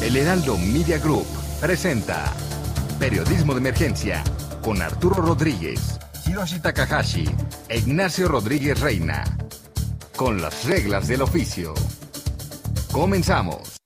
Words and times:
El 0.00 0.16
Heraldo 0.16 0.56
Media 0.58 0.98
Group 0.98 1.26
presenta 1.60 2.32
Periodismo 2.98 3.54
de 3.54 3.60
Emergencia 3.60 4.24
con 4.62 4.82
Arturo 4.82 5.16
Rodríguez, 5.22 5.98
Hiroshi 6.26 6.60
Takahashi 6.60 7.24
e 7.68 7.78
Ignacio 7.78 8.28
Rodríguez 8.28 8.80
Reina. 8.80 9.24
Con 10.16 10.42
las 10.42 10.64
reglas 10.66 11.08
del 11.08 11.22
oficio. 11.22 11.74
Comenzamos. 12.92 13.76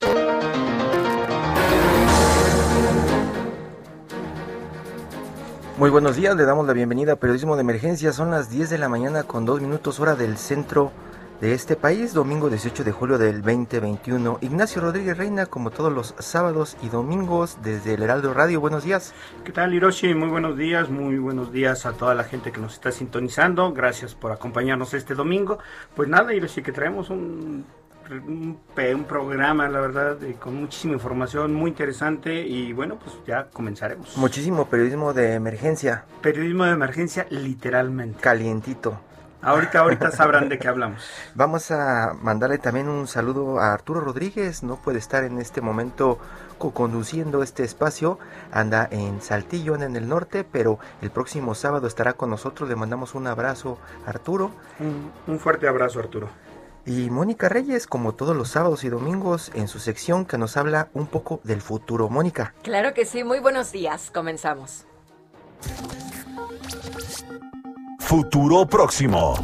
Muy 5.77 5.91
buenos 5.91 6.17
días, 6.17 6.37
le 6.37 6.45
damos 6.45 6.67
la 6.67 6.73
bienvenida 6.73 7.15
a 7.15 7.17
Periodismo 7.17 7.57
de 7.57 7.63
Emergencia. 7.63 8.13
Son 8.13 8.31
las 8.31 8.49
10 8.49 8.71
de 8.71 8.79
la 8.79 8.89
mañana 8.89 9.25
con 9.25 9.45
2 9.45 9.61
minutos 9.61 9.99
hora 10.01 10.15
del 10.15 10.39
centro 10.39 10.93
de 11.41 11.53
este 11.55 11.77
país, 11.77 12.15
domingo 12.15 12.49
18 12.49 12.85
de 12.85 12.93
julio 12.93 13.19
del 13.19 13.43
2021. 13.43 14.39
Ignacio 14.41 14.81
Rodríguez 14.81 15.17
Reina, 15.17 15.47
como 15.47 15.71
todos 15.71 15.93
los 15.93 16.15
sábados 16.19 16.77
y 16.83 16.89
domingos, 16.89 17.59
desde 17.63 17.95
el 17.95 18.03
Heraldo 18.03 18.35
Radio. 18.35 18.61
Buenos 18.61 18.85
días. 18.85 19.13
¿Qué 19.45 19.53
tal, 19.53 19.75
Hiroshi? 19.75 20.15
Muy 20.15 20.29
buenos 20.29 20.57
días, 20.57 20.91
muy 20.91 21.19
buenos 21.19 21.53
días 21.53 21.87
a 21.87 21.93
toda 21.93 22.15
la 22.15 22.25
gente 22.25 22.53
que 22.53 22.61
nos 22.61 22.75
está 22.75 22.93
sintonizando. 22.93 23.73
Gracias 23.73 24.15
por 24.15 24.33
acompañarnos 24.33 24.95
este 24.95 25.15
domingo. 25.15 25.59
Pues 25.95 26.09
nada, 26.09 26.33
Hiroshi, 26.33 26.63
que 26.63 26.73
traemos 26.73 27.11
un 27.11 27.65
un, 28.11 28.59
un, 28.77 29.05
programa, 29.05 29.69
la 29.69 29.81
verdad, 29.81 30.19
con 30.39 30.57
muchísima 30.57 30.95
información, 30.95 31.55
muy 31.55 31.71
interesante 31.71 32.47
y 32.47 32.73
bueno, 32.73 32.99
pues 32.99 33.17
ya 33.27 33.49
comenzaremos. 33.51 34.17
Muchísimo 34.17 34.67
periodismo 34.67 35.13
de 35.13 35.35
emergencia. 35.35 36.05
Periodismo 36.21 36.65
de 36.65 36.73
emergencia, 36.73 37.27
literalmente. 37.31 38.21
Calientito. 38.21 39.01
Ahorita, 39.45 39.81
ahorita 39.81 40.11
sabrán 40.11 40.49
de 40.49 40.59
qué 40.59 40.69
hablamos. 40.69 41.05
Vamos 41.35 41.71
a 41.71 42.15
mandarle 42.21 42.59
también 42.59 42.89
un 42.89 43.07
saludo 43.07 43.61
a 43.61 43.73
Arturo 43.73 44.01
Rodríguez, 44.01 44.63
no 44.63 44.77
puede 44.77 44.99
estar 44.99 45.25
en 45.25 45.39
este 45.39 45.61
momento 45.61 46.19
conduciendo 46.59 47.43
este 47.43 47.63
espacio, 47.63 48.19
anda 48.51 48.89
en 48.91 49.21
Saltillo, 49.21 49.75
en 49.75 49.97
el 49.97 50.09
norte, 50.09 50.45
pero 50.45 50.79
el 51.03 51.11
próximo 51.11 51.55
sábado 51.55 51.87
estará 51.87 52.15
con 52.15 52.31
nosotros, 52.31 52.69
le 52.69 52.77
mandamos 52.77 53.15
un 53.15 53.27
abrazo 53.27 53.79
Arturo. 54.07 54.51
Un, 54.81 55.13
un 55.27 55.39
fuerte 55.39 55.69
abrazo 55.69 55.99
Arturo. 55.99 56.29
Y 56.87 57.11
Mónica 57.11 57.49
Reyes, 57.49 57.87
como 57.87 58.15
todos 58.15 58.37
los 58.37 58.49
sábados 58.49 58.85
y 58.85 58.91
domingos, 58.91 59.51
en 59.55 59.69
su 59.69 59.79
sección 59.79 60.27
que 60.27 60.37
nos 60.37 60.57
habla 60.57 60.89
un 60.93 61.07
poco 61.07 61.41
del 61.43 61.63
futuro. 61.63 62.11
Mónica. 62.11 62.55
Claro 62.63 62.93
que 62.93 63.07
sí, 63.07 63.25
muy 63.25 63.41
buenos 63.41 63.73
días, 63.73 64.11
comenzamos. 64.13 64.87
Futuro 68.05 68.67
próximo. 68.67 69.35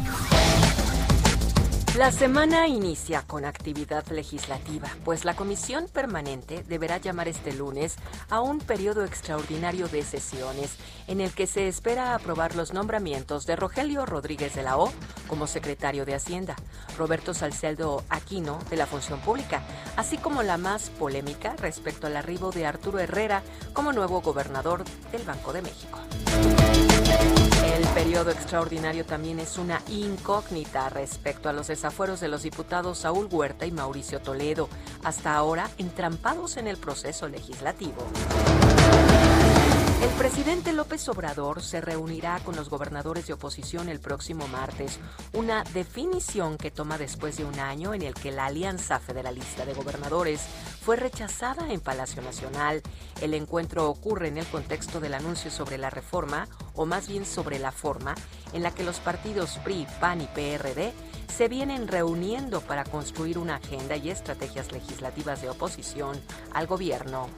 La 1.97 2.09
semana 2.09 2.69
inicia 2.69 3.23
con 3.27 3.43
actividad 3.43 4.07
legislativa, 4.07 4.87
pues 5.03 5.25
la 5.25 5.35
Comisión 5.35 5.89
Permanente 5.91 6.63
deberá 6.63 6.99
llamar 6.99 7.27
este 7.27 7.51
lunes 7.51 7.97
a 8.29 8.39
un 8.39 8.59
periodo 8.59 9.03
extraordinario 9.03 9.89
de 9.89 10.01
sesiones 10.01 10.77
en 11.07 11.19
el 11.19 11.33
que 11.33 11.47
se 11.47 11.67
espera 11.67 12.15
aprobar 12.15 12.55
los 12.55 12.71
nombramientos 12.71 13.45
de 13.45 13.57
Rogelio 13.57 14.05
Rodríguez 14.05 14.55
de 14.55 14.63
la 14.63 14.77
O 14.77 14.89
como 15.27 15.47
secretario 15.47 16.05
de 16.05 16.15
Hacienda, 16.15 16.55
Roberto 16.97 17.33
Salcedo 17.33 18.05
Aquino 18.07 18.59
de 18.69 18.77
la 18.77 18.85
Función 18.85 19.19
Pública, 19.19 19.61
así 19.97 20.17
como 20.17 20.43
la 20.43 20.57
más 20.57 20.91
polémica 20.91 21.57
respecto 21.57 22.07
al 22.07 22.15
arribo 22.15 22.51
de 22.51 22.65
Arturo 22.65 22.99
Herrera 22.99 23.43
como 23.73 23.91
nuevo 23.91 24.21
gobernador 24.21 24.85
del 25.11 25.23
Banco 25.23 25.51
de 25.51 25.61
México. 25.61 25.99
El 27.81 27.87
periodo 27.89 28.31
extraordinario 28.31 29.05
también 29.05 29.39
es 29.39 29.57
una 29.57 29.81
incógnita 29.89 30.89
respecto 30.89 31.49
a 31.49 31.53
los 31.53 31.69
desafueros 31.81 32.19
de 32.19 32.27
los 32.27 32.43
diputados 32.43 32.99
Saúl 32.99 33.27
Huerta 33.31 33.65
y 33.65 33.71
Mauricio 33.71 34.21
Toledo, 34.21 34.69
hasta 35.03 35.33
ahora 35.33 35.67
entrampados 35.79 36.57
en 36.57 36.67
el 36.67 36.77
proceso 36.77 37.27
legislativo. 37.27 38.05
El 40.03 40.09
presidente 40.19 40.73
López 40.73 41.09
Obrador 41.09 41.63
se 41.63 41.81
reunirá 41.81 42.39
con 42.41 42.55
los 42.55 42.69
gobernadores 42.69 43.25
de 43.25 43.33
oposición 43.33 43.89
el 43.89 43.99
próximo 43.99 44.47
martes, 44.47 44.99
una 45.33 45.63
definición 45.73 46.59
que 46.59 46.69
toma 46.69 46.99
después 46.99 47.37
de 47.37 47.45
un 47.45 47.59
año 47.59 47.95
en 47.95 48.03
el 48.03 48.13
que 48.13 48.31
la 48.31 48.45
Alianza 48.45 48.99
Federalista 48.99 49.65
de 49.65 49.73
Gobernadores 49.73 50.41
fue 50.83 50.97
rechazada 50.97 51.73
en 51.73 51.79
Palacio 51.79 52.21
Nacional. 52.21 52.83
El 53.21 53.33
encuentro 53.33 53.89
ocurre 53.89 54.27
en 54.27 54.37
el 54.37 54.45
contexto 54.45 54.99
del 54.99 55.15
anuncio 55.15 55.49
sobre 55.49 55.79
la 55.79 55.89
reforma, 55.89 56.47
o 56.75 56.85
más 56.85 57.07
bien 57.07 57.25
sobre 57.25 57.57
la 57.57 57.71
forma, 57.71 58.13
en 58.53 58.61
la 58.61 58.69
que 58.69 58.83
los 58.83 58.99
partidos 58.99 59.57
PRI, 59.63 59.87
PAN 59.99 60.21
y 60.21 60.27
PRD 60.27 60.93
se 61.31 61.47
vienen 61.47 61.87
reuniendo 61.87 62.61
para 62.61 62.83
construir 62.83 63.37
una 63.37 63.55
agenda 63.55 63.95
y 63.95 64.09
estrategias 64.09 64.71
legislativas 64.71 65.41
de 65.41 65.49
oposición 65.49 66.19
al 66.53 66.67
gobierno. 66.67 67.29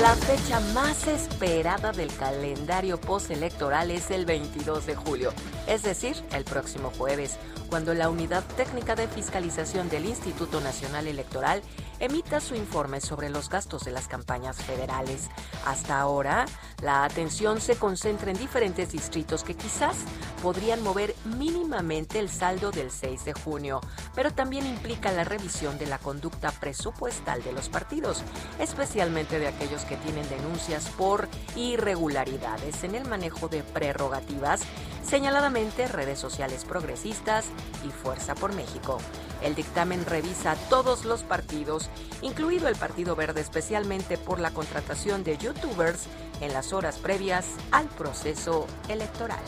La 0.00 0.14
fecha 0.14 0.60
más 0.74 1.08
esperada 1.08 1.90
del 1.90 2.14
calendario 2.14 3.00
postelectoral 3.00 3.90
es 3.90 4.12
el 4.12 4.26
22 4.26 4.86
de 4.86 4.94
julio, 4.94 5.32
es 5.66 5.82
decir, 5.82 6.14
el 6.32 6.44
próximo 6.44 6.92
jueves, 6.96 7.36
cuando 7.68 7.94
la 7.94 8.08
Unidad 8.08 8.44
Técnica 8.56 8.94
de 8.94 9.08
Fiscalización 9.08 9.88
del 9.88 10.04
Instituto 10.04 10.60
Nacional 10.60 11.08
Electoral 11.08 11.62
emita 12.00 12.40
su 12.40 12.54
informe 12.54 13.00
sobre 13.00 13.30
los 13.30 13.48
gastos 13.48 13.84
de 13.84 13.90
las 13.90 14.08
campañas 14.08 14.56
federales. 14.56 15.28
Hasta 15.66 16.00
ahora, 16.00 16.46
la 16.82 17.04
atención 17.04 17.60
se 17.60 17.76
concentra 17.76 18.30
en 18.30 18.38
diferentes 18.38 18.92
distritos 18.92 19.44
que 19.44 19.54
quizás 19.54 19.96
podrían 20.42 20.82
mover 20.82 21.14
mínimamente 21.24 22.18
el 22.18 22.28
saldo 22.28 22.70
del 22.70 22.90
6 22.90 23.24
de 23.24 23.32
junio, 23.32 23.80
pero 24.14 24.32
también 24.32 24.66
implica 24.66 25.12
la 25.12 25.24
revisión 25.24 25.78
de 25.78 25.86
la 25.86 25.98
conducta 25.98 26.52
presupuestal 26.52 27.42
de 27.42 27.52
los 27.52 27.68
partidos, 27.68 28.22
especialmente 28.58 29.38
de 29.38 29.48
aquellos 29.48 29.84
que 29.84 29.96
tienen 29.96 30.28
denuncias 30.28 30.88
por 30.90 31.28
irregularidades 31.56 32.84
en 32.84 32.94
el 32.94 33.06
manejo 33.06 33.48
de 33.48 33.62
prerrogativas, 33.62 34.60
señaladamente 35.04 35.88
redes 35.88 36.18
sociales 36.18 36.64
progresistas 36.64 37.46
y 37.86 37.90
Fuerza 37.90 38.34
por 38.34 38.54
México. 38.54 38.98
El 39.42 39.54
dictamen 39.54 40.04
revisa 40.04 40.56
todos 40.68 41.04
los 41.04 41.22
partidos, 41.22 41.88
incluido 42.22 42.68
el 42.68 42.76
Partido 42.76 43.16
Verde, 43.16 43.40
especialmente 43.40 44.18
por 44.18 44.40
la 44.40 44.50
contratación 44.50 45.24
de 45.24 45.38
youtubers 45.38 46.06
en 46.40 46.52
las 46.52 46.72
horas 46.72 46.98
previas 46.98 47.46
al 47.70 47.88
proceso 47.88 48.66
electoral. 48.88 49.38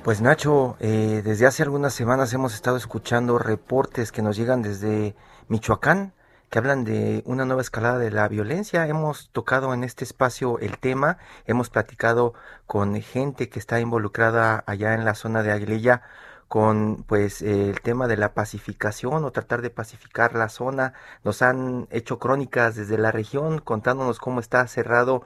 Pues 0.05 0.21
Nacho, 0.21 0.77
eh, 0.81 1.23
desde 1.25 1.47
hace 1.47 1.63
algunas 1.63 1.95
semanas 1.95 2.33
hemos 2.33 2.55
estado 2.55 2.77
escuchando 2.77 3.39
reportes 3.39 4.11
que 4.11 4.21
nos 4.21 4.37
llegan 4.37 4.61
desde 4.61 5.15
Michoacán 5.47 6.13
que 6.51 6.59
hablan 6.59 6.83
de 6.83 7.23
una 7.25 7.45
nueva 7.45 7.63
escalada 7.63 7.99
de 7.99 8.11
la 8.11 8.27
violencia. 8.27 8.85
Hemos 8.89 9.31
tocado 9.31 9.73
en 9.73 9.85
este 9.85 10.03
espacio 10.03 10.59
el 10.59 10.79
tema, 10.79 11.19
hemos 11.47 11.71
platicado 11.71 12.35
con 12.67 13.01
gente 13.01 13.49
que 13.49 13.61
está 13.61 13.79
involucrada 13.79 14.65
allá 14.67 14.95
en 14.95 15.05
la 15.05 15.15
zona 15.15 15.45
de 15.45 15.53
Aguililla 15.53 16.03
con 16.49 17.05
pues 17.05 17.41
el 17.41 17.81
tema 17.81 18.09
de 18.09 18.17
la 18.17 18.35
pacificación 18.35 19.25
o 19.25 19.31
tratar 19.31 19.63
de 19.63 19.71
pacificar 19.71 20.35
la 20.35 20.49
zona. 20.49 20.95
Nos 21.23 21.43
han 21.43 21.87
hecho 21.93 22.19
crónicas 22.19 22.75
desde 22.75 22.99
la 22.99 23.13
región 23.13 23.61
contándonos 23.61 24.19
cómo 24.19 24.41
está 24.41 24.67
cerrado 24.67 25.23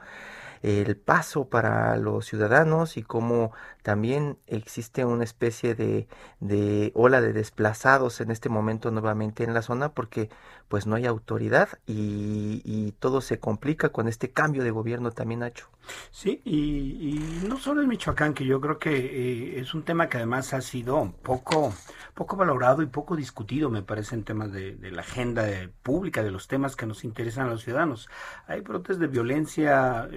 el 0.61 0.97
paso 0.97 1.49
para 1.49 1.97
los 1.97 2.25
ciudadanos 2.25 2.97
y 2.97 3.03
cómo 3.03 3.51
también 3.83 4.37
existe 4.47 5.05
una 5.05 5.23
especie 5.23 5.75
de, 5.75 6.07
de 6.39 6.91
ola 6.95 7.21
de 7.21 7.33
desplazados 7.33 8.21
en 8.21 8.31
este 8.31 8.49
momento 8.49 8.91
nuevamente 8.91 9.43
en 9.43 9.53
la 9.53 9.61
zona 9.61 9.89
porque 9.89 10.29
pues 10.67 10.87
no 10.87 10.95
hay 10.95 11.05
autoridad 11.05 11.69
y, 11.85 12.61
y 12.65 12.91
todo 12.93 13.21
se 13.21 13.39
complica 13.39 13.89
con 13.89 14.07
este 14.07 14.31
cambio 14.31 14.63
de 14.63 14.71
gobierno 14.71 15.11
también, 15.11 15.41
Nacho. 15.41 15.69
Sí, 16.11 16.41
y, 16.45 17.47
no 17.47 17.57
solo 17.57 17.81
en 17.81 17.87
Michoacán, 17.87 18.33
que 18.33 18.45
yo 18.45 18.59
creo 18.59 18.79
que 18.79 18.95
eh, 18.95 19.59
es 19.59 19.73
un 19.73 19.83
tema 19.83 20.09
que 20.09 20.17
además 20.17 20.53
ha 20.53 20.61
sido 20.61 21.13
poco, 21.23 21.73
poco 22.13 22.35
valorado 22.35 22.81
y 22.81 22.87
poco 22.87 23.15
discutido, 23.15 23.69
me 23.69 23.83
parece, 23.83 24.15
en 24.15 24.23
temas 24.23 24.51
de, 24.51 24.77
la 24.91 25.01
agenda 25.01 25.45
pública, 25.83 26.23
de 26.23 26.31
los 26.31 26.47
temas 26.47 26.75
que 26.75 26.85
nos 26.85 27.03
interesan 27.03 27.47
a 27.47 27.51
los 27.51 27.63
ciudadanos. 27.63 28.09
Hay 28.47 28.61
brotes 28.61 28.99
de 28.99 29.07
violencia 29.07 30.07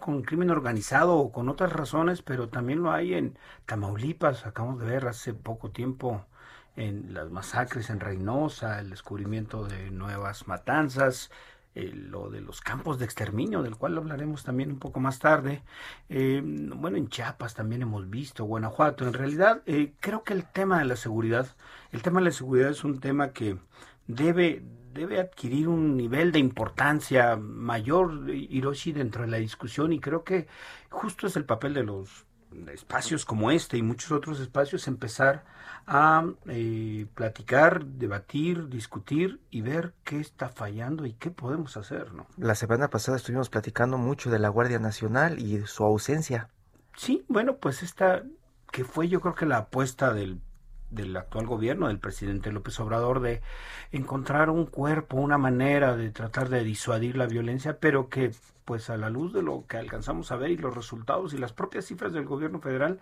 con 0.00 0.22
crimen 0.22 0.50
organizado 0.50 1.16
o 1.16 1.30
con 1.30 1.48
otras 1.48 1.72
razones, 1.72 2.22
pero 2.22 2.48
también 2.48 2.82
lo 2.82 2.90
hay 2.90 3.14
en 3.14 3.38
Tamaulipas, 3.66 4.44
acabamos 4.44 4.80
de 4.80 4.86
ver 4.86 5.06
hace 5.06 5.32
poco 5.32 5.70
tiempo 5.70 6.26
en 6.76 7.14
las 7.14 7.30
masacres 7.30 7.88
en 7.90 8.00
Reynosa, 8.00 8.80
el 8.80 8.90
descubrimiento 8.90 9.64
de 9.66 9.90
nuevas 9.90 10.48
matanzas, 10.48 11.30
eh, 11.76 11.92
lo 11.94 12.30
de 12.30 12.40
los 12.40 12.60
campos 12.60 12.98
de 12.98 13.04
exterminio, 13.04 13.62
del 13.62 13.76
cual 13.76 13.96
hablaremos 13.96 14.42
también 14.42 14.72
un 14.72 14.80
poco 14.80 14.98
más 14.98 15.20
tarde. 15.20 15.62
Eh, 16.08 16.42
bueno, 16.44 16.96
en 16.96 17.08
Chiapas 17.08 17.54
también 17.54 17.82
hemos 17.82 18.10
visto, 18.10 18.44
Guanajuato. 18.44 19.06
En 19.06 19.12
realidad, 19.12 19.62
eh, 19.66 19.92
creo 20.00 20.24
que 20.24 20.32
el 20.34 20.44
tema 20.46 20.80
de 20.80 20.86
la 20.86 20.96
seguridad, 20.96 21.46
el 21.92 22.02
tema 22.02 22.18
de 22.20 22.26
la 22.26 22.32
seguridad 22.32 22.70
es 22.70 22.82
un 22.82 22.98
tema 22.98 23.32
que 23.32 23.56
debe, 24.08 24.64
debe 25.00 25.18
adquirir 25.18 25.66
un 25.66 25.96
nivel 25.96 26.30
de 26.30 26.38
importancia 26.38 27.34
mayor, 27.36 28.28
Hiroshi, 28.28 28.92
dentro 28.92 29.22
de 29.22 29.28
la 29.28 29.38
discusión 29.38 29.94
y 29.94 29.98
creo 29.98 30.24
que 30.24 30.46
justo 30.90 31.26
es 31.26 31.36
el 31.36 31.46
papel 31.46 31.72
de 31.72 31.84
los 31.84 32.26
espacios 32.70 33.24
como 33.24 33.50
este 33.50 33.78
y 33.78 33.82
muchos 33.82 34.12
otros 34.12 34.40
espacios 34.40 34.88
empezar 34.88 35.44
a 35.86 36.26
eh, 36.48 37.06
platicar, 37.14 37.86
debatir, 37.86 38.68
discutir 38.68 39.40
y 39.50 39.62
ver 39.62 39.94
qué 40.04 40.20
está 40.20 40.50
fallando 40.50 41.06
y 41.06 41.14
qué 41.14 41.30
podemos 41.30 41.78
hacer, 41.78 42.12
¿no? 42.12 42.26
La 42.36 42.54
semana 42.54 42.90
pasada 42.90 43.16
estuvimos 43.16 43.48
platicando 43.48 43.96
mucho 43.96 44.30
de 44.30 44.38
la 44.38 44.50
Guardia 44.50 44.80
Nacional 44.80 45.38
y 45.38 45.66
su 45.66 45.82
ausencia. 45.82 46.50
Sí, 46.94 47.24
bueno, 47.28 47.56
pues 47.56 47.82
esta 47.82 48.24
que 48.70 48.84
fue 48.84 49.08
yo 49.08 49.20
creo 49.20 49.34
que 49.34 49.46
la 49.46 49.58
apuesta 49.58 50.12
del 50.12 50.40
del 50.90 51.16
actual 51.16 51.46
gobierno, 51.46 51.88
del 51.88 51.98
presidente 51.98 52.52
López 52.52 52.78
Obrador, 52.80 53.20
de 53.20 53.42
encontrar 53.92 54.50
un 54.50 54.66
cuerpo, 54.66 55.16
una 55.16 55.38
manera 55.38 55.96
de 55.96 56.10
tratar 56.10 56.48
de 56.48 56.64
disuadir 56.64 57.16
la 57.16 57.26
violencia, 57.26 57.78
pero 57.78 58.08
que 58.08 58.32
pues 58.70 58.88
a 58.88 58.96
la 58.96 59.10
luz 59.10 59.32
de 59.32 59.42
lo 59.42 59.64
que 59.66 59.78
alcanzamos 59.78 60.30
a 60.30 60.36
ver 60.36 60.52
y 60.52 60.56
los 60.56 60.72
resultados 60.72 61.34
y 61.34 61.38
las 61.38 61.52
propias 61.52 61.86
cifras 61.86 62.12
del 62.12 62.24
gobierno 62.24 62.60
federal, 62.60 63.00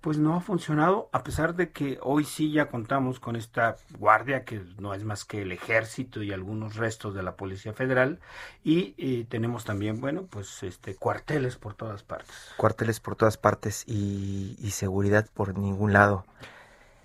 pues 0.00 0.16
no 0.16 0.36
ha 0.36 0.40
funcionado, 0.40 1.08
a 1.12 1.24
pesar 1.24 1.56
de 1.56 1.70
que 1.70 1.98
hoy 2.02 2.22
sí 2.22 2.52
ya 2.52 2.68
contamos 2.68 3.18
con 3.18 3.34
esta 3.34 3.74
guardia 3.98 4.44
que 4.44 4.62
no 4.78 4.94
es 4.94 5.02
más 5.02 5.24
que 5.24 5.42
el 5.42 5.50
ejército 5.50 6.22
y 6.22 6.30
algunos 6.30 6.76
restos 6.76 7.14
de 7.14 7.24
la 7.24 7.34
Policía 7.34 7.72
Federal 7.72 8.20
y 8.62 8.94
eh, 8.96 9.26
tenemos 9.28 9.64
también, 9.64 10.00
bueno, 10.00 10.22
pues 10.30 10.62
este 10.62 10.94
cuarteles 10.94 11.56
por 11.56 11.74
todas 11.74 12.04
partes. 12.04 12.52
Cuarteles 12.56 13.00
por 13.00 13.16
todas 13.16 13.38
partes 13.38 13.82
y, 13.88 14.56
y 14.60 14.70
seguridad 14.70 15.26
por 15.34 15.58
ningún 15.58 15.92
lado. 15.92 16.26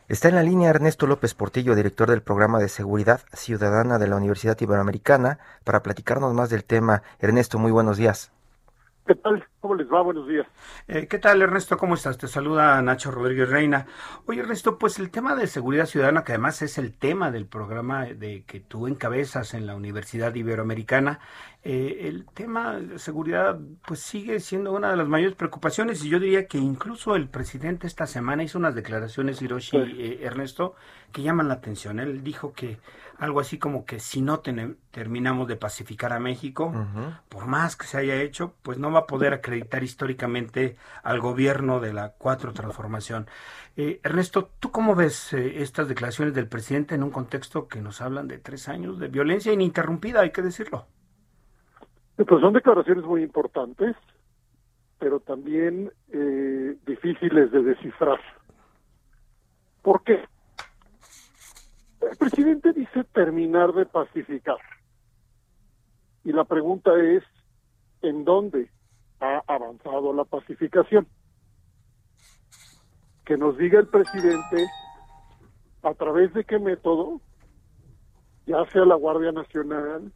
Está 0.10 0.28
en 0.28 0.36
la 0.36 0.44
línea 0.44 0.70
Ernesto 0.70 1.08
López 1.08 1.34
Portillo, 1.34 1.76
director 1.76 2.10
del 2.10 2.22
programa 2.22 2.60
de 2.60 2.68
Seguridad 2.68 3.22
Ciudadana 3.32 4.00
de 4.00 4.08
la 4.08 4.18
Universidad 4.18 4.60
Iberoamericana, 4.60 5.40
para 5.64 5.82
platicarnos 5.82 6.34
más 6.34 6.50
del 6.50 6.66
tema. 6.66 7.04
Ernesto, 7.20 7.58
muy 7.58 7.72
buenos 7.72 7.96
días. 7.96 8.33
¿Qué 9.06 9.16
tal? 9.16 9.46
¿Cómo 9.60 9.76
les 9.76 9.92
va? 9.92 10.02
Buenos 10.02 10.28
días. 10.30 10.48
Eh, 10.88 11.08
¿Qué 11.08 11.20
tal, 11.20 11.42
Ernesto? 11.42 11.78
¿Cómo 11.78 11.96
estás? 11.96 12.18
Te 12.18 12.30
saluda 12.30 12.82
Nacho 12.82 13.12
Rodríguez 13.12 13.50
Reina. 13.50 13.86
Oye, 14.28 14.40
Ernesto, 14.40 14.78
pues 14.78 14.98
el 14.98 15.12
tema 15.12 15.36
de 15.36 15.48
seguridad 15.48 15.88
ciudadana, 15.88 16.24
que 16.24 16.32
además 16.32 16.62
es 16.62 16.78
el 16.78 16.94
tema 16.98 17.30
del 17.30 17.46
programa 17.46 18.06
de 18.06 18.46
que 18.46 18.62
tú 18.62 18.88
encabezas 18.88 19.56
en 19.56 19.68
la 19.68 19.76
Universidad 19.76 20.34
Iberoamericana, 20.34 21.20
eh, 21.66 22.08
el 22.08 22.26
tema 22.34 22.80
de 22.80 22.98
seguridad 22.98 23.60
pues 23.86 24.00
sigue 24.00 24.40
siendo 24.40 24.72
una 24.72 24.92
de 24.92 24.98
las 24.98 25.08
mayores 25.10 25.36
preocupaciones 25.36 26.04
y 26.06 26.10
yo 26.10 26.20
diría 26.20 26.48
que 26.48 26.58
incluso 26.58 27.18
el 27.18 27.28
presidente 27.28 27.88
esta 27.88 28.08
semana 28.08 28.44
hizo 28.44 28.58
unas 28.58 28.76
declaraciones, 28.76 29.42
Hiroshi 29.42 29.78
eh, 29.78 30.20
Ernesto, 30.24 30.76
que 31.12 31.24
llaman 31.24 31.50
la 31.50 31.56
atención. 31.56 32.00
Él 32.00 32.24
dijo 32.24 32.54
que 32.54 32.80
algo 33.24 33.40
así 33.40 33.58
como 33.58 33.86
que 33.86 34.00
si 34.00 34.22
no 34.22 34.42
terminamos 34.42 35.48
de 35.48 35.56
pacificar 35.56 36.12
a 36.12 36.20
México, 36.20 36.74
por 37.30 37.48
más 37.48 37.78
que 37.78 37.86
se 37.86 37.98
haya 37.98 38.22
hecho, 38.22 38.54
pues 38.62 38.78
no 38.78 38.92
va 38.92 39.00
a 39.00 39.08
poder 39.08 39.34
acreditar 39.34 39.82
históricamente 39.82 40.76
al 41.04 41.22
gobierno 41.22 41.80
de 41.80 41.94
la 41.94 42.10
cuatro 42.18 42.52
transformación. 42.52 43.28
Eh, 43.78 44.02
Ernesto, 44.04 44.50
¿tú 44.60 44.72
cómo 44.72 44.94
ves 44.94 45.34
eh, 45.34 45.62
estas 45.62 45.88
declaraciones 45.88 46.34
del 46.34 46.48
presidente 46.48 46.96
en 46.96 47.04
un 47.04 47.12
contexto 47.12 47.68
que 47.68 47.82
nos 47.82 48.02
hablan 48.02 48.28
de 48.28 48.40
tres 48.40 48.68
años 48.68 49.00
de 49.00 49.08
violencia 49.08 49.54
ininterrumpida, 49.54 50.20
hay 50.20 50.32
que 50.32 50.42
decirlo? 50.42 50.86
Pues 52.18 52.42
son 52.42 52.54
declaraciones 52.54 53.06
muy 53.06 53.24
importantes, 53.24 53.96
pero 55.00 55.22
también 55.22 55.92
eh, 56.12 56.76
difíciles 56.86 57.52
de 57.52 57.64
descifrar. 57.64 58.20
¿Por 59.82 60.04
qué? 60.04 60.26
El 62.14 62.20
presidente 62.20 62.74
dice 62.74 63.04
terminar 63.06 63.74
de 63.74 63.88
pacificar. 63.88 64.58
Y 66.24 66.32
la 66.32 66.44
pregunta 66.44 66.92
es, 67.02 67.24
¿en 68.04 68.24
dónde 68.24 68.70
ha 69.20 69.42
avanzado 69.48 70.14
la 70.14 70.24
pacificación? 70.24 71.08
Que 73.26 73.36
nos 73.36 73.58
diga 73.58 73.80
el 73.80 73.88
presidente 73.88 74.68
a 75.82 75.96
través 75.96 76.32
de 76.36 76.44
qué 76.44 76.60
método, 76.60 77.20
ya 78.46 78.64
sea 78.72 78.86
la 78.86 78.94
Guardia 78.94 79.32
Nacional, 79.32 80.12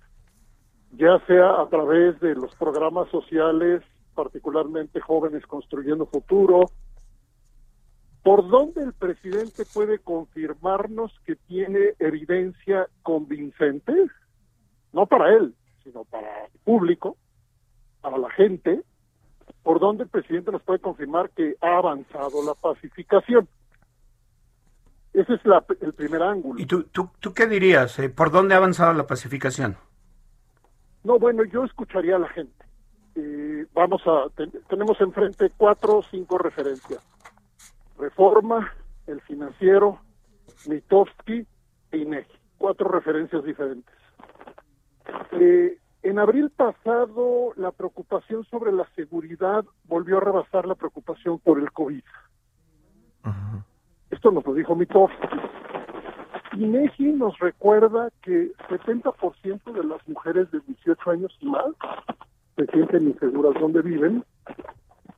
ya 0.91 1.19
sea 1.25 1.59
a 1.59 1.67
través 1.67 2.19
de 2.19 2.35
los 2.35 2.53
programas 2.57 3.09
sociales, 3.09 3.81
particularmente 4.13 5.01
jóvenes 5.01 5.47
construyendo 5.47 6.05
futuro, 6.05 6.69
¿Por 8.27 8.49
dónde 8.49 8.83
el 8.83 8.91
presidente 8.91 9.63
puede 9.73 9.99
confirmarnos 9.99 11.17
que 11.25 11.37
tiene 11.37 11.93
evidencia 11.97 12.89
convincente? 13.01 13.93
No 14.91 15.05
para 15.05 15.33
él, 15.33 15.55
sino 15.81 16.03
para 16.03 16.43
el 16.43 16.59
público, 16.65 17.15
para 18.01 18.17
la 18.17 18.29
gente. 18.31 18.83
¿Por 19.63 19.79
dónde 19.79 20.03
el 20.03 20.09
presidente 20.09 20.51
nos 20.51 20.61
puede 20.61 20.79
confirmar 20.79 21.29
que 21.29 21.55
ha 21.61 21.77
avanzado 21.77 22.43
la 22.45 22.53
pacificación? 22.53 23.47
Ese 25.13 25.35
es 25.35 25.41
el 25.79 25.93
primer 25.93 26.21
ángulo. 26.21 26.59
¿Y 26.59 26.65
tú, 26.65 26.83
tú, 26.83 27.09
tú 27.21 27.33
qué 27.33 27.47
dirías? 27.47 27.97
Eh? 27.99 28.09
¿Por 28.09 28.31
dónde 28.31 28.55
ha 28.55 28.57
avanzado 28.57 28.91
la 28.91 29.07
pacificación? 29.07 29.77
No, 31.05 31.17
bueno, 31.17 31.45
yo 31.45 31.63
escucharía 31.63 32.17
a 32.17 32.19
la 32.19 32.27
gente. 32.27 32.65
Eh, 33.15 33.65
vamos 33.73 34.01
a, 34.05 34.25
tenemos 34.67 34.99
enfrente 34.99 35.49
cuatro 35.55 35.99
o 35.99 36.03
cinco 36.03 36.37
referencias. 36.37 37.01
Reforma, 37.97 38.71
El 39.07 39.21
Financiero, 39.21 39.99
Mitofsky 40.67 41.45
e 41.91 41.97
INEGI. 41.97 42.37
Cuatro 42.57 42.89
referencias 42.89 43.43
diferentes. 43.43 43.93
Eh, 45.31 45.77
en 46.03 46.19
abril 46.19 46.49
pasado, 46.51 47.53
la 47.55 47.71
preocupación 47.71 48.45
sobre 48.45 48.71
la 48.71 48.87
seguridad 48.95 49.65
volvió 49.85 50.17
a 50.17 50.21
rebasar 50.21 50.65
la 50.65 50.75
preocupación 50.75 51.39
por 51.39 51.59
el 51.59 51.71
COVID. 51.71 52.03
Esto 54.09 54.31
nos 54.31 54.45
lo 54.45 54.53
dijo 54.53 54.75
Mitofsky. 54.75 55.27
INEGI 56.53 57.11
nos 57.13 57.37
recuerda 57.39 58.09
que 58.21 58.51
70% 58.69 59.71
de 59.73 59.83
las 59.83 60.07
mujeres 60.07 60.49
de 60.51 60.59
18 60.61 61.11
años 61.11 61.37
y 61.39 61.47
más 61.47 61.67
se 62.55 62.65
sienten 62.67 63.09
inseguras 63.09 63.53
donde 63.59 63.81
viven 63.81 64.23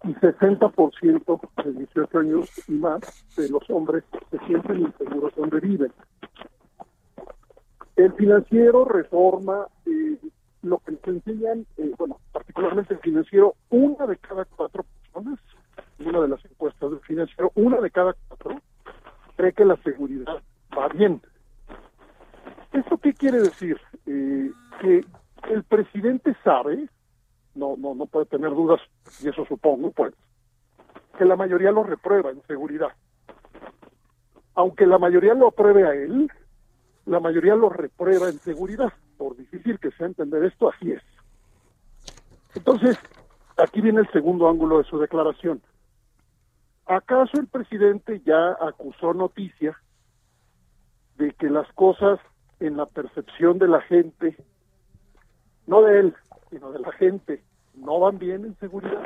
y 0.03 0.13
60% 0.13 1.41
de 1.63 1.73
18 1.73 2.19
años 2.19 2.69
y 2.69 2.71
más 2.73 3.01
de 3.35 3.49
los 3.49 3.69
hombres 3.69 4.03
se 4.31 4.39
sienten 4.45 4.81
inseguros 4.81 5.35
donde 5.35 5.59
viven. 5.59 5.91
El 7.95 8.13
financiero 8.13 8.85
reforma 8.85 9.67
eh, 9.85 10.17
lo 10.61 10.77
que 10.79 10.93
nos 10.93 11.07
enseñan, 11.07 11.65
eh, 11.77 11.91
bueno, 11.97 12.17
particularmente 12.31 12.93
el 12.93 12.99
financiero, 13.01 13.55
una 13.69 14.05
de 14.05 14.17
cada 14.17 14.45
cuatro 14.45 14.85
personas, 15.01 15.39
una 15.99 16.21
de 16.21 16.27
las 16.29 16.45
encuestas 16.45 16.91
del 16.91 16.99
financiero, 17.01 17.51
una 17.55 17.81
de 17.81 17.91
cada 17.91 18.15
cuatro 18.27 18.61
cree 19.35 19.53
que 19.53 19.65
la 19.65 19.75
seguridad 19.83 20.41
va 20.77 20.87
bien. 20.89 21.21
¿Esto 22.71 22.97
qué 22.97 23.13
quiere 23.13 23.39
decir? 23.39 23.79
Eh, 24.05 24.51
que 24.81 25.03
el 25.49 25.63
presidente 25.63 26.35
sabe 26.43 26.87
no, 27.59 27.75
no, 27.77 27.93
no 27.93 28.05
puede 28.05 28.25
tener 28.25 28.51
dudas, 28.51 28.81
y 29.21 29.27
eso 29.27 29.45
supongo, 29.45 29.91
pues, 29.91 30.13
que 31.17 31.25
la 31.25 31.35
mayoría 31.35 31.71
lo 31.71 31.83
reprueba 31.83 32.31
en 32.31 32.41
seguridad. 32.47 32.89
Aunque 34.55 34.87
la 34.87 34.97
mayoría 34.97 35.33
lo 35.33 35.49
apruebe 35.49 35.85
a 35.85 35.93
él, 35.93 36.31
la 37.05 37.19
mayoría 37.19 37.55
lo 37.55 37.69
reprueba 37.69 38.29
en 38.29 38.39
seguridad. 38.39 38.91
Por 39.17 39.35
difícil 39.35 39.79
que 39.79 39.91
sea 39.91 40.07
entender 40.07 40.43
esto, 40.43 40.69
así 40.69 40.91
es. 40.91 41.01
Entonces, 42.55 42.97
aquí 43.57 43.81
viene 43.81 44.01
el 44.01 44.11
segundo 44.11 44.49
ángulo 44.49 44.77
de 44.77 44.85
su 44.85 44.97
declaración. 44.97 45.61
¿Acaso 46.85 47.39
el 47.39 47.47
presidente 47.47 48.21
ya 48.25 48.57
acusó 48.61 49.13
noticia 49.13 49.77
de 51.17 51.31
que 51.33 51.49
las 51.49 51.71
cosas 51.73 52.19
en 52.59 52.77
la 52.77 52.85
percepción 52.85 53.59
de 53.59 53.67
la 53.67 53.81
gente, 53.81 54.35
no 55.67 55.81
de 55.81 55.99
él, 55.99 56.15
sino 56.49 56.71
de 56.71 56.79
la 56.79 56.91
gente, 56.93 57.43
no 57.79 57.99
van 57.99 58.19
bien 58.19 58.45
en 58.45 58.57
seguridad? 58.59 59.03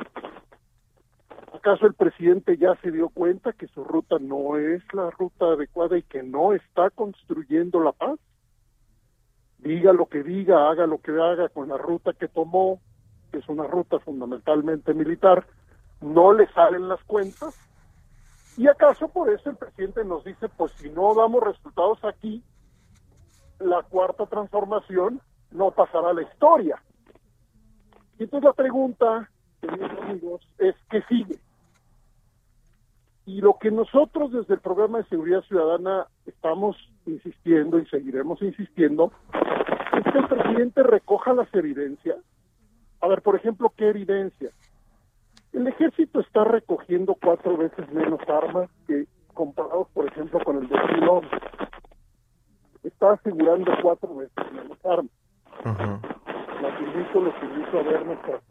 ¿Acaso 1.53 1.85
el 1.85 1.93
presidente 1.93 2.57
ya 2.57 2.75
se 2.81 2.91
dio 2.91 3.09
cuenta 3.09 3.53
que 3.53 3.67
su 3.67 3.83
ruta 3.83 4.17
no 4.19 4.57
es 4.57 4.81
la 4.93 5.09
ruta 5.11 5.45
adecuada 5.45 5.97
y 5.97 6.03
que 6.03 6.23
no 6.23 6.53
está 6.53 6.89
construyendo 6.89 7.79
la 7.79 7.91
paz? 7.91 8.19
Diga 9.59 9.93
lo 9.93 10.07
que 10.07 10.23
diga, 10.23 10.69
haga 10.69 10.87
lo 10.87 10.97
que 10.97 11.11
haga 11.11 11.47
con 11.49 11.69
la 11.69 11.77
ruta 11.77 12.11
que 12.13 12.27
tomó, 12.27 12.81
que 13.31 13.39
es 13.39 13.47
una 13.47 13.65
ruta 13.65 13.99
fundamentalmente 13.99 14.93
militar, 14.93 15.45
no 16.01 16.33
le 16.33 16.47
salen 16.53 16.89
las 16.89 17.01
cuentas 17.05 17.57
¿Y 18.55 18.67
acaso 18.67 19.07
por 19.07 19.29
eso 19.29 19.49
el 19.49 19.55
presidente 19.55 20.05
nos 20.05 20.23
dice, 20.23 20.47
pues 20.49 20.71
si 20.73 20.89
no 20.89 21.15
damos 21.15 21.43
resultados 21.43 22.03
aquí, 22.03 22.43
la 23.59 23.81
cuarta 23.83 24.25
transformación 24.27 25.21
no 25.51 25.71
pasará 25.71 26.11
a 26.11 26.13
la 26.13 26.21
historia? 26.21 26.81
Y 28.20 28.24
entonces 28.24 28.46
la 28.46 28.53
pregunta, 28.53 29.29
queridos 29.62 29.91
amigos, 30.01 30.48
es 30.60 30.75
¿qué 30.89 31.01
sigue? 31.10 31.39
Y 33.25 33.41
lo 33.41 33.58
que 33.58 33.72
nosotros 33.72 34.32
desde 34.34 34.55
el 34.55 34.60
programa 34.60 34.98
de 34.98 35.05
seguridad 35.05 35.41
ciudadana 35.43 36.08
estamos 36.25 36.75
insistiendo 37.05 37.79
y 37.79 37.86
seguiremos 37.86 38.41
insistiendo 38.41 39.13
es 39.98 40.12
que 40.12 40.20
el 40.20 40.27
presidente 40.27 40.84
recoja 40.84 41.34
las 41.34 41.53
evidencias. 41.53 42.17
A 43.00 43.08
ver, 43.08 43.22
por 43.22 43.36
ejemplo, 43.36 43.72
¿qué 43.77 43.89
evidencia? 43.89 44.50
El 45.53 45.67
ejército 45.67 46.20
está 46.20 46.43
recogiendo 46.43 47.15
cuatro 47.15 47.55
veces 47.58 47.89
menos 47.91 48.20
armas 48.27 48.70
que 48.88 49.05
comparados, 49.34 49.88
por 49.93 50.08
ejemplo, 50.08 50.39
con 50.43 50.58
el 50.58 50.67
2011. 50.67 51.27
Está 52.84 53.13
asegurando 53.13 53.72
cuatro 53.82 54.15
veces 54.15 54.51
menos 54.51 54.77
armas. 54.86 55.12
La 56.63 56.70
invito, 56.79 57.20
los 57.20 57.34
invito 57.43 57.77
a 57.77 57.84
ver 57.84 58.05
nuestras 58.05 58.41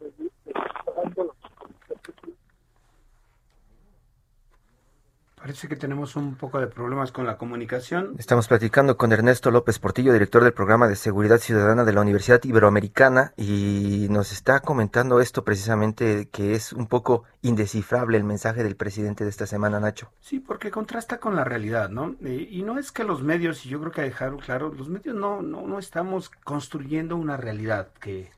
Parece 5.43 5.67
que 5.67 5.75
tenemos 5.75 6.15
un 6.15 6.35
poco 6.35 6.61
de 6.61 6.67
problemas 6.67 7.11
con 7.11 7.25
la 7.25 7.35
comunicación. 7.37 8.15
Estamos 8.17 8.47
platicando 8.47 8.95
con 8.95 9.11
Ernesto 9.11 9.51
López 9.51 9.77
Portillo, 9.77 10.13
director 10.13 10.41
del 10.41 10.53
programa 10.53 10.87
de 10.87 10.95
seguridad 10.95 11.37
ciudadana 11.37 11.83
de 11.83 11.91
la 11.91 11.99
Universidad 11.99 12.41
Iberoamericana, 12.45 13.33
y 13.35 14.07
nos 14.09 14.31
está 14.31 14.61
comentando 14.61 15.19
esto 15.19 15.43
precisamente 15.43 16.29
que 16.31 16.53
es 16.53 16.71
un 16.71 16.87
poco 16.87 17.25
indescifrable 17.41 18.17
el 18.17 18.23
mensaje 18.23 18.63
del 18.63 18.77
presidente 18.77 19.25
de 19.25 19.31
esta 19.31 19.45
semana, 19.45 19.81
Nacho. 19.81 20.13
Sí, 20.21 20.39
porque 20.39 20.71
contrasta 20.71 21.19
con 21.19 21.35
la 21.35 21.43
realidad, 21.43 21.89
¿no? 21.89 22.15
Eh, 22.23 22.47
y 22.49 22.63
no 22.63 22.79
es 22.79 22.93
que 22.93 23.03
los 23.03 23.21
medios, 23.21 23.65
y 23.65 23.69
yo 23.69 23.81
creo 23.81 23.91
que 23.91 24.01
dejaron 24.01 24.39
claro, 24.39 24.71
los 24.73 24.87
medios 24.87 25.13
no, 25.13 25.41
no, 25.41 25.67
no 25.67 25.77
estamos 25.77 26.29
construyendo 26.29 27.17
una 27.17 27.35
realidad 27.35 27.89
que, 27.99 28.31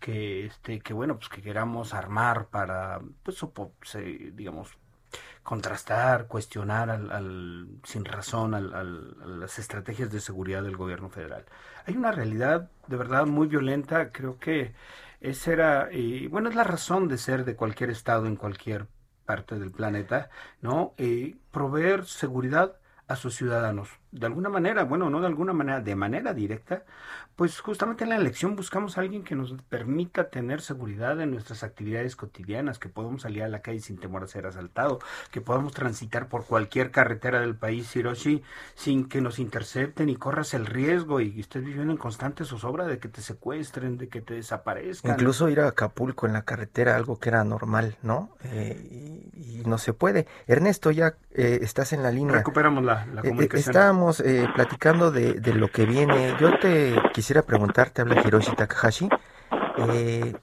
que 0.00 0.46
este 0.46 0.80
que 0.80 0.92
bueno 0.92 1.18
pues 1.18 1.28
que 1.28 1.40
queramos 1.40 1.94
armar 1.94 2.46
para 2.46 3.00
pues 3.22 3.44
digamos 4.34 4.76
contrastar, 5.48 6.26
cuestionar 6.26 6.90
al, 6.90 7.68
sin 7.82 8.04
razón 8.04 8.54
a 8.54 8.60
las 8.60 9.58
estrategias 9.58 10.10
de 10.12 10.20
seguridad 10.20 10.62
del 10.62 10.76
gobierno 10.76 11.08
federal. 11.08 11.46
Hay 11.86 11.96
una 11.96 12.12
realidad 12.12 12.70
de 12.86 12.96
verdad 12.98 13.24
muy 13.24 13.46
violenta, 13.46 14.12
creo 14.12 14.38
que 14.38 14.74
esa 15.22 15.50
era, 15.50 15.88
y 15.90 16.26
bueno, 16.26 16.50
es 16.50 16.54
la 16.54 16.64
razón 16.64 17.08
de 17.08 17.16
ser 17.16 17.46
de 17.46 17.56
cualquier 17.56 17.88
estado 17.88 18.26
en 18.26 18.36
cualquier 18.36 18.88
parte 19.24 19.58
del 19.58 19.70
planeta, 19.70 20.28
¿no? 20.60 20.92
Eh, 20.98 21.36
proveer 21.50 22.04
seguridad 22.04 22.76
a 23.06 23.16
sus 23.16 23.34
ciudadanos. 23.34 23.88
De 24.10 24.26
alguna 24.26 24.48
manera, 24.48 24.84
bueno, 24.84 25.10
no 25.10 25.20
de 25.20 25.26
alguna 25.26 25.52
manera, 25.52 25.80
de 25.80 25.94
manera 25.94 26.32
directa, 26.32 26.84
pues 27.36 27.60
justamente 27.60 28.02
en 28.02 28.10
la 28.10 28.16
elección 28.16 28.56
buscamos 28.56 28.98
a 28.98 29.02
alguien 29.02 29.22
que 29.22 29.36
nos 29.36 29.54
permita 29.68 30.28
tener 30.28 30.60
seguridad 30.60 31.20
en 31.20 31.30
nuestras 31.30 31.62
actividades 31.62 32.16
cotidianas, 32.16 32.80
que 32.80 32.88
podamos 32.88 33.22
salir 33.22 33.44
a 33.44 33.48
la 33.48 33.60
calle 33.62 33.78
sin 33.78 33.98
temor 33.98 34.24
a 34.24 34.26
ser 34.26 34.46
asaltado, 34.46 34.98
que 35.30 35.40
podamos 35.40 35.72
transitar 35.72 36.28
por 36.28 36.46
cualquier 36.46 36.90
carretera 36.90 37.40
del 37.40 37.54
país, 37.54 37.94
Hiroshi, 37.94 38.42
sin 38.74 39.08
que 39.08 39.20
nos 39.20 39.38
intercepten 39.38 40.08
y 40.08 40.16
corras 40.16 40.52
el 40.52 40.66
riesgo 40.66 41.20
y 41.20 41.38
estés 41.38 41.64
viviendo 41.64 41.92
en 41.92 41.98
constante 41.98 42.44
zozobra 42.44 42.86
de 42.86 42.98
que 42.98 43.08
te 43.08 43.22
secuestren, 43.22 43.98
de 43.98 44.08
que 44.08 44.20
te 44.20 44.34
desaparezcan. 44.34 45.12
Incluso 45.12 45.48
ir 45.48 45.60
a 45.60 45.68
Acapulco 45.68 46.26
en 46.26 46.32
la 46.32 46.42
carretera, 46.42 46.96
algo 46.96 47.20
que 47.20 47.28
era 47.28 47.44
normal, 47.44 47.98
¿no? 48.02 48.30
Eh, 48.42 49.30
y, 49.34 49.62
no 49.64 49.78
se 49.78 49.92
puede. 49.92 50.26
Ernesto, 50.46 50.90
ya 50.90 51.14
eh, 51.30 51.60
estás 51.62 51.92
en 51.92 52.02
la 52.02 52.10
línea. 52.10 52.36
Recuperamos 52.36 52.82
la, 52.82 53.06
la 53.06 53.20
eh, 53.20 53.32
estábamos 53.98 54.54
platicando 54.54 55.10
de, 55.10 55.54
lo 55.54 55.70
que 55.70 55.84
viene. 55.84 56.36
Yo 56.40 56.58
te 56.58 56.94
quisiera 57.12 57.12
quisiera 57.12 57.42
preguntarte, 57.42 58.00
habla 58.00 58.22
Hiroshi 58.24 58.54
Takahashi. 58.54 59.08
Eh, 59.78 60.34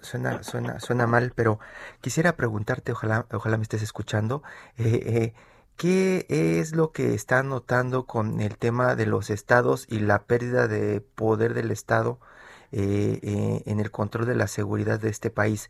suena, 0.00 0.42
suena, 0.42 0.78
suena 0.80 1.06
mal, 1.06 1.32
pero 1.34 1.58
quisiera 2.00 2.36
preguntarte, 2.36 2.92
ojalá, 2.92 3.26
ojalá 3.32 3.56
me 3.56 3.64
estés 3.64 3.82
escuchando. 3.82 4.42
Eh, 4.78 5.02
eh, 5.06 5.34
¿Qué 5.76 6.26
es 6.28 6.74
lo 6.74 6.92
que 6.92 7.14
está 7.14 7.42
notando 7.42 8.06
con 8.06 8.40
el 8.40 8.56
tema 8.58 8.94
de 8.94 9.06
los 9.06 9.28
estados 9.28 9.86
y 9.88 9.98
la 9.98 10.22
pérdida 10.22 10.68
de 10.68 11.00
poder 11.00 11.52
del 11.52 11.72
Estado 11.72 12.20
en 12.70 13.80
el 13.80 13.90
control 13.90 14.26
de 14.26 14.36
la 14.36 14.46
seguridad 14.46 15.00
de 15.00 15.10
este 15.10 15.30
país? 15.30 15.68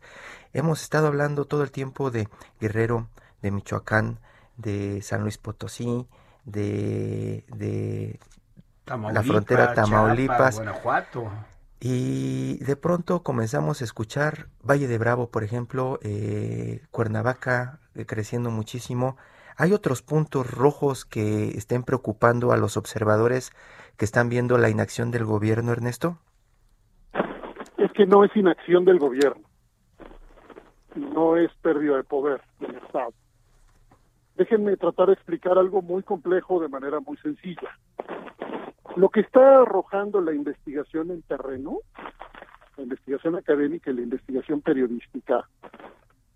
Hemos 0.53 0.83
estado 0.83 1.07
hablando 1.07 1.45
todo 1.45 1.63
el 1.63 1.71
tiempo 1.71 2.11
de 2.11 2.27
Guerrero, 2.59 3.09
de 3.41 3.49
Michoacán, 3.49 4.19
de 4.57 5.01
San 5.01 5.23
Luis 5.23 5.39
Potosí, 5.39 6.07
de, 6.45 7.43
de 7.55 8.19
la 8.85 9.23
frontera 9.23 9.73
Tamaulipas, 9.73 10.57
Guanajuato. 10.57 11.31
Y 11.79 12.63
de 12.63 12.75
pronto 12.75 13.21
comenzamos 13.21 13.81
a 13.81 13.83
escuchar 13.83 14.47
Valle 14.63 14.87
de 14.87 14.97
Bravo, 14.97 15.29
por 15.29 15.43
ejemplo, 15.43 15.99
eh, 16.01 16.81
Cuernavaca 16.91 17.79
eh, 17.93 18.05
creciendo 18.05 18.49
muchísimo. 18.49 19.17
¿Hay 19.57 19.73
otros 19.73 20.01
puntos 20.01 20.49
rojos 20.49 21.05
que 21.05 21.49
estén 21.49 21.83
preocupando 21.83 22.51
a 22.51 22.57
los 22.57 22.77
observadores 22.77 23.51
que 23.97 24.05
están 24.05 24.29
viendo 24.29 24.57
la 24.57 24.69
inacción 24.69 25.11
del 25.11 25.25
gobierno, 25.25 25.71
Ernesto? 25.71 26.17
Es 27.77 27.91
que 27.93 28.05
no 28.05 28.23
es 28.23 28.35
inacción 28.35 28.83
del 28.83 28.99
gobierno, 28.99 29.47
no 30.95 31.37
es 31.37 31.51
pérdida 31.61 31.97
de 31.97 32.03
poder 32.03 32.41
del 32.59 32.75
Estado. 32.75 33.13
Déjenme 34.35 34.75
tratar 34.75 35.07
de 35.07 35.13
explicar 35.13 35.57
algo 35.57 35.81
muy 35.81 36.03
complejo 36.03 36.59
de 36.59 36.67
manera 36.67 36.99
muy 36.99 37.17
sencilla. 37.17 37.69
Lo 38.95 39.09
que 39.09 39.21
está 39.21 39.61
arrojando 39.61 40.19
la 40.21 40.33
investigación 40.33 41.11
en 41.11 41.21
terreno, 41.21 41.79
la 42.77 42.83
investigación 42.83 43.35
académica 43.35 43.91
y 43.91 43.95
la 43.95 44.01
investigación 44.01 44.61
periodística, 44.61 45.47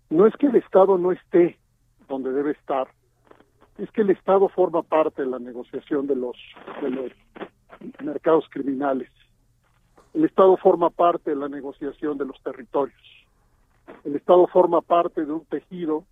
no 0.08 0.26
es 0.26 0.34
que 0.36 0.46
el 0.46 0.56
Estado 0.56 0.98
no 0.98 1.12
esté 1.12 1.58
donde 2.08 2.32
debe 2.32 2.52
estar, 2.52 2.88
es 3.78 3.90
que 3.92 4.02
el 4.02 4.10
Estado 4.10 4.48
forma 4.48 4.82
parte 4.82 5.22
de 5.22 5.28
la 5.28 5.38
negociación 5.38 6.06
de 6.06 6.16
los, 6.16 6.36
de 6.82 6.90
los 6.90 7.12
mercados 8.02 8.44
criminales. 8.50 9.10
El 10.12 10.24
Estado 10.24 10.56
forma 10.56 10.90
parte 10.90 11.30
de 11.30 11.36
la 11.36 11.48
negociación 11.48 12.18
de 12.18 12.26
los 12.26 12.42
territorios. 12.42 13.00
El 14.04 14.16
Estado 14.16 14.46
forma 14.48 14.80
parte 14.80 15.24
de 15.24 15.32
un 15.32 15.44
tejido 15.44 16.04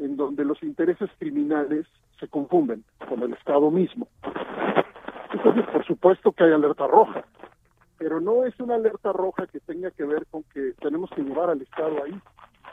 en 0.00 0.16
donde 0.16 0.44
los 0.44 0.62
intereses 0.62 1.10
criminales 1.18 1.86
se 2.18 2.28
confunden 2.28 2.84
con 3.08 3.22
el 3.22 3.32
Estado 3.34 3.70
mismo. 3.70 4.08
Entonces, 5.32 5.64
por 5.72 5.84
supuesto 5.86 6.32
que 6.32 6.44
hay 6.44 6.52
alerta 6.52 6.86
roja, 6.86 7.24
pero 7.98 8.20
no 8.20 8.44
es 8.44 8.58
una 8.60 8.74
alerta 8.76 9.12
roja 9.12 9.46
que 9.46 9.60
tenga 9.60 9.90
que 9.90 10.04
ver 10.04 10.26
con 10.30 10.42
que 10.54 10.72
tenemos 10.80 11.10
que 11.10 11.22
llevar 11.22 11.50
al 11.50 11.62
Estado 11.62 12.02
ahí. 12.02 12.18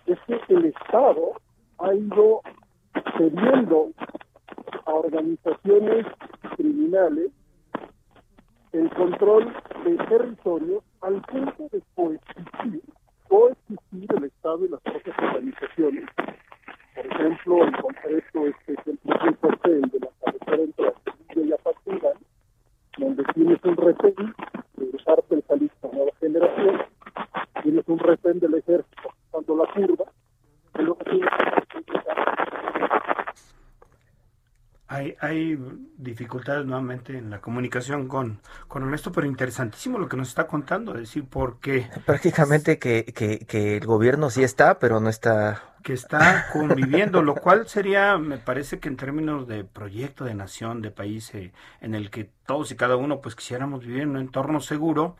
Es 0.05 0.17
que 0.25 0.41
el 0.53 0.65
Estado 0.65 1.33
ha 1.79 1.93
ido 1.93 2.41
cediendo 3.17 3.91
a 4.85 4.91
organizaciones 4.91 6.05
criminales 6.55 7.31
el 8.71 8.89
control 8.91 9.53
de 9.85 9.97
territorios 9.97 10.83
al 11.01 11.21
punto 11.23 11.67
de 11.71 11.81
coexistir, 11.95 12.81
coexistir 13.27 14.13
el 14.15 14.23
Estado 14.25 14.65
y 14.65 14.69
las 14.69 14.81
propias 14.81 15.17
organizaciones. 15.19 16.05
Por 16.97 17.05
ejemplo, 17.05 17.63
en 17.63 17.71
concreto, 17.73 18.47
este 18.47 18.73
es 18.73 18.87
el 18.87 18.99
de 19.03 19.99
la 19.99 20.09
cabecera 20.25 20.63
entre 20.63 21.45
la 21.45 21.57
y 21.85 21.99
la 21.99 22.13
donde 22.97 23.23
tienes 23.35 23.63
un 23.63 23.77
retén 23.77 24.33
de 24.77 24.91
los 24.91 25.07
árboles 25.07 25.45
de 25.47 25.89
nueva 25.93 26.11
generación, 26.19 26.81
tienes 27.61 27.87
un 27.87 27.99
retén 27.99 28.39
del 28.39 28.55
ejército 28.55 29.13
cuando 29.29 29.57
la 29.57 29.71
curva, 29.73 30.05
y 30.79 30.81
luego 30.81 30.97
tienes 31.03 31.29
hay, 34.87 35.15
hay 35.19 35.59
dificultades 35.97 36.65
nuevamente 36.65 37.17
en 37.17 37.29
la 37.29 37.41
comunicación 37.41 38.07
con, 38.07 38.39
con 38.67 38.83
Ernesto, 38.83 39.11
pero 39.11 39.27
interesantísimo 39.27 39.99
lo 39.99 40.07
que 40.07 40.17
nos 40.17 40.29
está 40.29 40.47
contando, 40.47 40.93
es 40.93 41.01
decir, 41.01 41.25
porque... 41.29 41.89
Prácticamente 42.05 42.79
que, 42.79 43.05
que, 43.05 43.39
que 43.39 43.77
el 43.77 43.85
gobierno 43.85 44.29
sí 44.29 44.43
está, 44.43 44.79
pero 44.79 44.99
no 44.99 45.09
está... 45.09 45.63
Que 45.83 45.93
está 45.93 46.47
conviviendo, 46.51 47.21
lo 47.21 47.35
cual 47.35 47.67
sería, 47.67 48.17
me 48.17 48.37
parece 48.37 48.79
que 48.79 48.89
en 48.89 48.97
términos 48.97 49.47
de 49.47 49.63
proyecto 49.63 50.25
de 50.25 50.33
nación, 50.33 50.81
de 50.81 50.91
país, 50.91 51.33
eh, 51.33 51.53
en 51.81 51.95
el 51.95 52.09
que 52.09 52.29
todos 52.45 52.71
y 52.71 52.75
cada 52.75 52.95
uno 52.97 53.21
pues 53.21 53.35
quisiéramos 53.35 53.85
vivir 53.85 54.03
en 54.03 54.09
un 54.09 54.17
entorno 54.17 54.59
seguro, 54.59 55.15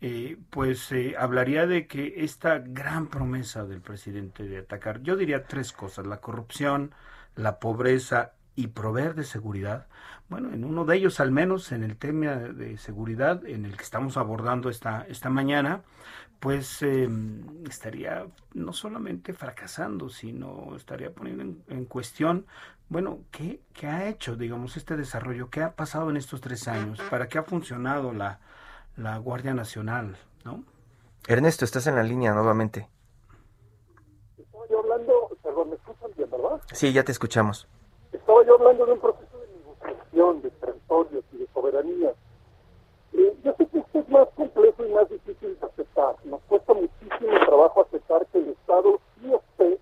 eh, 0.00 0.36
pues 0.50 0.92
eh, 0.92 1.14
hablaría 1.18 1.66
de 1.66 1.86
que 1.86 2.24
esta 2.24 2.58
gran 2.58 3.08
promesa 3.08 3.64
del 3.64 3.80
presidente 3.80 4.44
de 4.44 4.58
atacar, 4.58 5.02
yo 5.02 5.16
diría 5.16 5.44
tres 5.44 5.72
cosas, 5.72 6.06
la 6.06 6.20
corrupción, 6.20 6.92
la 7.34 7.58
pobreza 7.58 8.32
y 8.58 8.66
proveer 8.66 9.14
de 9.14 9.22
seguridad. 9.22 9.86
Bueno, 10.28 10.52
en 10.52 10.64
uno 10.64 10.84
de 10.84 10.96
ellos, 10.96 11.20
al 11.20 11.30
menos 11.30 11.70
en 11.70 11.84
el 11.84 11.96
tema 11.96 12.34
de 12.34 12.76
seguridad 12.76 13.46
en 13.46 13.64
el 13.64 13.76
que 13.76 13.84
estamos 13.84 14.16
abordando 14.16 14.68
esta, 14.68 15.06
esta 15.08 15.30
mañana, 15.30 15.82
pues 16.40 16.82
em, 16.82 17.64
estaría 17.68 18.26
no 18.54 18.72
solamente 18.72 19.32
fracasando, 19.32 20.08
sino 20.08 20.74
estaría 20.74 21.12
poniendo 21.12 21.44
en, 21.68 21.84
cuestión, 21.84 22.46
bueno, 22.88 23.20
¿qué, 23.30 23.60
¿qué, 23.74 23.86
ha 23.86 24.08
hecho, 24.08 24.34
digamos, 24.34 24.76
este 24.76 24.96
desarrollo? 24.96 25.50
¿Qué 25.50 25.62
ha 25.62 25.76
pasado 25.76 26.10
en 26.10 26.16
estos 26.16 26.40
tres 26.40 26.66
años? 26.66 27.00
¿Para 27.10 27.28
qué 27.28 27.38
ha 27.38 27.44
funcionado 27.44 28.12
la, 28.12 28.40
la 28.96 29.18
Guardia 29.18 29.54
Nacional? 29.54 30.16
¿no? 30.44 30.64
Ernesto, 31.28 31.64
estás 31.64 31.86
en 31.86 31.94
la 31.94 32.02
línea 32.02 32.34
nuevamente. 32.34 32.88
Estoy 34.36 34.76
hablando, 34.76 35.12
perdón, 35.44 35.70
¿me 35.70 35.76
escuchan 35.76 36.10
bien, 36.16 36.28
verdad? 36.28 36.60
Sí, 36.72 36.92
ya 36.92 37.04
te 37.04 37.12
escuchamos. 37.12 37.68
Yo 38.48 38.54
hablando 38.54 38.86
de 38.86 38.92
un 38.94 39.00
proceso 39.00 39.38
de 39.40 39.46
negociación, 39.58 40.40
de 40.40 40.50
territorios 40.52 41.22
y 41.32 41.36
de 41.36 41.46
soberanía. 41.52 42.14
Eh, 43.12 43.36
yo 43.44 43.52
sé 43.58 43.66
que 43.66 43.78
esto 43.78 43.98
es 43.98 44.08
más 44.08 44.26
complejo 44.36 44.86
y 44.86 44.88
más 44.90 45.06
difícil 45.10 45.60
de 45.60 45.66
aceptar. 45.66 46.14
Nos 46.24 46.40
cuesta 46.44 46.72
muchísimo 46.72 47.38
trabajo 47.44 47.82
aceptar 47.82 48.24
que 48.28 48.38
el 48.38 48.48
Estado 48.48 49.00
sí 49.20 49.34
esté, 49.34 49.78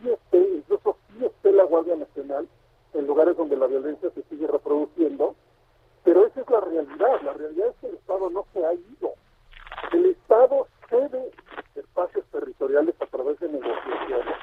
sí 0.00 0.08
esté, 0.08 0.38
incluso 0.38 0.96
sí 1.08 1.22
esté 1.22 1.52
la 1.52 1.64
Guardia 1.64 1.96
Nacional 1.96 2.48
en 2.94 3.06
lugares 3.06 3.36
donde 3.36 3.58
la 3.58 3.66
violencia 3.66 4.08
se 4.14 4.22
sigue 4.22 4.46
reproduciendo. 4.46 5.34
Pero 6.02 6.24
esa 6.24 6.40
es 6.40 6.48
la 6.48 6.60
realidad. 6.60 7.20
La 7.22 7.34
realidad 7.34 7.68
es 7.68 7.76
que 7.76 7.88
el 7.88 7.96
Estado 7.96 8.30
no 8.30 8.46
se 8.54 8.64
ha 8.64 8.72
ido. 8.72 9.12
El 9.92 10.06
Estado 10.06 10.66
cede 10.88 11.30
espacios 11.74 12.24
territoriales 12.32 12.94
a 13.02 13.06
través 13.08 13.38
de 13.38 13.50
negociaciones 13.50 14.36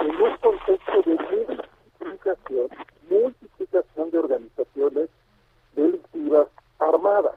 en 0.00 0.20
un 0.20 0.36
contexto 0.38 1.02
de 1.04 1.16
multiplicación, 2.06 2.68
multiplicación 3.10 4.10
de 4.10 4.18
organizaciones 4.18 5.10
delictivas 5.74 6.48
armadas. 6.78 7.34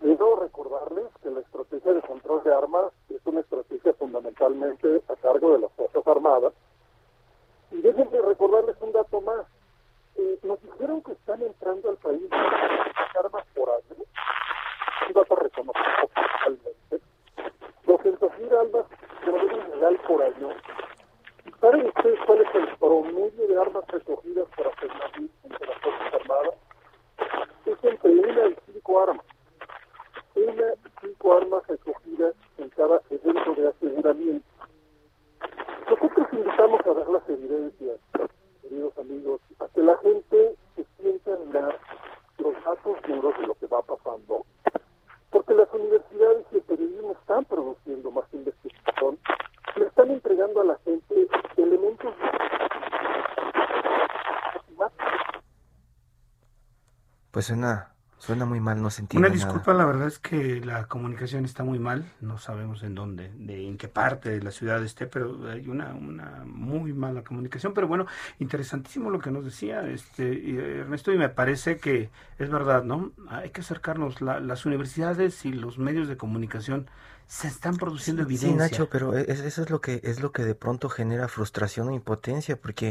Debo 0.00 0.36
recordarles 0.36 1.06
que 1.22 1.30
la 1.30 1.40
estrategia 1.40 1.92
de 1.92 2.02
control 2.02 2.42
de 2.42 2.54
armas 2.54 2.92
es 3.08 3.20
una 3.24 3.40
estrategia 3.40 3.92
fundamentalmente 3.94 5.02
a 5.08 5.16
cargo 5.16 5.52
de 5.52 5.60
las 5.60 5.72
Fuerzas 5.72 6.06
Armadas. 6.06 6.52
Y 7.70 7.80
déjenme 7.80 8.20
recordarles 8.20 8.76
un 8.80 8.92
dato 8.92 9.20
más. 9.20 9.46
Eh, 10.16 10.38
nos 10.42 10.60
dijeron 10.62 11.02
que 11.02 11.12
están 11.12 11.40
entrando 11.42 11.90
al 11.90 11.96
país 11.96 12.28
armas 13.18 13.44
por 13.54 13.70
año. 13.70 14.04
Un 15.06 15.12
dato 15.14 15.36
reconocido 15.36 15.84
oficialmente. 16.02 17.00
200.000 17.86 18.60
armas 18.60 18.84
de 19.24 19.32
manera 19.32 19.68
ilegal 19.68 20.00
por 20.06 20.22
año 20.22 20.48
¿Saben 21.62 21.86
ustedes 21.86 22.18
cuál 22.26 22.40
es 22.40 22.54
el 22.56 22.76
promedio 22.76 23.46
de 23.46 23.56
armas 23.56 23.86
recogidas 23.86 24.48
por 24.56 24.66
aseguramiento 24.66 25.32
entre 25.44 25.66
las 25.68 25.78
Fuerzas 25.80 26.14
Armadas? 26.14 26.54
Es 27.66 27.84
entre 27.84 28.10
una 28.10 28.46
y 28.48 28.56
cinco 28.66 29.00
armas. 29.00 29.26
Una 30.34 30.72
y 30.72 30.90
cinco 31.00 31.36
armas 31.36 31.64
recogidas 31.68 32.34
en 32.58 32.68
cada 32.70 33.00
evento 33.10 33.54
de 33.54 33.68
aseguramiento. 33.68 34.46
Nosotros 35.88 36.26
invitamos 36.32 36.80
a 36.84 36.92
ver 36.94 37.08
las 37.08 37.28
evidencias, 37.28 38.00
queridos 38.60 38.98
amigos, 38.98 39.40
a 39.60 39.68
que 39.68 39.82
la 39.82 39.96
gente 39.98 40.56
se 40.74 40.84
sienta 40.98 41.30
en 41.30 41.52
los 42.38 42.64
datos 42.64 42.96
duros 43.06 43.38
de 43.38 43.46
lo 43.46 43.54
que 43.54 43.66
va 43.68 43.82
pasando. 43.82 44.44
Porque 45.30 45.54
las 45.54 45.72
universidades 45.72 46.44
y 46.50 46.56
el 46.56 46.62
periodismo 46.62 47.12
están 47.12 47.44
produciendo 47.44 48.10
más 48.10 48.24
investigación, 48.32 49.16
le 49.76 49.86
están 49.86 50.10
entregando 50.10 50.60
a 50.60 50.64
la 50.64 50.78
gente 50.84 51.28
elementos 51.56 52.14
pues 57.42 57.48
suena 57.48 57.88
suena 58.18 58.44
muy 58.44 58.60
mal 58.60 58.80
no 58.80 58.88
se 58.88 59.00
entiende 59.00 59.26
una 59.26 59.34
disculpa 59.34 59.74
la 59.74 59.84
verdad 59.84 60.06
es 60.06 60.20
que 60.20 60.60
la 60.60 60.86
comunicación 60.86 61.44
está 61.44 61.64
muy 61.64 61.80
mal 61.80 62.04
no 62.20 62.38
sabemos 62.38 62.84
en 62.84 62.94
dónde 62.94 63.32
de 63.34 63.66
en 63.66 63.76
qué 63.76 63.88
parte 63.88 64.30
de 64.30 64.40
la 64.40 64.52
ciudad 64.52 64.80
esté 64.84 65.08
pero 65.08 65.50
hay 65.50 65.66
una 65.66 65.92
una 65.92 66.44
muy 66.72 66.92
mala 66.92 67.22
comunicación 67.22 67.74
pero 67.74 67.86
bueno 67.86 68.06
interesantísimo 68.38 69.10
lo 69.10 69.18
que 69.18 69.30
nos 69.30 69.44
decía 69.44 69.88
este 69.88 70.80
Ernesto 70.80 71.12
y 71.12 71.18
me 71.18 71.28
parece 71.28 71.76
que 71.76 72.10
es 72.38 72.50
verdad 72.50 72.82
no 72.84 73.12
hay 73.28 73.50
que 73.50 73.60
acercarnos 73.60 74.20
las 74.20 74.66
universidades 74.66 75.44
y 75.44 75.52
los 75.52 75.78
medios 75.78 76.08
de 76.08 76.16
comunicación 76.16 76.86
se 77.32 77.48
están 77.48 77.78
produciendo 77.78 78.22
evidencias. 78.22 78.52
Sí, 78.52 78.56
Nacho, 78.58 78.88
pero 78.90 79.16
e, 79.16 79.22
eso 79.22 79.62
es 79.62 79.70
lo 79.70 79.80
que 79.80 80.02
es 80.04 80.20
lo 80.20 80.32
que 80.32 80.44
de 80.44 80.54
pronto 80.54 80.90
genera 80.90 81.28
frustración 81.28 81.88
o 81.88 81.92
impotencia, 81.92 82.60
porque 82.60 82.88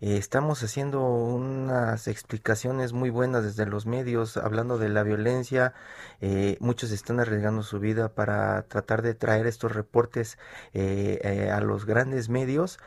eh, 0.00 0.16
estamos 0.16 0.62
haciendo 0.62 1.02
unas 1.02 2.08
explicaciones 2.08 2.94
muy 2.94 3.10
buenas 3.10 3.44
desde 3.44 3.66
los 3.66 3.84
medios, 3.84 4.38
hablando 4.38 4.78
de 4.78 4.88
la 4.88 5.02
violencia, 5.02 5.74
eh, 6.22 6.56
muchos 6.58 6.90
están 6.90 7.20
arriesgando 7.20 7.62
su 7.62 7.80
vida 7.80 8.08
para 8.08 8.62
tratar 8.62 9.02
de 9.02 9.14
traer 9.14 9.46
estos 9.46 9.72
reportes 9.72 10.38
eh, 10.72 11.50
a 11.52 11.60
los 11.60 11.84
grandes 11.84 12.30
medios 12.30 12.78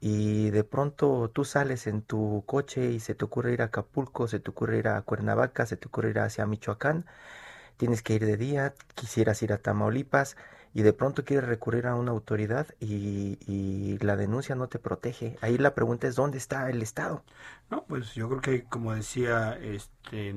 y 0.00 0.50
de 0.50 0.64
pronto 0.64 1.30
tú 1.32 1.44
sales 1.44 1.86
en 1.86 2.02
tu 2.02 2.44
coche 2.46 2.90
y 2.92 3.00
se 3.00 3.14
te 3.14 3.24
ocurre 3.24 3.52
ir 3.52 3.62
a 3.62 3.66
Acapulco, 3.66 4.28
se 4.28 4.40
te 4.40 4.50
ocurre 4.50 4.78
ir 4.78 4.88
a 4.88 5.00
Cuernavaca, 5.02 5.66
se 5.66 5.76
te 5.76 5.88
ocurre 5.88 6.10
ir 6.10 6.18
hacia 6.20 6.46
Michoacán 6.46 7.06
tienes 7.76 8.02
que 8.02 8.14
ir 8.14 8.26
de 8.26 8.36
día, 8.36 8.74
quisieras 8.94 9.42
ir 9.42 9.52
a 9.52 9.58
Tamaulipas 9.58 10.36
y 10.74 10.82
de 10.82 10.92
pronto 10.92 11.24
quieres 11.24 11.48
recurrir 11.48 11.86
a 11.86 11.94
una 11.94 12.10
autoridad 12.10 12.66
y, 12.80 13.38
y, 13.46 13.98
la 13.98 14.16
denuncia 14.16 14.54
no 14.54 14.68
te 14.68 14.78
protege. 14.78 15.38
Ahí 15.40 15.56
la 15.56 15.74
pregunta 15.74 16.06
es 16.06 16.16
dónde 16.16 16.38
está 16.38 16.68
el 16.68 16.82
Estado. 16.82 17.24
No, 17.70 17.84
pues 17.84 18.14
yo 18.14 18.28
creo 18.28 18.40
que 18.40 18.64
como 18.64 18.94
decía 18.94 19.58
este 19.62 20.34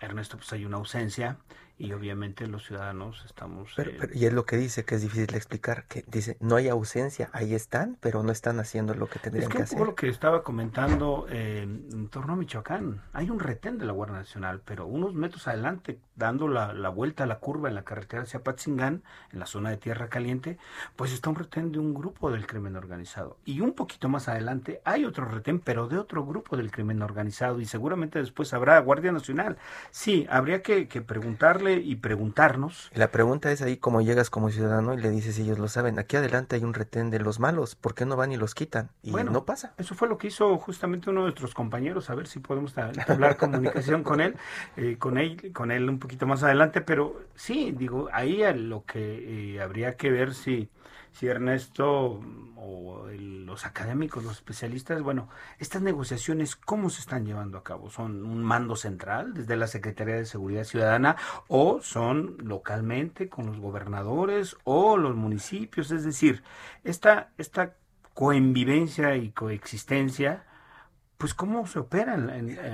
Ernesto, 0.00 0.38
pues 0.38 0.52
hay 0.52 0.64
una 0.64 0.78
ausencia 0.78 1.38
y 1.76 1.92
obviamente 1.92 2.46
los 2.46 2.64
ciudadanos 2.64 3.22
estamos... 3.26 3.72
Pero, 3.74 3.90
eh, 3.90 4.10
y 4.14 4.26
es 4.26 4.32
lo 4.32 4.44
que 4.44 4.56
dice, 4.56 4.84
que 4.84 4.94
es 4.94 5.02
difícil 5.02 5.26
de 5.26 5.36
explicar, 5.36 5.86
que 5.88 6.04
dice, 6.06 6.36
no 6.40 6.56
hay 6.56 6.68
ausencia, 6.68 7.30
ahí 7.32 7.54
están, 7.54 7.96
pero 8.00 8.22
no 8.22 8.30
están 8.30 8.60
haciendo 8.60 8.94
lo 8.94 9.08
que 9.08 9.18
tendrían 9.18 9.50
que, 9.50 9.56
que 9.58 9.62
hacer. 9.64 9.80
Es 9.80 9.86
lo 9.86 9.94
que 9.94 10.08
estaba 10.08 10.42
comentando 10.42 11.26
eh, 11.30 11.62
en 11.62 12.08
torno 12.08 12.34
a 12.34 12.36
Michoacán, 12.36 13.02
hay 13.12 13.30
un 13.30 13.40
retén 13.40 13.78
de 13.78 13.86
la 13.86 13.92
Guardia 13.92 14.18
Nacional, 14.18 14.62
pero 14.64 14.86
unos 14.86 15.14
metros 15.14 15.48
adelante, 15.48 15.98
dando 16.14 16.46
la, 16.46 16.72
la 16.72 16.90
vuelta 16.90 17.24
a 17.24 17.26
la 17.26 17.38
curva 17.38 17.68
en 17.68 17.74
la 17.74 17.82
carretera 17.82 18.22
hacia 18.22 18.42
Patzingán, 18.42 19.02
en 19.32 19.38
la 19.40 19.46
zona 19.46 19.70
de 19.70 19.76
Tierra 19.76 20.08
Caliente, 20.08 20.58
pues 20.94 21.12
está 21.12 21.30
un 21.30 21.36
retén 21.36 21.72
de 21.72 21.80
un 21.80 21.92
grupo 21.92 22.30
del 22.30 22.46
crimen 22.46 22.76
organizado. 22.76 23.36
Y 23.44 23.60
un 23.60 23.72
poquito 23.72 24.08
más 24.08 24.28
adelante 24.28 24.80
hay 24.84 25.04
otro 25.04 25.24
retén, 25.24 25.58
pero 25.58 25.88
de 25.88 25.98
otro 25.98 26.24
grupo 26.24 26.56
del 26.56 26.70
crimen 26.70 27.02
organizado, 27.02 27.60
y 27.60 27.64
seguramente 27.66 28.20
después 28.20 28.54
habrá 28.54 28.78
Guardia 28.78 29.10
Nacional. 29.10 29.56
Sí, 29.90 30.26
habría 30.30 30.62
que, 30.62 30.86
que 30.86 31.02
preguntarle 31.02 31.63
y 31.72 31.96
preguntarnos. 31.96 32.90
La 32.94 33.10
pregunta 33.10 33.50
es 33.50 33.62
ahí 33.62 33.76
cómo 33.76 34.00
llegas 34.00 34.30
como 34.30 34.50
ciudadano 34.50 34.94
y 34.94 34.98
le 34.98 35.10
dices, 35.10 35.38
ellos 35.38 35.58
lo 35.58 35.68
saben, 35.68 35.98
aquí 35.98 36.16
adelante 36.16 36.56
hay 36.56 36.64
un 36.64 36.74
retén 36.74 37.10
de 37.10 37.18
los 37.18 37.40
malos, 37.40 37.74
¿por 37.74 37.94
qué 37.94 38.04
no 38.04 38.16
van 38.16 38.32
y 38.32 38.36
los 38.36 38.54
quitan? 38.54 38.90
Y 39.02 39.10
bueno, 39.10 39.30
no 39.30 39.44
pasa. 39.44 39.74
Eso 39.78 39.94
fue 39.94 40.08
lo 40.08 40.18
que 40.18 40.28
hizo 40.28 40.56
justamente 40.58 41.10
uno 41.10 41.20
de 41.20 41.26
nuestros 41.26 41.54
compañeros, 41.54 42.10
a 42.10 42.14
ver 42.14 42.26
si 42.26 42.40
podemos 42.40 42.76
hablar 42.76 43.36
comunicación 43.38 44.02
con 44.02 44.20
él, 44.20 44.36
eh, 44.76 44.96
con 44.98 45.18
él, 45.18 45.52
con 45.52 45.70
él 45.70 45.88
un 45.88 45.98
poquito 45.98 46.26
más 46.26 46.42
adelante, 46.42 46.80
pero 46.80 47.22
sí, 47.34 47.74
digo, 47.76 48.08
ahí 48.12 48.42
lo 48.54 48.84
que 48.84 49.54
eh, 49.54 49.60
habría 49.60 49.96
que 49.96 50.10
ver 50.10 50.34
si 50.34 50.68
si 51.14 51.28
Ernesto 51.28 52.20
o 52.56 53.06
los 53.16 53.66
académicos, 53.66 54.24
los 54.24 54.34
especialistas, 54.34 55.00
bueno, 55.02 55.28
estas 55.58 55.80
negociaciones, 55.80 56.56
¿cómo 56.56 56.90
se 56.90 57.00
están 57.00 57.24
llevando 57.24 57.56
a 57.56 57.62
cabo? 57.62 57.88
¿Son 57.88 58.24
un 58.24 58.42
mando 58.42 58.74
central 58.74 59.32
desde 59.32 59.56
la 59.56 59.68
Secretaría 59.68 60.16
de 60.16 60.26
Seguridad 60.26 60.64
Ciudadana 60.64 61.16
o 61.46 61.80
son 61.82 62.36
localmente 62.40 63.28
con 63.28 63.46
los 63.46 63.58
gobernadores 63.60 64.56
o 64.64 64.96
los 64.96 65.14
municipios? 65.14 65.92
Es 65.92 66.04
decir, 66.04 66.42
esta, 66.82 67.30
esta 67.38 67.74
coenvivencia 68.12 69.16
y 69.16 69.30
coexistencia, 69.30 70.44
pues 71.16 71.32
cómo 71.32 71.66
se 71.68 71.78
opera. 71.78 72.16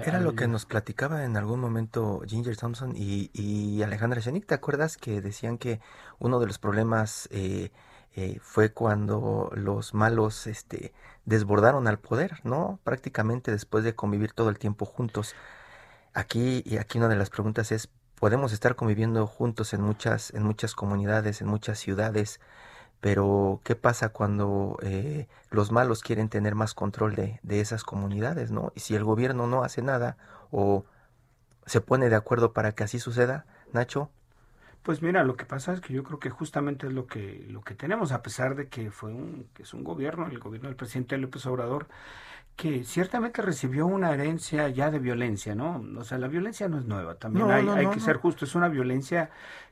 Era 0.07 0.21
lo 0.21 0.35
que 0.35 0.49
nos 0.49 0.65
platicaba 0.65 1.25
en 1.25 1.37
algún 1.37 1.61
momento 1.61 2.23
Ginger 2.27 2.57
Thompson 2.57 2.95
y, 2.97 3.31
y 3.35 3.83
Alejandra 3.83 4.21
Shenik, 4.21 4.47
¿te 4.47 4.55
acuerdas 4.55 4.97
que 4.97 5.21
decían 5.21 5.59
que 5.59 5.81
uno 6.19 6.41
de 6.41 6.47
los 6.47 6.59
problemas... 6.59 7.29
Eh, 7.33 7.71
eh, 8.17 8.39
fue 8.43 8.73
cuando 8.73 9.51
los 9.55 9.95
malos 9.95 10.47
este, 10.47 10.93
desbordaron 11.25 11.87
al 11.87 11.99
poder, 11.99 12.41
¿no? 12.45 12.81
Prácticamente 12.85 13.53
después 13.53 13.85
de 13.85 13.95
convivir 13.95 14.33
todo 14.33 14.49
el 14.51 14.59
tiempo 14.59 14.85
juntos. 14.87 15.35
Aquí, 16.15 16.63
y 16.67 16.79
aquí 16.79 16.99
una 16.99 17.09
de 17.09 17.17
las 17.17 17.31
preguntas 17.31 17.73
es, 17.73 17.89
¿podemos 18.17 18.53
estar 18.53 18.77
conviviendo 18.77 19.27
juntos 19.27 19.73
en 19.75 19.83
muchas, 19.83 20.35
en 20.35 20.43
muchas 20.43 20.75
comunidades, 20.75 21.41
en 21.41 21.49
muchas 21.49 21.79
ciudades? 21.79 22.41
Pero, 23.01 23.61
¿qué 23.65 23.77
pasa 23.77 24.11
cuando 24.11 24.79
eh, 24.83 25.29
los 25.51 25.73
malos 25.73 26.03
quieren 26.03 26.29
tener 26.29 26.55
más 26.55 26.75
control 26.75 27.15
de, 27.15 27.41
de 27.43 27.61
esas 27.61 27.85
comunidades, 27.85 28.51
¿no? 28.51 28.73
Y 28.75 28.81
si 28.81 28.95
el 28.97 29.05
gobierno 29.05 29.47
no 29.47 29.65
hace 29.65 29.83
nada 29.83 30.17
o 30.51 30.85
se 31.67 31.81
pone 31.81 32.09
de 32.11 32.17
acuerdo 32.17 32.53
para 32.53 32.73
que 32.73 32.85
así 32.85 32.99
suceda, 32.99 33.47
Nacho, 33.73 34.11
pues 34.83 35.03
mira, 35.03 35.25
lo 35.25 35.37
que 35.37 35.45
pasa 35.45 35.73
es 35.73 35.81
que 35.81 35.93
yo 35.93 36.03
creo 36.03 36.19
que 36.19 36.31
justamente 36.31 36.87
es 36.87 36.93
lo 36.93 37.07
que 37.07 37.47
lo 37.49 37.63
que 37.63 37.75
tenemos, 37.75 38.13
a 38.13 38.23
pesar 38.23 38.55
de 38.55 38.69
que 38.69 38.91
fue 38.91 39.11
un 39.13 39.49
que 39.55 39.65
es 39.65 39.75
un 39.75 39.85
gobierno, 39.85 40.27
el 40.27 40.39
gobierno 40.39 40.69
del 40.69 40.77
presidente 40.77 41.19
López 41.19 41.45
Obrador, 41.47 41.87
que 42.57 42.85
ciertamente 42.85 43.43
recibió 43.43 43.87
una 43.87 44.13
herencia 44.13 44.69
ya 44.69 44.91
de 44.91 44.99
violencia, 44.99 45.55
¿no? 45.55 45.85
O 45.99 46.05
sea, 46.05 46.19
la 46.19 46.29
violencia 46.29 46.69
no 46.69 46.79
es 46.79 46.87
nueva, 46.87 47.17
también 47.17 47.51
hay, 47.51 47.69
hay 47.69 47.87
que 47.89 48.01
ser 48.01 48.17
justo, 48.17 48.45
es 48.45 48.55
una 48.55 48.69
violencia 48.69 49.31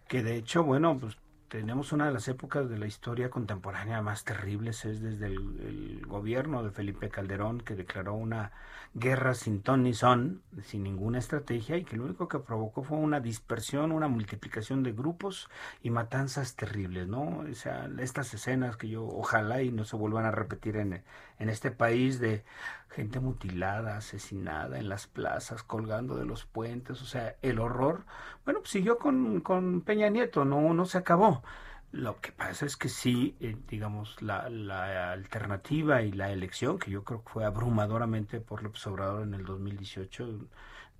que 0.08 0.22
de 0.22 0.36
hecho, 0.36 0.64
bueno, 0.64 0.96
pues 0.98 1.16
tenemos 1.48 1.92
una 1.92 2.06
de 2.06 2.12
las 2.12 2.28
épocas 2.28 2.68
de 2.68 2.78
la 2.78 2.86
historia 2.86 3.30
contemporánea 3.30 4.02
más 4.02 4.24
terribles, 4.24 4.84
es 4.84 5.00
desde 5.00 5.26
el, 5.26 6.04
gobierno 6.06 6.62
de 6.62 6.70
Felipe 6.70 7.10
Calderón, 7.10 7.60
que 7.60 7.74
declaró 7.74 8.14
una 8.14 8.52
guerra 8.94 9.34
sin 9.34 9.62
ton 9.62 9.82
ni 9.82 9.94
son, 9.94 10.42
sin 10.62 10.82
ninguna 10.82 11.18
estrategia, 11.18 11.76
y 11.76 11.84
que 11.84 11.96
lo 11.96 12.04
único 12.04 12.28
que 12.28 12.38
provocó 12.38 12.82
fue 12.82 12.98
una 12.98 13.20
dispersión, 13.20 13.92
una 13.92 14.08
multiplicación 14.08 14.82
de 14.82 14.92
grupos 14.92 15.48
y 15.82 15.90
matanzas 15.90 16.56
terribles, 16.56 17.08
¿no? 17.08 17.44
O 17.50 17.54
sea, 17.54 17.88
estas 17.98 18.32
escenas 18.34 18.76
que 18.76 18.88
yo 18.88 19.06
ojalá 19.06 19.62
y 19.62 19.70
no 19.70 19.84
se 19.84 19.96
vuelvan 19.96 20.24
a 20.24 20.30
repetir 20.30 20.76
en, 20.76 21.02
en 21.38 21.48
este 21.48 21.70
país 21.70 22.20
de 22.20 22.44
gente 22.90 23.20
mutilada, 23.20 23.96
asesinada 23.96 24.78
en 24.78 24.88
las 24.88 25.06
plazas, 25.06 25.62
colgando 25.62 26.16
de 26.16 26.24
los 26.24 26.44
puentes, 26.46 27.00
o 27.02 27.04
sea, 27.06 27.36
el 27.42 27.58
horror, 27.58 28.04
bueno, 28.44 28.60
pues 28.60 28.70
siguió 28.70 28.98
con, 28.98 29.40
con 29.40 29.82
Peña 29.82 30.08
Nieto, 30.08 30.44
no, 30.44 30.74
no 30.74 30.84
se 30.84 30.98
acabó. 30.98 31.42
Lo 31.90 32.20
que 32.20 32.32
pasa 32.32 32.66
es 32.66 32.76
que 32.76 32.88
sí, 32.90 33.36
eh, 33.40 33.56
digamos, 33.66 34.20
la, 34.20 34.50
la, 34.50 35.12
alternativa 35.12 36.02
y 36.02 36.12
la 36.12 36.30
elección, 36.30 36.78
que 36.78 36.90
yo 36.90 37.02
creo 37.02 37.24
que 37.24 37.30
fue 37.30 37.44
abrumadoramente 37.46 38.40
por 38.40 38.62
López 38.62 38.86
Obrador 38.86 39.22
en 39.22 39.32
el 39.34 39.44
2018, 39.44 40.48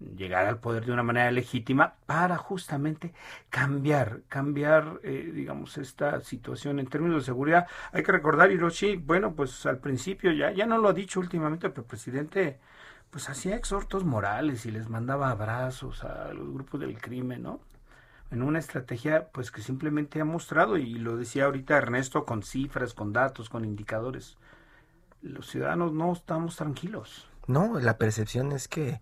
llegar 0.01 0.47
al 0.47 0.59
poder 0.59 0.85
de 0.85 0.93
una 0.93 1.03
manera 1.03 1.31
legítima 1.31 1.95
para 2.07 2.37
justamente 2.37 3.13
cambiar, 3.51 4.21
cambiar, 4.29 5.01
eh, 5.03 5.33
digamos, 5.35 5.77
esta 5.79 6.21
situación 6.21 6.79
en 6.79 6.87
términos 6.87 7.23
de 7.23 7.27
seguridad. 7.27 7.67
Hay 7.93 8.03
que 8.03 8.13
recordar, 8.13 8.53
Hiroshi, 8.53 8.97
bueno, 8.97 9.35
pues 9.35 9.67
al 9.67 9.79
principio, 9.79 10.33
ya, 10.33 10.53
ya 10.53 10.67
no 10.67 10.79
lo 10.79 10.89
ha 10.89 10.93
dicho 10.93 11.21
últimamente, 11.21 11.69
pero 11.71 11.83
el 11.83 11.89
presidente 11.89 12.59
pues 13.11 13.29
hacía 13.29 13.57
exhortos 13.57 14.05
morales 14.05 14.67
y 14.67 14.71
les 14.71 14.89
mandaba 14.89 15.31
abrazos 15.31 16.05
a 16.05 16.33
los 16.33 16.53
grupos 16.53 16.81
del 16.81 17.01
crimen, 17.01 17.43
¿no? 17.43 17.61
En 18.31 18.43
una 18.43 18.59
estrategia 18.59 19.29
pues 19.33 19.51
que 19.51 19.63
simplemente 19.63 20.21
ha 20.21 20.25
mostrado, 20.25 20.77
y 20.77 20.95
lo 20.95 21.17
decía 21.17 21.47
ahorita 21.47 21.77
Ernesto, 21.77 22.25
con 22.27 22.43
cifras, 22.43 22.93
con 22.93 23.13
datos, 23.13 23.49
con 23.49 23.65
indicadores, 23.65 24.37
los 25.23 25.49
ciudadanos 25.49 25.93
no 25.93 26.13
estamos 26.13 26.57
tranquilos. 26.57 27.29
No, 27.47 27.81
la 27.81 27.97
percepción 27.97 28.53
es 28.53 28.69
que 28.69 29.01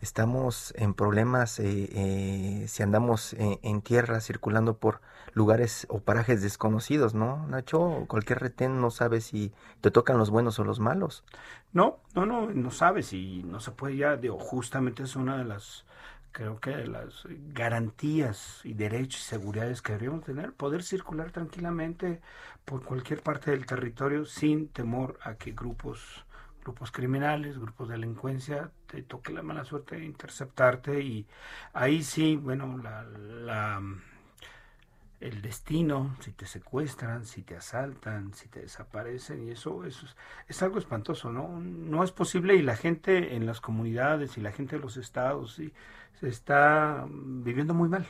estamos 0.00 0.72
en 0.76 0.94
problemas 0.94 1.58
eh, 1.58 1.88
eh, 1.92 2.64
si 2.68 2.82
andamos 2.82 3.34
en, 3.34 3.82
tierra 3.82 4.20
circulando 4.20 4.76
por 4.78 5.00
lugares 5.32 5.86
o 5.90 6.00
parajes 6.00 6.42
desconocidos, 6.42 7.14
¿no, 7.14 7.46
Nacho? 7.46 8.04
Cualquier 8.08 8.40
retén 8.40 8.80
no 8.80 8.90
sabe 8.90 9.20
si 9.20 9.52
te 9.80 9.90
tocan 9.90 10.18
los 10.18 10.30
buenos 10.30 10.58
o 10.58 10.64
los 10.64 10.80
malos. 10.80 11.24
No, 11.72 12.00
no, 12.14 12.26
no, 12.26 12.50
no 12.50 12.70
sabes 12.70 13.12
y 13.12 13.42
no 13.44 13.60
se 13.60 13.70
puede 13.70 13.96
ya, 13.96 14.16
digo, 14.16 14.38
justamente 14.38 15.02
es 15.04 15.16
una 15.16 15.38
de 15.38 15.44
las, 15.44 15.84
creo 16.32 16.58
que 16.60 16.76
las 16.86 17.26
garantías 17.52 18.60
y 18.64 18.74
derechos 18.74 19.20
y 19.20 19.24
seguridades 19.24 19.82
que 19.82 19.92
deberíamos 19.92 20.24
tener, 20.24 20.52
poder 20.52 20.82
circular 20.82 21.30
tranquilamente 21.30 22.20
por 22.64 22.84
cualquier 22.84 23.22
parte 23.22 23.50
del 23.50 23.66
territorio 23.66 24.24
sin 24.24 24.68
temor 24.68 25.18
a 25.22 25.34
que 25.34 25.52
grupos 25.52 26.24
grupos 26.62 26.92
criminales, 26.92 27.58
grupos 27.58 27.88
de 27.88 27.94
delincuencia, 27.94 28.70
te 28.86 29.02
toque 29.02 29.32
la 29.32 29.42
mala 29.42 29.64
suerte 29.64 29.96
de 29.96 30.04
interceptarte 30.04 31.00
y 31.00 31.26
ahí 31.72 32.02
sí, 32.02 32.36
bueno, 32.36 32.78
la, 32.78 33.80
el 35.20 35.42
destino, 35.42 36.16
si 36.20 36.32
te 36.32 36.46
secuestran, 36.46 37.26
si 37.26 37.42
te 37.42 37.56
asaltan, 37.56 38.32
si 38.34 38.48
te 38.48 38.60
desaparecen 38.60 39.46
y 39.46 39.50
eso, 39.50 39.84
eso 39.84 40.06
es, 40.06 40.16
es, 40.48 40.62
algo 40.62 40.78
espantoso, 40.78 41.30
¿no? 41.30 41.60
No 41.60 42.02
es 42.02 42.10
posible 42.10 42.54
y 42.56 42.62
la 42.62 42.76
gente 42.76 43.34
en 43.36 43.46
las 43.46 43.60
comunidades 43.60 44.38
y 44.38 44.40
la 44.40 44.52
gente 44.52 44.76
de 44.76 44.82
los 44.82 44.96
estados 44.96 45.60
se 46.20 46.28
está 46.28 47.06
viviendo 47.10 47.74
muy 47.74 47.88
mal. 47.88 48.06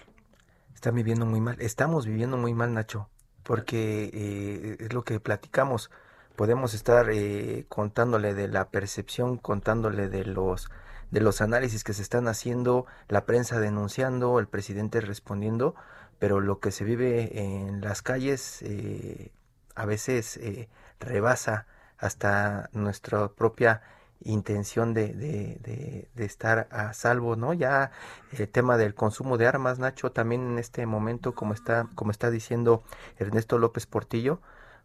Está 0.74 0.92
viviendo 0.92 1.26
muy 1.26 1.40
mal, 1.40 1.56
estamos 1.60 2.06
viviendo 2.06 2.36
muy 2.36 2.54
mal, 2.54 2.72
Nacho, 2.72 3.08
porque 3.42 4.10
eh, 4.12 4.76
es 4.78 4.92
lo 4.92 5.02
que 5.02 5.18
platicamos 5.20 5.90
podemos 6.36 6.74
estar 6.74 7.10
eh, 7.10 7.66
contándole 7.68 8.34
de 8.34 8.48
la 8.48 8.70
percepción, 8.70 9.38
contándole 9.38 10.08
de 10.08 10.24
los 10.24 10.70
de 11.10 11.20
los 11.20 11.40
análisis 11.40 11.84
que 11.84 11.92
se 11.92 12.02
están 12.02 12.28
haciendo, 12.28 12.86
la 13.08 13.26
prensa 13.26 13.58
denunciando, 13.58 14.38
el 14.38 14.46
presidente 14.46 15.00
respondiendo, 15.00 15.74
pero 16.20 16.40
lo 16.40 16.60
que 16.60 16.70
se 16.70 16.84
vive 16.84 17.40
en 17.40 17.80
las 17.80 18.02
calles 18.02 18.62
eh, 18.62 19.32
a 19.74 19.86
veces 19.86 20.36
eh, 20.36 20.68
rebasa 21.00 21.66
hasta 21.98 22.70
nuestra 22.72 23.28
propia 23.28 23.82
intención 24.22 24.92
de, 24.94 25.14
de, 25.14 26.08
de, 26.14 26.24
estar 26.24 26.68
a 26.70 26.92
salvo, 26.92 27.36
¿no? 27.36 27.54
Ya 27.54 27.90
el 28.32 28.48
tema 28.48 28.76
del 28.76 28.94
consumo 28.94 29.38
de 29.38 29.46
armas, 29.46 29.78
Nacho, 29.78 30.12
también 30.12 30.42
en 30.42 30.58
este 30.58 30.84
momento, 30.84 31.34
como 31.34 31.54
está, 31.54 31.88
como 31.94 32.10
está 32.10 32.30
diciendo 32.30 32.82
Ernesto 33.18 33.58
López 33.58 33.86
Portillo, 33.86 34.40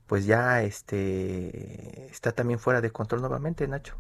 pues 0.08 0.26
ya 0.26 0.62
este 0.62 2.08
está 2.12 2.32
también 2.32 2.60
fuera 2.60 2.82
de 2.82 2.92
control 2.92 3.22
nuevamente, 3.22 3.68
Nacho. 3.68 3.96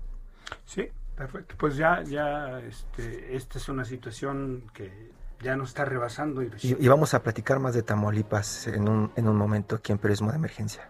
Sí, 0.65 0.89
perfecto. 1.15 1.55
Pues 1.57 1.75
ya, 1.75 2.03
ya, 2.03 2.59
este, 2.59 3.35
esta 3.35 3.57
es 3.57 3.69
una 3.69 3.85
situación 3.85 4.63
que 4.73 5.11
ya 5.41 5.55
nos 5.55 5.69
está 5.69 5.85
rebasando. 5.85 6.43
Y, 6.43 6.51
y, 6.61 6.87
vamos 6.87 7.13
a 7.13 7.23
platicar 7.23 7.59
más 7.59 7.73
de 7.73 7.83
Tamaulipas 7.83 8.67
en 8.67 8.87
un, 8.87 9.11
en 9.15 9.27
un 9.27 9.35
momento 9.35 9.75
aquí 9.75 9.91
en 9.91 9.97
Periodismo 9.97 10.31
de 10.31 10.37
Emergencia. 10.37 10.87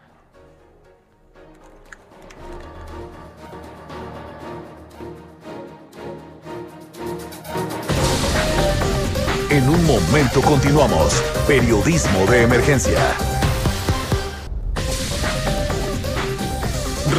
En 9.49 9.69
un 9.69 9.85
momento 9.85 10.41
continuamos. 10.41 11.23
Periodismo 11.47 12.25
de 12.25 12.43
Emergencia. 12.43 13.34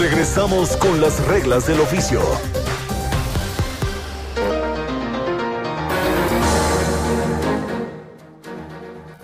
Regresamos 0.08 0.76
con 0.76 1.00
las 1.00 1.26
reglas 1.26 1.66
del 1.66 1.80
oficio. 1.80 2.20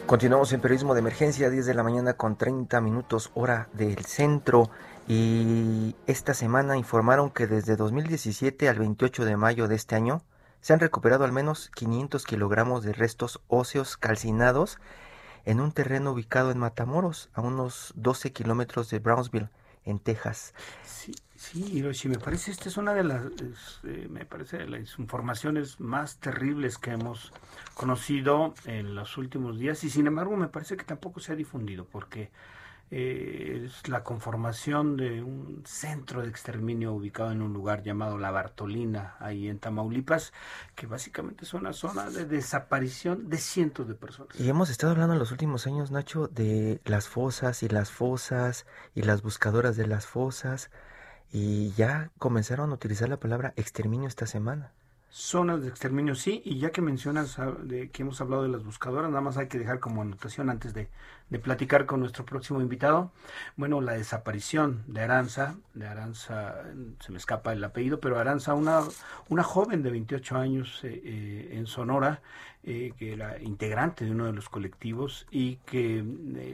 Continuamos 0.07 0.53
en 0.53 0.61
periodismo 0.61 0.95
de 0.95 0.99
emergencia, 0.99 1.51
10 1.51 1.67
de 1.67 1.75
la 1.75 1.85
mañana 1.85 2.15
con 2.15 2.35
30 2.35 2.81
minutos 2.81 3.31
hora 3.35 3.69
del 3.75 4.05
centro. 4.05 4.71
Y 5.07 5.95
esta 6.09 6.35
semana 6.35 6.77
informaron 6.77 7.31
que 7.31 7.47
desde 7.47 7.77
2017 7.77 8.69
al 8.69 8.81
28 8.81 9.25
de 9.25 9.37
mayo 9.37 9.69
de 9.69 9.77
este 9.77 9.95
año 9.95 10.25
se 10.61 10.73
han 10.73 10.81
recuperado 10.81 11.23
al 11.23 11.31
menos 11.31 11.71
500 11.77 12.25
kilogramos 12.25 12.83
de 12.83 12.93
restos 12.93 13.41
óseos 13.47 13.97
calcinados 13.97 14.81
en 15.45 15.61
un 15.61 15.71
terreno 15.71 16.11
ubicado 16.11 16.51
en 16.51 16.59
Matamoros, 16.59 17.31
a 17.35 17.41
unos 17.41 17.93
12 17.95 18.33
kilómetros 18.33 18.91
de 18.91 18.99
Brownsville 18.99 19.49
en 19.85 19.99
Texas. 19.99 20.55
Sí, 20.85 21.15
sí, 21.35 21.65
Hiroshi, 21.73 22.09
me 22.09 22.19
parece 22.19 22.51
esta 22.51 22.69
es 22.69 22.77
una 22.77 22.95
de 22.95 23.05
las, 23.05 23.23
eh, 23.85 24.07
me 24.09 24.25
parece 24.25 24.59
de 24.59 24.69
las 24.69 24.99
informaciones 24.99 25.81
más 25.81 26.19
terribles 26.19 26.79
que 26.79 26.93
hemos 26.93 27.33
conocido 27.75 28.55
en 28.65 28.95
los 28.95 29.17
últimos 29.17 29.59
días 29.59 29.83
y 29.85 29.91
sin 29.91 30.07
embargo 30.07 30.37
me 30.37 30.49
parece 30.49 30.77
que 30.77 30.85
tampoco 30.85 31.21
se 31.21 31.33
ha 31.33 31.37
difundido 31.37 31.85
porque 31.85 32.31
eh, 32.95 33.63
es 33.65 33.89
la 33.89 34.05
conformación 34.05 34.99
de 34.99 35.23
un 35.23 35.63
centro 35.65 36.21
de 36.21 36.29
exterminio 36.29 36.93
ubicado 36.93 37.33
en 37.33 37.41
un 37.41 37.55
lugar 37.55 37.83
llamado 37.83 38.19
La 38.19 38.31
Bartolina, 38.31 39.17
ahí 39.19 39.49
en 39.49 39.59
Tamaulipas, 39.59 40.35
que 40.75 40.87
básicamente 40.87 41.47
es 41.47 41.55
una 41.55 41.73
zona 41.73 42.11
de 42.11 42.27
desaparición 42.27 43.31
de 43.31 43.39
cientos 43.39 43.89
de 43.89 43.95
personas. 43.95 44.39
Y 44.39 44.47
hemos 44.47 44.69
estado 44.69 44.93
hablando 44.93 45.15
en 45.15 45.21
los 45.21 45.33
últimos 45.33 45.67
años, 45.67 45.91
Nacho, 45.91 46.29
de 46.29 46.83
las 46.85 47.09
fosas 47.09 47.63
y 47.63 47.71
las 47.71 47.91
fosas 47.91 48.67
y 48.95 49.01
las 49.01 49.23
buscadoras 49.23 49.79
de 49.79 49.87
las 49.87 50.05
fosas, 50.05 50.71
y 51.33 51.73
ya 51.73 52.11
comenzaron 52.19 52.73
a 52.73 52.75
utilizar 52.75 53.09
la 53.09 53.19
palabra 53.19 53.55
exterminio 53.57 54.07
esta 54.07 54.27
semana. 54.27 54.71
Zonas 55.15 55.61
de 55.61 55.69
exterminio, 55.69 56.15
sí, 56.15 56.41
y 56.43 56.59
ya 56.59 56.71
que 56.71 56.81
mencionas 56.81 57.39
ah, 57.39 57.53
de 57.63 57.91
que 57.91 58.01
hemos 58.01 58.23
hablado 58.23 58.45
de 58.45 58.49
las 58.49 58.65
buscadoras, 58.65 59.11
nada 59.11 59.21
más 59.21 59.37
hay 59.37 59.47
que 59.47 59.59
dejar 59.59 59.79
como 59.79 60.01
anotación 60.01 60.49
antes 60.49 60.73
de, 60.73 60.89
platicar 61.43 61.85
con 61.85 62.01
nuestro 62.01 62.25
próximo 62.25 62.63
invitado. 62.63 63.13
Bueno, 63.57 63.83
la 63.83 63.93
desaparición 63.93 64.85
de 64.87 65.03
Aranza, 65.03 65.57
de 65.75 65.87
Aranza, 65.87 66.63
se 67.01 67.13
me 67.13 67.19
escapa 67.19 67.53
el 67.53 67.63
apellido, 67.63 68.01
pero 68.01 68.19
Aranza, 68.19 68.55
una, 68.55 68.81
una 69.29 69.43
joven 69.43 69.83
de 69.83 69.91
28 69.91 70.37
años 70.39 70.81
eh, 70.83 71.03
eh, 71.05 71.49
en 71.53 71.67
Sonora, 71.67 72.23
eh, 72.63 72.95
que 72.97 73.13
era 73.13 73.39
integrante 73.39 74.07
de 74.07 74.13
uno 74.13 74.25
de 74.25 74.33
los 74.33 74.49
colectivos 74.49 75.27
y 75.31 75.57
que 75.67 76.03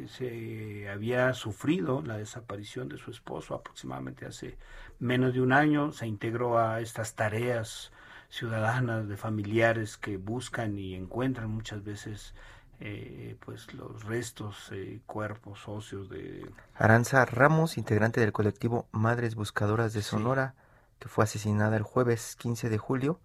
se 0.09 0.89
había 0.89 1.33
sufrido 1.33 2.03
la 2.03 2.17
desaparición 2.17 2.89
de 2.89 2.99
su 2.99 3.13
esposo 3.13 3.55
aproximadamente 3.55 4.27
hace 4.27 4.57
menos 4.99 5.33
de 5.33 5.43
un 5.43 5.53
año, 5.53 5.93
se 5.93 6.09
integró 6.09 6.59
a 6.59 6.81
estas 6.81 7.15
tareas 7.15 7.93
ciudadanas, 8.29 9.09
de 9.09 9.17
familiares 9.17 9.97
que 9.97 10.17
buscan 10.17 10.79
y 10.79 10.95
encuentran 10.95 11.51
muchas 11.51 11.83
veces 11.85 12.35
eh, 12.81 13.37
pues 13.45 13.75
los 13.75 14.05
restos, 14.05 14.71
eh, 14.73 15.01
cuerpos 15.07 15.61
socios 15.61 16.09
de... 16.09 16.49
Aranza 16.77 17.25
Ramos, 17.25 17.77
integrante 17.77 18.21
del 18.21 18.33
colectivo 18.33 18.87
Madres 18.93 19.35
Buscadoras 19.35 19.93
de 19.95 20.03
Sonora, 20.03 20.55
que 21.01 21.09
fue 21.09 21.25
asesinada 21.25 21.77
el 21.77 21.83
jueves 21.83 22.37
15 22.37 22.69
de 22.69 22.79
julio 22.79 23.21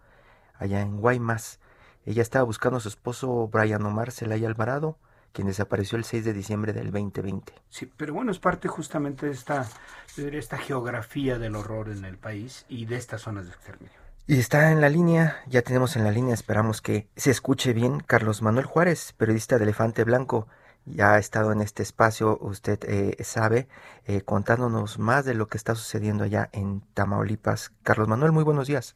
allá 0.55 0.81
en 0.81 0.97
Guaymas. 0.97 1.59
Ella 2.05 2.21
estaba 2.21 2.45
buscando 2.45 2.77
a 2.77 2.81
su 2.81 2.89
esposo 2.89 3.47
Brian 3.47 3.85
Omar 3.85 4.11
Celaya 4.11 4.47
Alvarado, 4.47 4.97
quien 5.33 5.47
desapareció 5.47 5.97
el 5.97 6.03
6 6.03 6.25
de 6.25 6.33
diciembre 6.33 6.73
del 6.73 6.91
2020. 6.91 7.53
Sí, 7.69 7.91
pero 7.95 8.13
bueno, 8.13 8.31
es 8.31 8.39
parte 8.39 8.67
justamente 8.67 9.27
de 9.27 9.33
esta, 9.33 9.67
de 10.15 10.37
esta 10.37 10.57
geografía 10.57 11.37
del 11.37 11.55
horror 11.55 11.89
en 11.89 12.05
el 12.05 12.17
país 12.17 12.65
y 12.69 12.85
de 12.85 12.97
estas 12.97 13.21
zonas 13.21 13.45
de 13.45 13.51
exterminio. 13.51 14.02
Y 14.25 14.39
está 14.39 14.71
en 14.71 14.79
la 14.79 14.87
línea, 14.87 15.43
ya 15.47 15.63
tenemos 15.63 15.97
en 15.97 16.05
la 16.05 16.11
línea, 16.11 16.33
esperamos 16.33 16.81
que 16.81 17.09
se 17.17 17.29
escuche 17.29 17.73
bien, 17.73 17.99
Carlos 17.99 18.41
Manuel 18.41 18.65
Juárez, 18.65 19.11
periodista 19.17 19.57
de 19.57 19.65
Elefante 19.65 20.05
Blanco. 20.05 20.47
Ya 20.85 21.15
ha 21.15 21.19
estado 21.19 21.51
en 21.51 21.59
este 21.59 21.83
espacio, 21.83 22.37
usted 22.39 22.79
eh, 22.87 23.21
sabe, 23.21 23.67
eh, 24.05 24.21
contándonos 24.21 24.97
más 24.97 25.25
de 25.25 25.33
lo 25.33 25.47
que 25.47 25.57
está 25.57 25.75
sucediendo 25.75 26.23
allá 26.23 26.49
en 26.53 26.79
Tamaulipas. 26.93 27.73
Carlos 27.83 28.07
Manuel, 28.07 28.31
muy 28.31 28.45
buenos 28.45 28.67
días. 28.67 28.95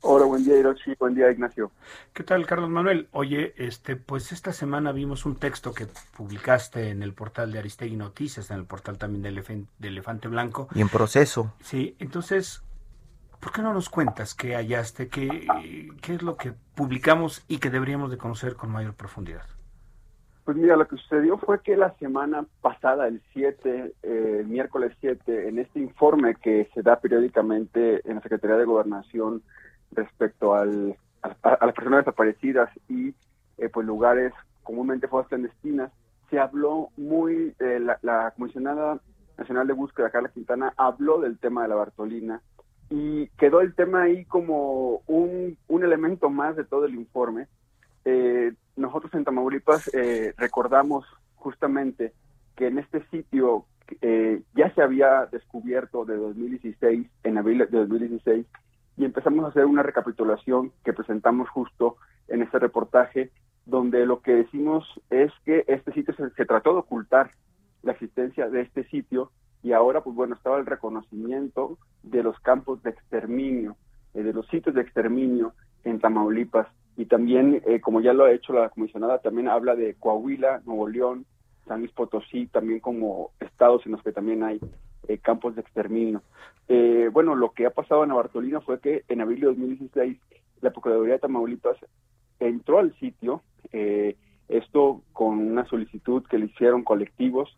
Hola, 0.00 0.26
buen 0.26 0.44
día 0.44 0.58
Hiroshi, 0.58 0.96
buen 0.98 1.14
día 1.14 1.30
Ignacio. 1.30 1.70
¿Qué 2.12 2.24
tal, 2.24 2.44
Carlos 2.44 2.70
Manuel? 2.70 3.08
Oye, 3.12 3.54
este, 3.56 3.94
pues 3.94 4.32
esta 4.32 4.52
semana 4.52 4.90
vimos 4.90 5.26
un 5.26 5.36
texto 5.36 5.72
que 5.72 5.86
publicaste 6.16 6.90
en 6.90 7.04
el 7.04 7.14
portal 7.14 7.52
de 7.52 7.60
Aristegui 7.60 7.96
Noticias, 7.96 8.50
en 8.50 8.58
el 8.58 8.64
portal 8.64 8.98
también 8.98 9.22
de, 9.22 9.64
de 9.78 9.88
Elefante 9.88 10.26
Blanco. 10.26 10.68
Y 10.74 10.80
en 10.80 10.88
proceso. 10.88 11.54
Sí, 11.62 11.94
entonces 12.00 12.64
¿Por 13.44 13.52
qué 13.52 13.60
no 13.60 13.74
nos 13.74 13.90
cuentas 13.90 14.34
qué 14.34 14.54
hallaste, 14.54 15.08
qué, 15.08 15.46
qué 16.00 16.14
es 16.14 16.22
lo 16.22 16.34
que 16.38 16.54
publicamos 16.74 17.44
y 17.46 17.58
que 17.58 17.68
deberíamos 17.68 18.10
de 18.10 18.16
conocer 18.16 18.56
con 18.56 18.72
mayor 18.72 18.94
profundidad? 18.94 19.44
Pues 20.46 20.56
mira, 20.56 20.76
lo 20.76 20.88
que 20.88 20.96
sucedió 20.96 21.36
fue 21.36 21.60
que 21.60 21.76
la 21.76 21.94
semana 21.98 22.46
pasada, 22.62 23.06
el 23.06 23.20
7, 23.34 23.92
eh, 24.02 24.36
el 24.40 24.46
miércoles 24.46 24.96
7, 24.98 25.50
en 25.50 25.58
este 25.58 25.78
informe 25.78 26.36
que 26.36 26.70
se 26.72 26.80
da 26.80 26.98
periódicamente 27.00 28.00
en 28.08 28.14
la 28.14 28.22
Secretaría 28.22 28.56
de 28.56 28.64
Gobernación 28.64 29.42
respecto 29.92 30.54
al, 30.54 30.96
a, 31.20 31.66
las 31.66 31.74
personas 31.74 31.98
desaparecidas 31.98 32.70
y 32.88 33.14
eh, 33.58 33.68
pues 33.70 33.86
lugares 33.86 34.32
comúnmente 34.62 35.06
fosas 35.06 35.28
clandestinas, 35.28 35.92
se 36.30 36.38
habló 36.38 36.88
muy, 36.96 37.54
eh, 37.58 37.78
la, 37.78 37.98
la 38.00 38.30
comisionada 38.30 39.00
nacional 39.36 39.66
de 39.66 39.74
búsqueda, 39.74 40.08
Carla 40.08 40.30
Quintana, 40.30 40.72
habló 40.78 41.20
del 41.20 41.38
tema 41.38 41.64
de 41.64 41.68
la 41.68 41.74
Bartolina, 41.74 42.40
y 42.90 43.28
quedó 43.38 43.60
el 43.60 43.74
tema 43.74 44.02
ahí 44.02 44.24
como 44.24 45.02
un, 45.06 45.56
un 45.68 45.84
elemento 45.84 46.30
más 46.30 46.56
de 46.56 46.64
todo 46.64 46.84
el 46.84 46.94
informe. 46.94 47.46
Eh, 48.04 48.52
nosotros 48.76 49.12
en 49.14 49.24
Tamaulipas 49.24 49.92
eh, 49.94 50.34
recordamos 50.36 51.06
justamente 51.36 52.12
que 52.56 52.66
en 52.66 52.78
este 52.78 53.04
sitio 53.08 53.66
eh, 54.00 54.42
ya 54.54 54.72
se 54.74 54.82
había 54.82 55.26
descubierto 55.26 56.04
de 56.04 56.16
2016, 56.16 57.06
en 57.24 57.38
abril 57.38 57.58
de 57.58 57.78
2016, 57.78 58.46
y 58.96 59.04
empezamos 59.04 59.44
a 59.44 59.48
hacer 59.48 59.66
una 59.66 59.82
recapitulación 59.82 60.72
que 60.84 60.92
presentamos 60.92 61.48
justo 61.48 61.96
en 62.28 62.42
este 62.42 62.58
reportaje, 62.58 63.30
donde 63.66 64.06
lo 64.06 64.20
que 64.20 64.32
decimos 64.32 64.86
es 65.10 65.32
que 65.44 65.64
este 65.66 65.92
sitio 65.92 66.14
se, 66.14 66.30
se 66.30 66.44
trató 66.44 66.72
de 66.74 66.80
ocultar 66.80 67.30
la 67.82 67.92
existencia 67.92 68.48
de 68.48 68.62
este 68.62 68.84
sitio 68.84 69.30
y 69.64 69.72
ahora, 69.72 70.02
pues 70.02 70.14
bueno, 70.14 70.34
estaba 70.34 70.58
el 70.58 70.66
reconocimiento 70.66 71.78
de 72.02 72.22
los 72.22 72.38
campos 72.40 72.82
de 72.82 72.90
exterminio, 72.90 73.76
eh, 74.12 74.22
de 74.22 74.34
los 74.34 74.46
sitios 74.48 74.74
de 74.74 74.82
exterminio 74.82 75.54
en 75.84 76.00
Tamaulipas. 76.00 76.68
Y 76.98 77.06
también, 77.06 77.62
eh, 77.66 77.80
como 77.80 78.02
ya 78.02 78.12
lo 78.12 78.26
ha 78.26 78.32
hecho 78.32 78.52
la 78.52 78.68
comisionada, 78.68 79.20
también 79.20 79.48
habla 79.48 79.74
de 79.74 79.94
Coahuila, 79.94 80.60
Nuevo 80.66 80.86
León, 80.86 81.24
San 81.66 81.80
Luis 81.80 81.92
Potosí, 81.92 82.46
también 82.46 82.80
como 82.80 83.30
estados 83.40 83.86
en 83.86 83.92
los 83.92 84.02
que 84.02 84.12
también 84.12 84.42
hay 84.42 84.60
eh, 85.08 85.16
campos 85.16 85.54
de 85.54 85.62
exterminio. 85.62 86.22
bueno, 87.12 87.34
lo 87.34 87.52
que 87.52 87.64
ha 87.64 87.70
pasado 87.70 88.04
en 88.04 88.14
Bartolina 88.14 88.60
fue 88.60 88.80
que 88.80 89.04
en 89.08 89.22
abril 89.22 89.40
de 89.40 89.46
2016 89.46 90.18
la 90.60 90.72
Procuraduría 90.72 91.14
de 91.14 91.20
Tamaulipas 91.20 91.78
entró 92.38 92.80
al 92.80 92.94
sitio, 92.98 93.42
esto 94.48 95.02
con 95.14 95.38
una 95.38 95.64
solicitud 95.64 96.22
que 96.26 96.38
le 96.38 96.46
hicieron 96.46 96.84
colectivos 96.84 97.56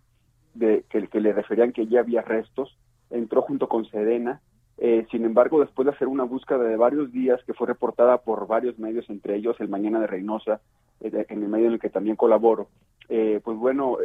de, 0.58 0.84
que, 0.88 1.20
le 1.20 1.32
referían 1.32 1.72
que 1.72 1.86
ya 1.86 2.00
había 2.00 2.22
restos, 2.22 2.76
entró 3.10 3.42
junto 3.42 3.68
con 3.68 3.84
Sedena. 3.86 4.40
Eh, 4.78 5.06
sin 5.10 5.24
embargo, 5.24 5.60
después 5.60 5.86
de 5.86 5.92
hacer 5.92 6.08
una 6.08 6.24
búsqueda 6.24 6.58
de 6.58 6.76
varios 6.76 7.10
días 7.12 7.42
que 7.44 7.54
fue 7.54 7.66
reportada 7.66 8.18
por 8.18 8.46
varios 8.46 8.78
medios, 8.78 9.08
entre 9.08 9.36
ellos 9.36 9.56
el 9.60 9.68
Mañana 9.68 10.00
de 10.00 10.06
Reynosa, 10.06 10.60
eh, 11.00 11.26
en 11.28 11.42
el 11.42 11.48
medio 11.48 11.66
en 11.66 11.74
el 11.74 11.80
que 11.80 11.88
también 11.88 12.16
colaboro, 12.16 12.68
eh, 13.08 13.40
pues 13.42 13.56
bueno, 13.56 13.98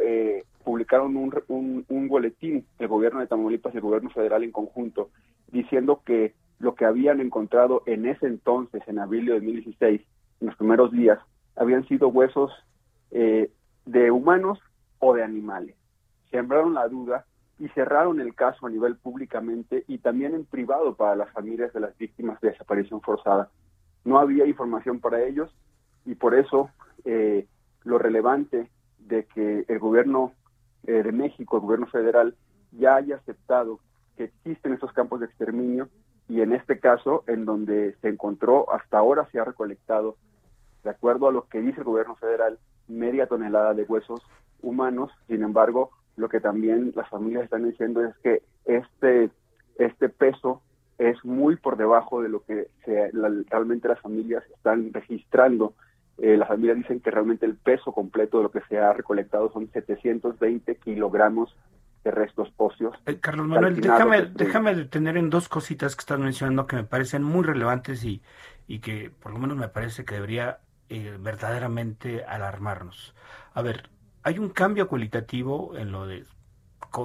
publicaron 0.64 1.16
un, 1.16 1.34
un, 1.48 1.84
un 1.88 2.08
boletín 2.08 2.64
del 2.78 2.88
gobierno 2.88 3.20
de 3.20 3.26
Tamaulipas 3.26 3.74
y 3.74 3.78
el 3.78 3.82
gobierno 3.82 4.10
federal 4.10 4.44
en 4.44 4.52
conjunto, 4.52 5.10
diciendo 5.50 6.02
que 6.06 6.34
lo 6.60 6.74
que 6.74 6.84
habían 6.84 7.20
encontrado 7.20 7.82
en 7.86 8.06
ese 8.06 8.26
entonces, 8.26 8.82
en 8.86 9.00
abril 9.00 9.26
de 9.26 9.32
2016, 9.32 10.00
en 10.40 10.46
los 10.46 10.56
primeros 10.56 10.92
días, 10.92 11.18
habían 11.56 11.86
sido 11.88 12.08
huesos 12.08 12.52
de 13.10 14.10
humanos 14.10 14.58
o 15.00 15.12
de 15.12 15.22
animales 15.22 15.74
sembraron 16.32 16.74
la 16.74 16.88
duda 16.88 17.24
y 17.60 17.68
cerraron 17.68 18.20
el 18.20 18.34
caso 18.34 18.66
a 18.66 18.70
nivel 18.70 18.96
públicamente 18.96 19.84
y 19.86 19.98
también 19.98 20.34
en 20.34 20.44
privado 20.44 20.96
para 20.96 21.14
las 21.14 21.30
familias 21.30 21.72
de 21.72 21.78
las 21.78 21.96
víctimas 21.96 22.40
de 22.40 22.50
desaparición 22.50 23.00
forzada. 23.00 23.50
No 24.04 24.18
había 24.18 24.46
información 24.46 24.98
para 24.98 25.22
ellos 25.22 25.54
y 26.04 26.16
por 26.16 26.34
eso 26.34 26.70
eh, 27.04 27.46
lo 27.84 27.98
relevante 27.98 28.68
de 28.98 29.26
que 29.26 29.64
el 29.68 29.78
gobierno 29.78 30.32
eh, 30.84 31.04
de 31.04 31.12
México, 31.12 31.56
el 31.56 31.62
gobierno 31.62 31.86
federal, 31.86 32.34
ya 32.72 32.96
haya 32.96 33.16
aceptado 33.16 33.78
que 34.16 34.24
existen 34.24 34.72
esos 34.72 34.92
campos 34.92 35.20
de 35.20 35.26
exterminio 35.26 35.88
y 36.28 36.40
en 36.40 36.52
este 36.52 36.80
caso, 36.80 37.24
en 37.26 37.44
donde 37.44 37.94
se 38.00 38.08
encontró, 38.08 38.72
hasta 38.72 38.98
ahora 38.98 39.28
se 39.30 39.38
ha 39.38 39.44
recolectado, 39.44 40.16
de 40.82 40.90
acuerdo 40.90 41.28
a 41.28 41.32
lo 41.32 41.46
que 41.46 41.60
dice 41.60 41.78
el 41.78 41.84
gobierno 41.84 42.16
federal, 42.16 42.58
media 42.88 43.26
tonelada 43.26 43.74
de 43.74 43.84
huesos 43.84 44.20
humanos, 44.62 45.12
sin 45.28 45.42
embargo, 45.42 45.90
lo 46.16 46.28
que 46.28 46.40
también 46.40 46.92
las 46.94 47.08
familias 47.08 47.44
están 47.44 47.68
diciendo 47.68 48.04
es 48.04 48.16
que 48.18 48.42
este, 48.64 49.30
este 49.76 50.08
peso 50.08 50.62
es 50.98 51.24
muy 51.24 51.56
por 51.56 51.76
debajo 51.76 52.22
de 52.22 52.28
lo 52.28 52.44
que 52.44 52.68
se, 52.84 53.10
realmente 53.50 53.88
las 53.88 54.00
familias 54.00 54.44
están 54.54 54.92
registrando. 54.92 55.74
Eh, 56.18 56.36
las 56.36 56.48
familias 56.48 56.76
dicen 56.76 57.00
que 57.00 57.10
realmente 57.10 57.46
el 57.46 57.56
peso 57.56 57.92
completo 57.92 58.38
de 58.38 58.44
lo 58.44 58.50
que 58.50 58.60
se 58.68 58.78
ha 58.78 58.92
recolectado 58.92 59.50
son 59.52 59.70
720 59.72 60.76
kilogramos 60.76 61.56
de 62.04 62.10
restos 62.10 62.52
óseos. 62.56 62.96
Eh, 63.06 63.18
Carlos 63.20 63.46
Manuel, 63.46 63.80
déjame, 63.80 64.22
déjame 64.26 64.74
detener 64.74 65.16
en 65.16 65.30
dos 65.30 65.48
cositas 65.48 65.96
que 65.96 66.00
estás 66.00 66.18
mencionando 66.18 66.66
que 66.66 66.76
me 66.76 66.84
parecen 66.84 67.22
muy 67.22 67.44
relevantes 67.44 68.04
y, 68.04 68.22
y 68.66 68.80
que 68.80 69.10
por 69.10 69.32
lo 69.32 69.38
menos 69.38 69.56
me 69.56 69.68
parece 69.68 70.04
que 70.04 70.16
debería 70.16 70.58
eh, 70.88 71.16
verdaderamente 71.18 72.24
alarmarnos. 72.24 73.14
A 73.54 73.62
ver, 73.62 73.88
hay 74.22 74.38
un 74.38 74.50
cambio 74.50 74.88
cualitativo 74.88 75.76
en 75.76 75.92
lo 75.92 76.06
de 76.06 76.24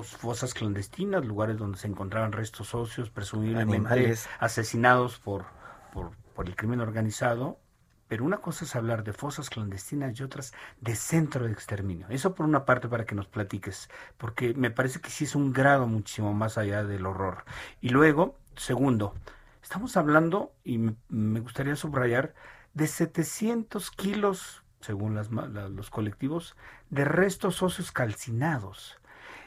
fosas 0.03 0.53
clandestinas, 0.53 1.25
lugares 1.25 1.57
donde 1.57 1.77
se 1.77 1.87
encontraban 1.87 2.31
restos 2.31 2.75
óseos, 2.75 3.09
presumiblemente 3.09 4.15
asesinados 4.39 5.19
por, 5.19 5.45
por, 5.93 6.11
por 6.35 6.47
el 6.47 6.55
crimen 6.55 6.81
organizado. 6.81 7.59
Pero 8.07 8.23
una 8.23 8.37
cosa 8.37 8.63
es 8.63 8.75
hablar 8.75 9.03
de 9.03 9.11
fosas 9.11 9.49
clandestinas 9.49 10.17
y 10.17 10.23
otras 10.23 10.53
de 10.79 10.95
centro 10.95 11.45
de 11.45 11.51
exterminio. 11.51 12.07
Eso 12.09 12.35
por 12.35 12.45
una 12.45 12.65
parte 12.65 12.87
para 12.87 13.05
que 13.05 13.15
nos 13.15 13.27
platiques, 13.27 13.89
porque 14.17 14.53
me 14.53 14.71
parece 14.71 15.01
que 15.01 15.09
sí 15.09 15.25
es 15.25 15.35
un 15.35 15.51
grado 15.51 15.87
muchísimo 15.87 16.33
más 16.33 16.57
allá 16.57 16.85
del 16.85 17.05
horror. 17.05 17.43
Y 17.81 17.89
luego, 17.89 18.37
segundo, 18.55 19.13
estamos 19.61 19.97
hablando, 19.97 20.53
y 20.63 20.77
me 21.09 21.39
gustaría 21.41 21.75
subrayar, 21.75 22.33
de 22.73 22.87
700 22.87 23.91
kilos 23.91 24.63
según 24.79 25.15
las, 25.15 25.31
los 25.31 25.89
colectivos, 25.89 26.55
de 26.89 27.05
restos 27.05 27.61
óseos 27.63 27.91
calcinados. 27.91 28.99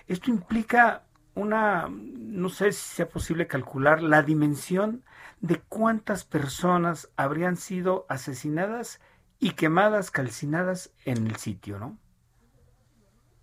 Esto 0.07 0.31
implica 0.31 1.05
una, 1.35 1.89
no 1.89 2.49
sé 2.49 2.73
si 2.73 2.97
sea 2.97 3.09
posible 3.09 3.47
calcular 3.47 4.03
la 4.03 4.23
dimensión 4.23 5.05
de 5.41 5.61
cuántas 5.69 6.25
personas 6.25 7.13
habrían 7.17 7.57
sido 7.57 8.07
asesinadas 8.09 9.01
y 9.39 9.53
quemadas, 9.53 10.11
calcinadas 10.11 10.93
en 11.05 11.27
el 11.27 11.37
sitio, 11.37 11.79
¿no? 11.79 11.97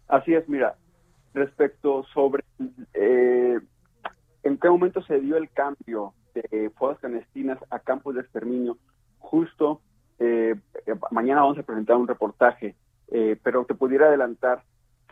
Así 0.07 0.33
es, 0.33 0.47
mira, 0.47 0.75
respecto 1.33 2.03
sobre 2.13 2.43
eh, 2.93 3.59
en 4.43 4.57
qué 4.57 4.69
momento 4.69 5.01
se 5.03 5.19
dio 5.19 5.37
el 5.37 5.49
cambio 5.49 6.13
de 6.33 6.69
fosas 6.77 6.99
clandestinas 6.99 7.59
a 7.69 7.79
campos 7.79 8.15
de 8.15 8.21
exterminio, 8.21 8.77
justo 9.19 9.81
eh, 10.19 10.55
mañana 11.11 11.41
vamos 11.41 11.57
a 11.59 11.63
presentar 11.63 11.95
un 11.95 12.07
reportaje, 12.07 12.75
eh, 13.09 13.37
pero 13.41 13.65
te 13.65 13.75
pudiera 13.75 14.07
adelantar 14.07 14.63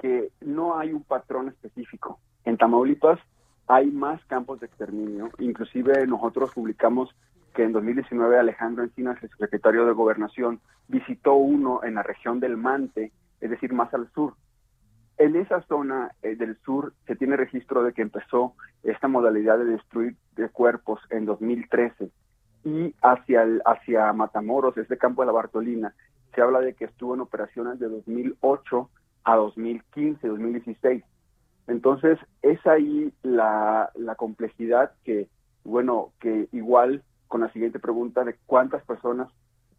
que 0.01 0.29
no 0.41 0.77
hay 0.77 0.93
un 0.93 1.03
patrón 1.03 1.47
específico. 1.49 2.19
En 2.43 2.57
Tamaulipas 2.57 3.19
hay 3.67 3.87
más 3.91 4.23
campos 4.25 4.59
de 4.59 4.67
exterminio, 4.67 5.29
inclusive 5.39 6.05
nosotros 6.07 6.51
publicamos 6.53 7.15
que 7.53 7.63
en 7.63 7.71
2019 7.71 8.37
Alejandro 8.37 8.83
Encinas, 8.83 9.21
el 9.23 9.29
secretario 9.29 9.85
de 9.85 9.93
Gobernación, 9.93 10.59
visitó 10.87 11.35
uno 11.35 11.83
en 11.83 11.95
la 11.95 12.03
región 12.03 12.39
del 12.39 12.57
Mante, 12.57 13.11
es 13.39 13.49
decir, 13.49 13.73
más 13.73 13.93
al 13.93 14.11
sur. 14.11 14.33
En 15.17 15.37
esa 15.37 15.61
zona 15.61 16.11
eh, 16.21 16.35
del 16.35 16.57
sur 16.57 16.93
se 17.07 17.15
tiene 17.15 17.37
registro 17.37 17.83
de 17.83 17.93
que 17.93 18.01
empezó 18.01 18.53
esta 18.83 19.07
modalidad 19.07 19.57
de 19.57 19.65
destruir 19.65 20.17
de 20.35 20.49
cuerpos 20.49 20.99
en 21.09 21.25
2013 21.25 22.11
y 22.65 22.93
hacia 23.01 23.43
el, 23.43 23.62
hacia 23.63 24.12
Matamoros, 24.12 24.78
este 24.78 24.97
campo 24.97 25.21
de 25.21 25.28
la 25.28 25.32
Bartolina, 25.32 25.93
se 26.34 26.41
habla 26.41 26.60
de 26.60 26.73
que 26.73 26.86
estuvo 26.86 27.13
en 27.13 27.21
operaciones 27.21 27.80
de 27.80 27.88
2008 27.88 28.89
a 29.23 29.36
2015, 29.36 30.28
2016. 30.28 31.04
Entonces, 31.67 32.19
es 32.41 32.65
ahí 32.67 33.13
la, 33.23 33.91
la 33.95 34.15
complejidad 34.15 34.91
que, 35.04 35.30
bueno, 35.63 36.12
que 36.19 36.49
igual 36.51 37.04
con 37.28 37.41
la 37.41 37.51
siguiente 37.51 37.80
pregunta 37.80 38.23
de 38.23 38.36
cuántas 38.45 38.84
personas 38.84 39.30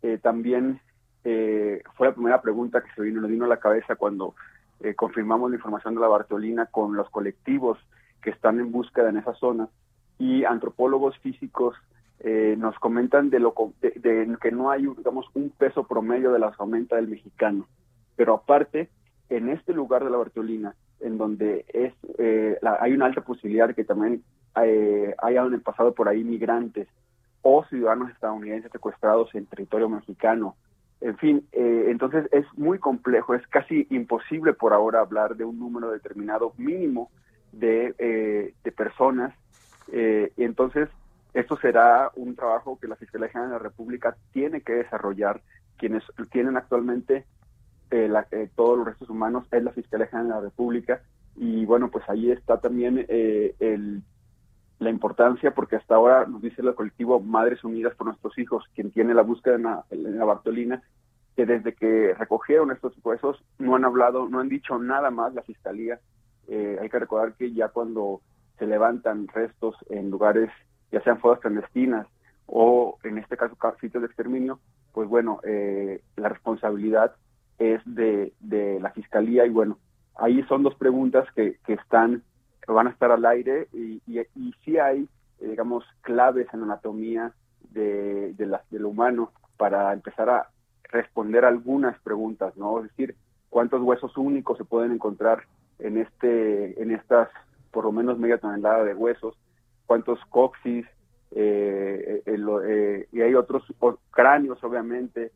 eh, 0.03 0.18
también 0.22 0.81
eh, 1.25 1.83
fue 1.96 2.07
la 2.09 2.14
primera 2.14 2.40
pregunta 2.40 2.83
que 2.83 2.92
se 2.94 3.03
vino, 3.03 3.20
nos 3.20 3.31
vino 3.31 3.44
a 3.44 3.49
la 3.49 3.59
cabeza 3.59 3.96
cuando 3.96 4.35
eh, 4.81 4.94
confirmamos 4.94 5.51
la 5.51 5.57
información 5.57 5.94
de 5.94 6.01
la 6.01 6.09
Bartolina 6.09 6.66
con 6.66 6.94
los 6.94 7.11
colectivos 7.11 7.79
que 8.22 8.31
están 8.31 8.61
en 8.61 8.70
búsqueda 8.70 9.09
en 9.09 9.18
esa 9.18 9.35
zona 9.35 9.68
y 10.18 10.44
antropólogos 10.44 11.18
físicos 11.18 11.77
nos 12.24 12.79
comentan 12.79 13.31
de, 13.31 13.38
lo, 13.38 13.55
de, 13.81 14.37
que 14.40 14.50
no 14.50 14.70
hay, 14.70 14.87
digamos, 14.96 15.26
un 15.35 15.50
peso 15.50 15.85
promedio 15.87 16.33
de 16.33 16.38
la 16.38 16.52
aumenta 16.59 16.96
del 16.96 17.09
mexicano. 17.09 17.68
Pero 18.16 18.35
aparte, 18.35 18.88
en 19.29 19.48
este 19.50 19.72
lugar 19.72 20.02
de 20.02 20.11
la 20.11 20.16
Bartolina, 20.16 20.74
en 21.00 21.18
donde 21.18 21.64
es 21.68 21.92
hay 22.62 22.92
una 22.92 23.07
alta 23.07 23.20
posibilidad 23.20 23.68
de 23.68 23.74
que 23.74 23.85
también 23.85 24.22
hayan 24.55 25.61
pasado 25.61 25.92
por 25.92 26.09
ahí 26.09 26.24
migrantes 26.24 26.88
o 27.48 27.64
ciudadanos 27.66 28.11
estadounidenses 28.11 28.72
secuestrados 28.72 29.33
en 29.35 29.46
territorio 29.46 29.88
mexicano. 29.88 30.57
En 31.00 31.16
fin, 31.16 31.46
eh, 31.52 31.85
entonces 31.88 32.29
es 32.33 32.44
muy 32.57 32.81
complejo, 32.81 33.35
es 33.35 33.46
casi 33.46 33.87
imposible 33.90 34.52
por 34.52 34.72
ahora 34.72 34.98
hablar 34.98 35.37
de 35.37 35.44
un 35.44 35.57
número 35.57 35.92
determinado 35.92 36.55
mínimo 36.57 37.09
de, 37.52 37.94
eh, 37.98 38.55
de 38.64 38.72
personas. 38.72 39.33
Eh, 39.92 40.33
y 40.37 40.42
entonces, 40.42 40.88
esto 41.38 41.57
será 41.57 42.11
un 42.16 42.35
trabajo 42.35 42.79
que 42.79 42.88
la 42.88 42.96
Fiscalía 42.96 43.29
General 43.29 43.51
de 43.51 43.57
la 43.57 43.62
República 43.62 44.16
tiene 44.33 44.61
que 44.61 44.75
desarrollar. 44.75 45.42
Quienes 45.77 46.03
tienen 46.31 46.57
actualmente 46.57 47.27
todos 48.57 48.79
los 48.79 48.87
restos 48.87 49.11
humanos 49.11 49.46
es 49.53 49.62
la 49.62 49.72
Fiscalía 49.72 50.07
General 50.07 50.29
de 50.29 50.35
la 50.35 50.40
República. 50.40 51.03
Y 51.37 51.64
bueno, 51.66 51.90
pues 51.90 52.09
ahí 52.09 52.31
está 52.31 52.59
también 52.61 53.07
el 53.09 54.03
la 54.79 54.90
importancia, 54.90 55.53
porque 55.53 55.77
hasta 55.77 55.94
ahora 55.94 56.27
nos 56.27 56.42
dice 56.42 56.61
el 56.62 56.75
colectivo 56.75 57.20
Madres 57.20 57.64
Unidas 57.64 57.94
por 57.94 58.09
Nuestros 58.09 58.38
Hijos, 58.38 58.64
quien 58.75 58.90
tiene 58.90 59.14
la 59.14 59.22
búsqueda 59.22 59.55
en 59.90 60.18
la, 60.18 60.25
Bartolina, 60.25 60.83
que 61.35 61.46
desde 61.46 61.75
que 61.75 62.14
recogieron 62.14 62.70
estos 62.70 62.92
huesos 63.03 63.42
no 63.59 63.75
han 63.75 63.85
hablado, 63.85 64.29
no 64.29 64.40
han 64.40 64.49
dicho 64.49 64.79
nada 64.79 65.11
más 65.11 65.35
la 65.35 65.42
fiscalía. 65.42 65.99
Eh, 66.49 66.79
hay 66.81 66.88
que 66.88 66.99
recordar 66.99 67.35
que 67.35 67.53
ya 67.53 67.68
cuando 67.68 68.20
se 68.59 68.66
levantan 68.66 69.29
restos 69.29 69.77
en 69.88 70.11
lugares, 70.11 70.51
ya 70.92 71.01
sean 71.03 71.18
fosas 71.20 71.40
clandestinas 71.40 72.07
o 72.46 72.99
en 73.03 73.18
este 73.18 73.37
caso 73.37 73.57
sitios 73.81 74.03
de 74.03 74.07
exterminio, 74.07 74.61
pues 74.92 75.09
bueno, 75.09 75.40
eh, 75.44 76.01
la 76.16 76.29
responsabilidad 76.29 77.14
es 77.59 77.81
de, 77.85 78.33
de 78.40 78.81
la 78.81 78.90
fiscalía 78.90 79.46
y 79.46 79.51
bueno, 79.51 79.79
ahí 80.16 80.42
son 80.44 80.62
dos 80.62 80.75
preguntas 80.75 81.27
que, 81.35 81.59
que 81.66 81.75
están 81.75 82.22
van 82.72 82.88
a 82.88 82.90
estar 82.90 83.11
al 83.11 83.25
aire 83.25 83.68
y, 83.72 84.03
y, 84.07 84.53
sí 84.64 84.79
hay, 84.79 85.09
eh, 85.40 85.49
digamos, 85.49 85.85
claves 86.01 86.49
en 86.53 86.61
la 86.61 86.66
anatomía 86.66 87.33
de, 87.70 88.33
de, 88.35 88.46
la, 88.46 88.62
lo 88.70 88.88
humano 88.88 89.33
para 89.57 89.92
empezar 89.92 90.29
a 90.31 90.49
responder 90.85 91.44
algunas 91.44 91.99
preguntas, 92.01 92.57
¿no? 92.57 92.79
Es 92.79 92.90
decir, 92.90 93.16
cuántos 93.51 93.83
huesos 93.83 94.16
únicos 94.16 94.59
se 94.59 94.64
pueden 94.64 94.92
encontrar 94.92 95.44
en 95.79 95.99
este, 95.99 96.81
en 96.83 96.90
estas 96.90 97.29
por 97.70 97.85
lo 97.85 97.92
menos 97.92 98.18
media 98.18 98.38
tonelada 98.38 98.85
de 98.85 98.94
huesos, 98.94 99.37
cuántos 99.87 100.18
coxis, 100.29 100.87
eh, 101.33 102.22
eh, 102.25 102.37
eh 102.66 103.09
y 103.12 103.20
hay 103.20 103.35
otros 103.35 103.64
cráneos, 104.11 104.62
obviamente, 104.62 105.33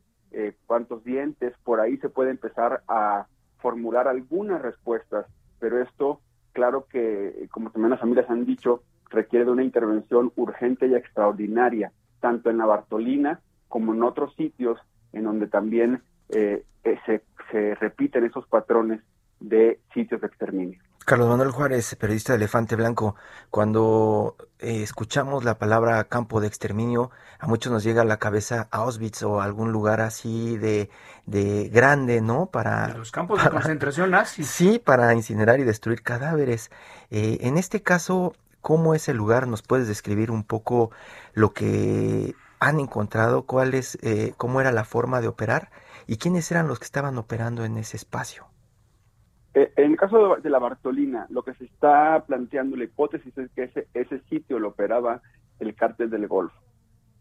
cuántos 0.65 1.03
dientes, 1.03 1.53
por 1.63 1.81
ahí 1.81 1.97
se 1.97 2.07
puede 2.07 2.31
empezar 2.31 2.83
a 2.87 3.27
formular 3.57 4.07
algunas 4.07 4.61
respuestas, 4.61 5.25
pero 5.59 5.81
esto 5.81 6.21
claro 6.53 6.85
que, 6.89 7.47
como 7.51 7.69
también 7.69 7.91
las 7.91 7.99
familias 7.99 8.29
han 8.29 8.45
dicho, 8.45 8.81
requiere 9.09 9.45
de 9.45 9.51
una 9.51 9.63
intervención 9.63 10.31
urgente 10.35 10.87
y 10.87 10.95
extraordinaria, 10.95 11.91
tanto 12.19 12.49
en 12.49 12.57
la 12.57 12.65
Bartolina 12.65 13.41
como 13.67 13.93
en 13.93 14.03
otros 14.03 14.33
sitios 14.35 14.79
en 15.13 15.25
donde 15.25 15.47
también 15.47 16.01
eh, 16.29 16.63
eh, 16.83 16.97
se, 17.05 17.23
se 17.51 17.75
repiten 17.75 18.25
esos 18.25 18.47
patrones 18.47 19.01
de 19.39 19.79
sitios 19.93 20.21
de 20.21 20.27
exterminio. 20.27 20.79
Carlos 21.05 21.29
Manuel 21.29 21.51
Juárez, 21.51 21.95
periodista 21.95 22.33
de 22.33 22.37
Elefante 22.37 22.75
Blanco, 22.75 23.15
cuando 23.49 24.35
eh, 24.59 24.83
escuchamos 24.83 25.43
la 25.43 25.57
palabra 25.57 26.03
campo 26.05 26.39
de 26.39 26.47
exterminio, 26.47 27.11
a 27.39 27.47
muchos 27.47 27.71
nos 27.71 27.83
llega 27.83 28.03
a 28.03 28.05
la 28.05 28.17
cabeza 28.17 28.67
Auschwitz 28.71 29.23
o 29.23 29.41
algún 29.41 29.71
lugar 29.71 29.99
así 29.99 30.57
de, 30.57 30.89
de 31.25 31.69
grande, 31.69 32.21
¿no? 32.21 32.45
Para 32.45 32.89
los 32.89 33.11
campos 33.11 33.43
de 33.43 33.49
concentración 33.49 34.11
nazis. 34.11 34.47
Sí, 34.61 34.79
para 34.79 35.13
incinerar 35.13 35.59
y 35.59 35.63
destruir 35.63 36.03
cadáveres. 36.03 36.69
Eh, 37.09 37.39
en 37.41 37.57
este 37.57 37.81
caso, 37.81 38.35
¿cómo 38.61 38.93
es 38.93 39.09
el 39.09 39.17
lugar? 39.17 39.47
¿Nos 39.47 39.63
puedes 39.63 39.87
describir 39.87 40.29
un 40.29 40.43
poco 40.43 40.91
lo 41.33 41.51
que 41.53 42.35
han 42.59 42.79
encontrado? 42.79 43.47
¿Cuál 43.47 43.73
es, 43.73 43.97
eh, 44.03 44.33
cómo 44.37 44.61
era 44.61 44.71
la 44.71 44.83
forma 44.83 45.19
de 45.19 45.27
operar? 45.27 45.71
¿Y 46.05 46.17
quiénes 46.17 46.51
eran 46.51 46.67
los 46.67 46.77
que 46.77 46.85
estaban 46.85 47.17
operando 47.17 47.65
en 47.65 47.77
ese 47.77 47.97
espacio? 47.97 48.50
Eh, 49.53 49.73
en 49.75 49.91
el 49.91 49.97
caso 49.97 50.37
de, 50.37 50.49
la 50.49 50.59
Bartolina, 50.59 51.25
lo 51.29 51.43
que 51.43 51.53
se 51.55 51.65
está 51.65 52.23
planteando, 52.25 52.77
la 52.77 52.85
hipótesis 52.85 53.37
es 53.37 53.51
que 53.51 53.63
ese, 53.63 53.87
ese 53.93 54.19
sitio 54.29 54.59
lo 54.59 54.69
operaba 54.69 55.21
el 55.59 55.75
cártel 55.75 56.09
del 56.09 56.27
Golfo. 56.27 56.57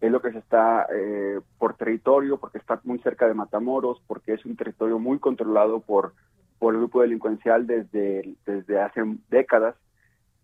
Es 0.01 0.11
lo 0.11 0.23
que 0.23 0.33
se 0.33 0.39
está 0.39 0.87
eh, 0.95 1.41
por 1.59 1.75
territorio, 1.75 2.39
porque 2.39 2.59
está 2.59 2.81
muy 2.85 3.01
cerca 3.01 3.27
de 3.27 3.35
Matamoros, 3.35 4.01
porque 4.07 4.35
es 4.35 4.45
un 4.47 4.57
territorio 4.57 4.99
muy 4.99 5.19
controlado 5.19 5.81
por, 5.81 6.15
por 6.59 6.75
el 6.75 6.81
grupo 6.81 7.03
delincuencial 7.03 7.67
desde, 7.67 8.35
desde 8.47 8.81
hace 8.81 9.03
décadas. 9.29 9.75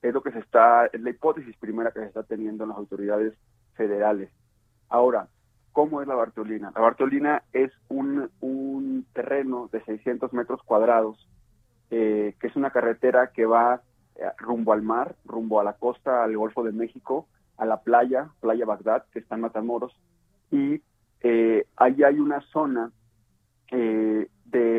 Es 0.03 0.13
lo 0.13 0.23
que 0.23 0.33
se 0.33 0.41
está, 0.41 0.87
es 0.87 1.01
la 1.01 1.11
hipótesis 1.11 1.57
primera 1.57 1.93
que 1.93 2.01
se 2.01 2.07
está 2.07 2.25
teniendo 2.25 2.65
en 2.65 2.71
las 2.71 2.79
autoridades 2.79 3.35
federales. 3.75 4.31
Ahora, 4.89 5.29
¿cómo 5.73 6.03
es 6.03 6.09
la 6.09 6.17
Bartolina? 6.17 6.73
La 6.75 6.83
Bartolina 6.83 7.43
es 7.53 7.73
un, 7.89 8.29
un 8.41 9.07
terreno 9.15 9.69
de 9.73 9.83
600 9.85 10.33
metros 10.33 10.63
cuadrados 10.65 11.27
eh, 11.91 12.35
que 12.41 12.49
es 12.49 12.57
una 12.57 12.71
carretera 12.71 13.29
que 13.29 13.47
va 13.47 13.81
eh, 14.17 14.25
rumbo 14.39 14.73
al 14.73 14.83
mar, 14.83 15.15
rumbo 15.25 15.61
a 15.61 15.65
la 15.65 15.75
costa, 15.75 16.25
al 16.25 16.37
Golfo 16.37 16.65
de 16.65 16.73
México, 16.73 17.29
a 17.59 17.65
la 17.65 17.81
playa, 17.81 18.29
Playa 18.41 18.67
Bagdad, 18.67 19.05
que 19.13 19.21
está 19.21 19.37
en 19.37 19.43
Matamoros, 19.43 19.97
y 20.51 20.83
eh, 21.21 21.65
ahí 21.77 22.03
hay 22.03 22.19
una 22.19 22.41
zona 22.53 22.91
de, 23.71 24.29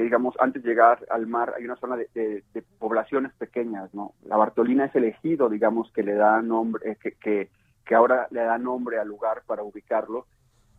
digamos, 0.03 0.35
antes 0.39 0.63
de 0.63 0.69
llegar 0.69 1.05
al 1.09 1.27
mar, 1.27 1.53
hay 1.57 1.65
una 1.65 1.75
zona 1.75 1.97
de, 1.97 2.43
poblaciones 2.79 3.33
pequeñas, 3.33 3.93
¿no? 3.93 4.13
La 4.23 4.37
Bartolina 4.37 4.85
es 4.85 4.95
elegido, 4.95 5.49
digamos, 5.49 5.91
que 5.91 6.03
le 6.03 6.13
da 6.13 6.41
nombre, 6.41 6.97
que, 6.97 7.49
que 7.85 7.95
ahora 7.95 8.27
le 8.31 8.41
da 8.41 8.57
nombre 8.57 8.97
al 8.97 9.07
lugar 9.07 9.43
para 9.45 9.63
ubicarlo, 9.63 10.25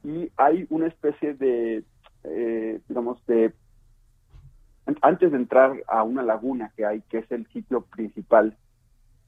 y 0.03 0.31
hay 0.37 0.67
una 0.71 0.87
especie 0.87 1.35
de, 1.35 1.85
digamos, 2.89 3.25
de 3.27 3.53
antes 5.03 5.31
de 5.31 5.37
entrar 5.37 5.73
a 5.87 6.03
una 6.03 6.23
laguna 6.23 6.73
que 6.77 6.87
hay, 6.87 7.03
que 7.03 7.19
es 7.19 7.31
el 7.31 7.47
sitio 7.49 7.83
principal, 7.83 8.57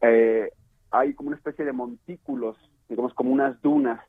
eh, 0.01 0.51
hay 0.91 1.15
como 1.15 1.29
una 1.29 1.37
especie 1.37 1.65
de 1.65 1.73
montículos, 1.73 2.57
digamos 2.89 3.15
como 3.15 3.31
unas 3.31 3.61
dunas, 3.63 4.01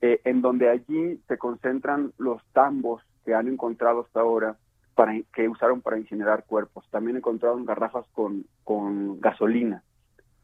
eh, 0.00 0.20
en 0.24 0.42
donde 0.42 0.68
allí 0.68 1.20
se 1.26 1.38
concentran 1.38 2.12
los 2.18 2.42
tambos 2.52 3.02
que 3.24 3.34
han 3.34 3.48
encontrado 3.48 4.02
hasta 4.02 4.20
ahora, 4.20 4.56
para, 4.94 5.12
que 5.34 5.48
usaron 5.48 5.82
para 5.82 5.98
incinerar 5.98 6.44
cuerpos. 6.44 6.88
También 6.90 7.16
encontraron 7.16 7.66
garrafas 7.66 8.06
con, 8.12 8.46
con 8.64 9.20
gasolina. 9.20 9.82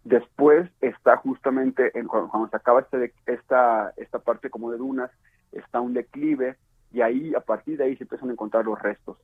Después 0.04 0.68
está 0.80 1.16
justamente, 1.16 1.96
en, 1.98 2.06
cuando, 2.06 2.48
se 2.48 2.56
acaba 2.56 2.80
este, 2.80 3.14
esta, 3.26 3.92
esta 3.96 4.18
parte 4.18 4.50
como 4.50 4.70
de 4.70 4.78
dunas, 4.78 5.10
está 5.52 5.80
un 5.80 5.94
declive 5.94 6.56
y 6.92 7.00
ahí, 7.00 7.34
a 7.34 7.40
partir 7.40 7.78
de 7.78 7.84
ahí 7.84 7.96
se 7.96 8.04
empiezan 8.04 8.28
a 8.28 8.32
encontrar 8.32 8.64
los 8.64 8.80
restos. 8.80 9.16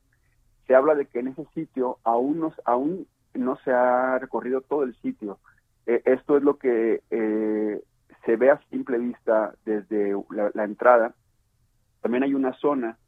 Se 0.69 0.75
habla 0.75 0.93
de 0.93 1.07
que 1.07 1.17
en 1.17 1.29
ese 1.29 1.45
sitio 1.55 1.97
aún 2.03 2.41
no, 2.41 2.53
aún 2.63 3.07
no 3.33 3.57
se 3.65 3.71
ha 3.71 4.19
recorrido 4.19 4.61
todo 4.61 4.83
el 4.83 4.95
sitio. 5.01 5.39
Eh, 5.87 6.03
esto 6.05 6.37
es 6.37 6.43
lo 6.43 6.59
que 6.59 7.01
eh, 7.09 7.81
se 8.23 8.35
ve 8.35 8.51
a 8.51 8.61
simple 8.69 8.99
vista 8.99 9.55
desde 9.65 10.13
la, 10.29 10.63
entrada. 10.63 11.15
También 12.01 12.21
hay 12.21 12.35
una 12.35 12.53
zona 12.53 12.99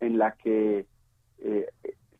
en 0.00 0.16
la 0.16 0.32
que 0.32 0.86
eh, 1.40 1.66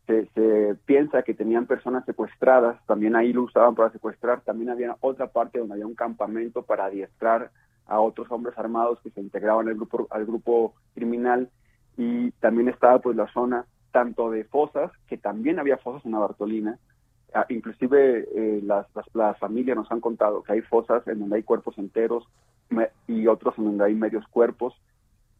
se, 0.05 0.75
piensa 0.85 1.23
que 1.23 1.33
tenían 1.33 1.65
personas 1.65 2.05
secuestradas, 2.05 2.77
también 2.85 3.15
ahí 3.15 3.33
lo 3.33 3.41
usaban 3.41 3.73
para 3.73 3.89
secuestrar, 3.89 4.41
también 4.41 4.69
había 4.69 4.97
otra 4.99 5.31
parte 5.31 5.57
donde 5.57 5.73
había 5.73 5.87
un 5.87 5.95
campamento 5.95 6.61
para 6.61 6.85
adiestrar 6.85 7.49
a 7.87 7.99
otros 7.99 8.29
hombres 8.29 8.55
armados 8.55 8.99
que 9.01 9.09
se 9.09 9.19
integraban 9.19 9.67
al 9.67 9.73
grupo, 9.73 10.07
al 10.11 10.27
grupo 10.27 10.75
criminal 10.93 11.49
y 11.97 12.29
también 12.33 12.69
estaba 12.69 12.99
pues 12.99 13.17
la 13.17 13.25
zona 13.33 13.65
tanto 13.91 14.31
de 14.31 14.43
fosas, 14.45 14.91
que 15.07 15.17
también 15.17 15.59
había 15.59 15.77
fosas 15.77 16.05
en 16.05 16.11
la 16.11 16.19
Bartolina, 16.19 16.79
ah, 17.33 17.45
inclusive 17.49 18.27
eh, 18.35 18.61
las, 18.63 18.87
las, 19.13 19.37
familias 19.39 19.77
nos 19.77 19.91
han 19.91 20.01
contado 20.01 20.43
que 20.43 20.53
hay 20.53 20.61
fosas 20.61 21.07
en 21.07 21.19
donde 21.19 21.37
hay 21.37 21.43
cuerpos 21.43 21.77
enteros 21.77 22.27
y 23.07 23.27
otros 23.27 23.57
en 23.57 23.65
donde 23.65 23.85
hay 23.85 23.95
medios 23.95 24.25
cuerpos. 24.27 24.73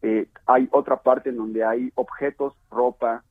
Eh, 0.02 0.26
hay 0.46 0.68
otra 0.72 0.96
parte 0.96 1.30
en 1.30 1.36
donde 1.36 1.64
hay 1.64 1.92
objetos, 1.94 2.54
ropa, 2.70 3.22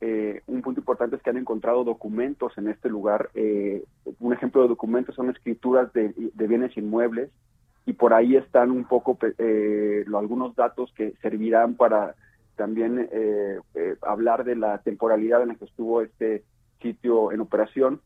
eh, 0.00 0.42
un 0.46 0.62
punto 0.62 0.80
importante 0.80 1.16
es 1.16 1.22
que 1.22 1.30
han 1.30 1.36
encontrado 1.36 1.84
documentos 1.84 2.56
en 2.58 2.68
este 2.68 2.88
lugar. 2.88 3.30
Eh, 3.34 3.84
un 4.20 4.32
ejemplo 4.32 4.62
de 4.62 4.68
documentos 4.68 5.14
son 5.14 5.30
escrituras 5.30 5.92
de, 5.92 6.12
bienes 6.34 6.76
inmuebles 6.76 7.30
y 7.86 7.92
por 7.92 8.14
ahí 8.14 8.36
están 8.36 8.70
un 8.70 8.84
poco 8.84 9.18
algunos 10.14 10.56
datos 10.56 10.92
que 10.94 11.12
servirán 11.20 11.74
para 11.74 12.14
también 12.56 13.08
hablar 14.02 14.44
de 14.44 14.56
la 14.56 14.78
temporalidad 14.78 15.42
en 15.42 15.48
la 15.48 15.54
que 15.54 15.64
estuvo 15.64 16.02
este 16.02 16.44
sitio 16.80 17.32
en 17.32 17.40
operación. 17.40 18.00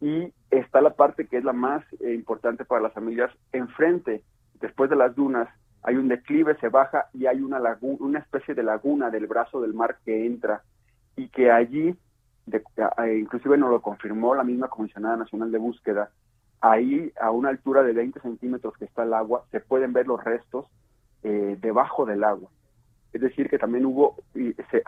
Y 0.00 0.32
está 0.50 0.80
la 0.80 0.94
parte 0.94 1.26
que 1.26 1.38
es 1.38 1.44
la 1.44 1.52
más 1.52 1.84
importante 2.00 2.64
para 2.64 2.82
las 2.82 2.92
familias. 2.92 3.32
Enfrente, 3.52 4.22
después 4.60 4.90
de 4.90 4.96
las 4.96 5.14
dunas, 5.14 5.48
hay 5.82 5.96
un 5.96 6.08
declive, 6.08 6.56
se 6.60 6.68
baja 6.68 7.06
y 7.14 7.26
hay 7.26 7.40
una, 7.40 7.60
una 7.80 8.18
especie 8.18 8.54
de 8.54 8.62
laguna 8.62 9.10
del 9.10 9.26
brazo 9.26 9.60
del 9.60 9.74
mar 9.74 9.98
que 10.04 10.26
entra 10.26 10.62
y 11.16 11.28
que 11.28 11.50
allí, 11.50 11.96
inclusive 13.20 13.56
nos 13.56 13.70
lo 13.70 13.82
confirmó 13.82 14.34
la 14.34 14.44
misma 14.44 14.68
Comisionada 14.68 15.16
Nacional 15.16 15.50
de 15.50 15.58
Búsqueda, 15.58 16.10
ahí 16.60 17.12
a 17.20 17.30
una 17.30 17.50
altura 17.50 17.82
de 17.82 17.92
20 17.92 18.20
centímetros 18.20 18.76
que 18.76 18.84
está 18.84 19.04
el 19.04 19.14
agua, 19.14 19.44
se 19.50 19.60
pueden 19.60 19.92
ver 19.92 20.06
los 20.06 20.22
restos 20.22 20.66
eh, 21.22 21.56
debajo 21.60 22.06
del 22.06 22.24
agua. 22.24 22.50
Es 23.12 23.20
decir, 23.20 23.48
que 23.48 23.58
también 23.58 23.86
hubo, 23.86 24.16
se, 24.34 24.82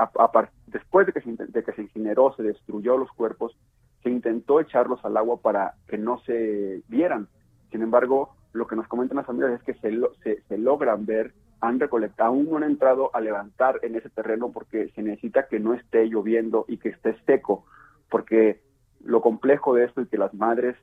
después 0.66 1.06
de 1.06 1.12
que, 1.12 1.20
se, 1.20 1.30
de 1.30 1.64
que 1.64 1.72
se 1.72 1.82
incineró, 1.82 2.34
se 2.36 2.42
destruyó 2.42 2.96
los 2.98 3.10
cuerpos, 3.12 3.56
se 4.02 4.10
intentó 4.10 4.60
echarlos 4.60 5.04
al 5.04 5.16
agua 5.16 5.40
para 5.40 5.74
que 5.88 5.98
no 5.98 6.20
se 6.20 6.82
vieran. 6.88 7.28
Sin 7.70 7.82
embargo, 7.82 8.34
lo 8.52 8.66
que 8.66 8.76
nos 8.76 8.88
comentan 8.88 9.16
las 9.16 9.26
familias 9.26 9.52
es 9.52 9.62
que 9.62 9.74
se, 9.74 9.98
se, 10.22 10.42
se 10.42 10.58
logran 10.58 11.06
ver 11.06 11.32
han 11.60 11.78
recolectado, 11.78 12.30
aún 12.30 12.48
no 12.48 12.56
han 12.56 12.64
entrado 12.64 13.14
a 13.14 13.20
levantar 13.20 13.80
en 13.82 13.94
ese 13.94 14.08
terreno 14.08 14.50
porque 14.50 14.88
se 14.94 15.02
necesita 15.02 15.46
que 15.46 15.60
no 15.60 15.74
esté 15.74 16.06
lloviendo 16.06 16.64
y 16.68 16.78
que 16.78 16.88
esté 16.88 17.16
seco, 17.26 17.66
porque 18.08 18.62
lo 19.04 19.20
complejo 19.20 19.74
de 19.74 19.84
esto 19.84 20.00
es 20.00 20.08
que 20.08 20.16
las 20.16 20.32
madres 20.32 20.76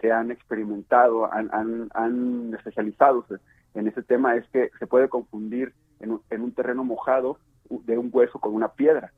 se 0.00 0.10
han 0.10 0.32
experimentado, 0.32 1.32
han, 1.32 1.50
han, 1.52 1.88
han 1.94 2.52
especializado 2.54 3.24
en 3.74 3.88
ese 3.88 4.02
tema 4.02 4.36
es 4.36 4.46
que 4.50 4.70
se 4.78 4.86
puede 4.86 5.08
confundir 5.08 5.72
en 6.04 6.12
un, 6.12 6.22
en 6.30 6.42
un 6.42 6.52
terreno 6.52 6.84
mojado 6.84 7.38
de 7.68 7.98
un 7.98 8.10
hueso 8.12 8.38
con 8.38 8.54
una 8.54 8.68
piedra 8.68 9.12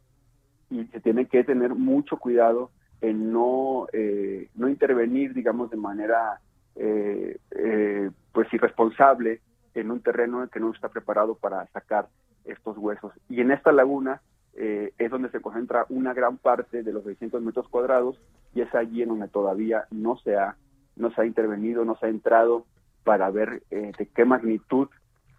y 0.71 0.85
se 0.87 1.01
tiene 1.01 1.27
que 1.27 1.45
tener 1.45 1.75
mucho 1.75 2.17
cuidado 2.17 2.71
en 3.01 3.33
no, 3.33 3.87
eh, 3.93 4.49
no 4.55 4.69
intervenir, 4.69 5.35
digamos, 5.35 5.71
de 5.71 5.77
manera 5.77 6.41
eh, 6.75 7.39
eh, 7.51 8.11
pues 8.33 8.53
irresponsable 8.53 9.41
en 9.75 9.91
un 9.91 10.01
terreno 10.01 10.49
que 10.49 10.61
no 10.61 10.73
está 10.73 10.89
preparado 10.89 11.35
para 11.35 11.67
sacar 11.69 12.09
estos 12.45 12.79
huesos. 12.79 13.13
Y 13.29 13.41
en 13.41 13.51
esta 13.51 13.73
laguna 13.73 14.23
eh, 14.55 14.93
es 14.99 15.11
donde 15.11 15.31
se 15.31 15.41
concentra 15.41 15.85
una 15.91 16.15
gran 16.15 16.39
parte 16.39 16.83
de 16.83 16.93
los 16.93 17.05
600 17.05 17.43
metros 17.43 17.69
cuadrados 17.69 18.19
y 18.55 18.63
es 18.63 18.75
allí 18.75 19.03
en 19.03 19.11
donde 19.11 19.29
todavía 19.29 19.85
no 19.91 20.17
se 20.17 20.37
ha, 20.37 20.57
no 20.97 21.11
se 21.11 21.21
ha 21.21 21.27
intervenido, 21.27 21.85
no 21.85 21.97
se 21.97 22.07
ha 22.07 22.09
entrado 22.09 22.65
para 23.05 23.31
ver 23.31 23.63
eh, 23.71 23.93
de 23.99 24.07
qué 24.07 24.25
magnitud 24.25 24.89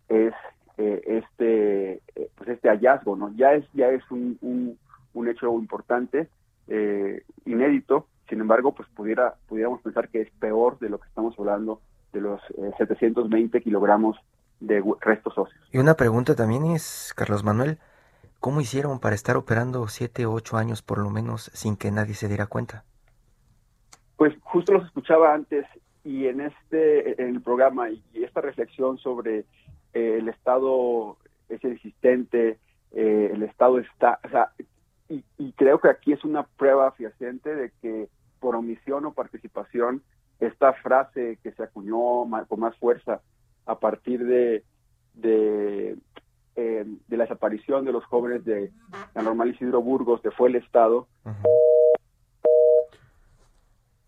es 0.07 0.33
eh, 0.77 1.01
este, 1.05 2.01
pues 2.35 2.49
este 2.49 2.69
hallazgo. 2.69 3.15
¿no? 3.15 3.33
Ya 3.35 3.53
es, 3.53 3.65
ya 3.73 3.89
es 3.89 4.03
un, 4.11 4.37
un, 4.41 4.77
un 5.13 5.27
hecho 5.27 5.51
importante, 5.53 6.29
inédito, 7.45 8.07
sin 8.29 8.41
embargo, 8.41 8.73
pues 8.73 8.87
pudiera, 8.89 9.35
pudiéramos 9.47 9.81
pensar 9.81 10.09
que 10.09 10.21
es 10.21 10.29
peor 10.39 10.77
de 10.79 10.89
lo 10.89 10.99
que 10.99 11.07
estamos 11.07 11.33
hablando 11.39 11.81
de 12.11 12.21
los 12.21 12.41
720 12.77 13.57
eh, 13.57 13.61
kilogramos 13.61 14.17
de 14.59 14.83
restos 15.01 15.37
óseos. 15.37 15.69
Y 15.71 15.77
una 15.77 15.95
pregunta 15.95 16.35
también 16.35 16.65
es, 16.65 17.13
Carlos 17.15 17.43
Manuel, 17.43 17.77
¿cómo 18.39 18.59
hicieron 18.59 18.99
para 18.99 19.15
estar 19.15 19.37
operando 19.37 19.87
siete 19.87 20.25
o 20.25 20.33
ocho 20.33 20.57
años 20.57 20.81
por 20.81 20.97
lo 20.97 21.09
menos 21.09 21.51
sin 21.53 21.77
que 21.77 21.91
nadie 21.91 22.15
se 22.15 22.27
diera 22.27 22.47
cuenta? 22.47 22.83
Pues 24.17 24.33
justo 24.41 24.73
los 24.73 24.85
escuchaba 24.85 25.33
antes 25.33 25.65
y 26.03 26.27
en 26.27 26.41
este 26.41 27.21
en 27.21 27.35
el 27.35 27.41
programa 27.41 27.89
y 27.89 28.01
esta 28.13 28.41
reflexión 28.41 28.97
sobre 28.97 29.45
eh, 29.97 30.17
el 30.19 30.29
estado 30.29 31.17
es 31.49 31.63
existente, 31.63 32.59
eh, 32.91 33.31
el 33.33 33.41
estado 33.43 33.79
está, 33.79 34.19
o 34.23 34.29
sea, 34.29 34.51
y, 35.09 35.23
y, 35.37 35.53
creo 35.53 35.79
que 35.79 35.89
aquí 35.89 36.13
es 36.13 36.23
una 36.23 36.43
prueba 36.43 36.91
fehaciente 36.91 37.55
de 37.55 37.71
que 37.81 38.09
por 38.39 38.55
omisión 38.55 39.05
o 39.05 39.13
participación 39.13 40.03
esta 40.39 40.73
frase 40.73 41.39
que 41.41 41.51
se 41.53 41.63
acuñó 41.63 42.29
con 42.47 42.59
más 42.59 42.75
fuerza 42.77 43.21
a 43.65 43.79
partir 43.79 44.23
de, 44.25 44.63
de, 45.15 45.97
eh, 46.55 46.85
la 47.09 47.23
desaparición 47.23 47.85
de 47.85 47.93
los 47.93 48.05
jóvenes 48.05 48.45
de 48.45 48.71
la 49.15 49.23
normal 49.23 49.49
Isidro 49.49 49.81
Burgos, 49.81 50.21
de 50.21 50.31
fue 50.31 50.49
el 50.49 50.57
Estado, 50.57 51.07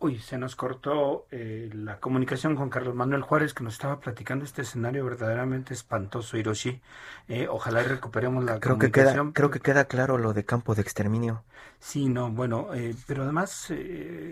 Uy, 0.01 0.17
se 0.17 0.37
nos 0.37 0.55
cortó 0.55 1.27
eh, 1.29 1.69
la 1.73 1.99
comunicación 1.99 2.55
con 2.55 2.69
Carlos 2.69 2.95
Manuel 2.95 3.21
Juárez 3.21 3.53
que 3.53 3.65
nos 3.65 3.73
estaba 3.73 3.99
platicando 3.99 4.45
este 4.45 4.61
escenario 4.61 5.03
verdaderamente 5.03 5.73
espantoso, 5.73 6.37
Hiroshi. 6.37 6.79
Eh, 7.27 7.49
ojalá 7.49 7.83
recuperemos 7.83 8.45
la 8.45 8.61
creo 8.61 8.75
comunicación. 8.75 9.33
Que 9.33 9.33
queda, 9.33 9.33
creo 9.33 9.51
que 9.51 9.59
queda 9.59 9.85
claro 9.85 10.17
lo 10.17 10.31
de 10.31 10.45
campo 10.45 10.73
de 10.73 10.83
exterminio. 10.83 11.43
Sí, 11.79 12.07
no, 12.07 12.31
bueno, 12.31 12.73
eh, 12.73 12.95
pero 13.07 13.23
además 13.23 13.73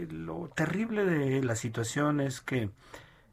lo 0.09 0.49
terrible 0.55 1.03
de 1.03 1.43
la 1.43 1.57
situación 1.57 2.22
es 2.22 2.39
que 2.39 2.70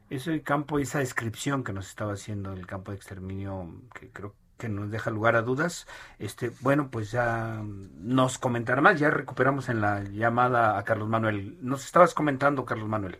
ese 0.09 0.41
campo, 0.41 0.77
esa 0.77 0.99
descripción 0.99 1.63
que 1.63 1.71
nos 1.71 1.87
estaba 1.87 2.13
haciendo 2.13 2.51
del 2.51 2.67
campo 2.67 2.91
de 2.91 2.97
exterminio, 2.97 3.65
que 3.97 4.09
creo 4.09 4.33
que 4.57 4.69
nos 4.69 4.91
deja 4.91 5.11
lugar 5.11 5.35
a 5.35 5.41
dudas. 5.41 5.87
Este, 6.19 6.51
bueno, 6.61 6.89
pues 6.91 7.11
ya 7.11 7.61
nos 7.99 8.37
comentará 8.37 8.81
más, 8.81 8.99
ya 8.99 9.09
recuperamos 9.09 9.69
en 9.69 9.81
la 9.81 10.03
llamada 10.03 10.77
a 10.77 10.83
Carlos 10.83 11.09
Manuel. 11.09 11.57
Nos 11.61 11.85
estabas 11.85 12.13
comentando, 12.13 12.65
Carlos 12.65 12.87
Manuel. 12.87 13.17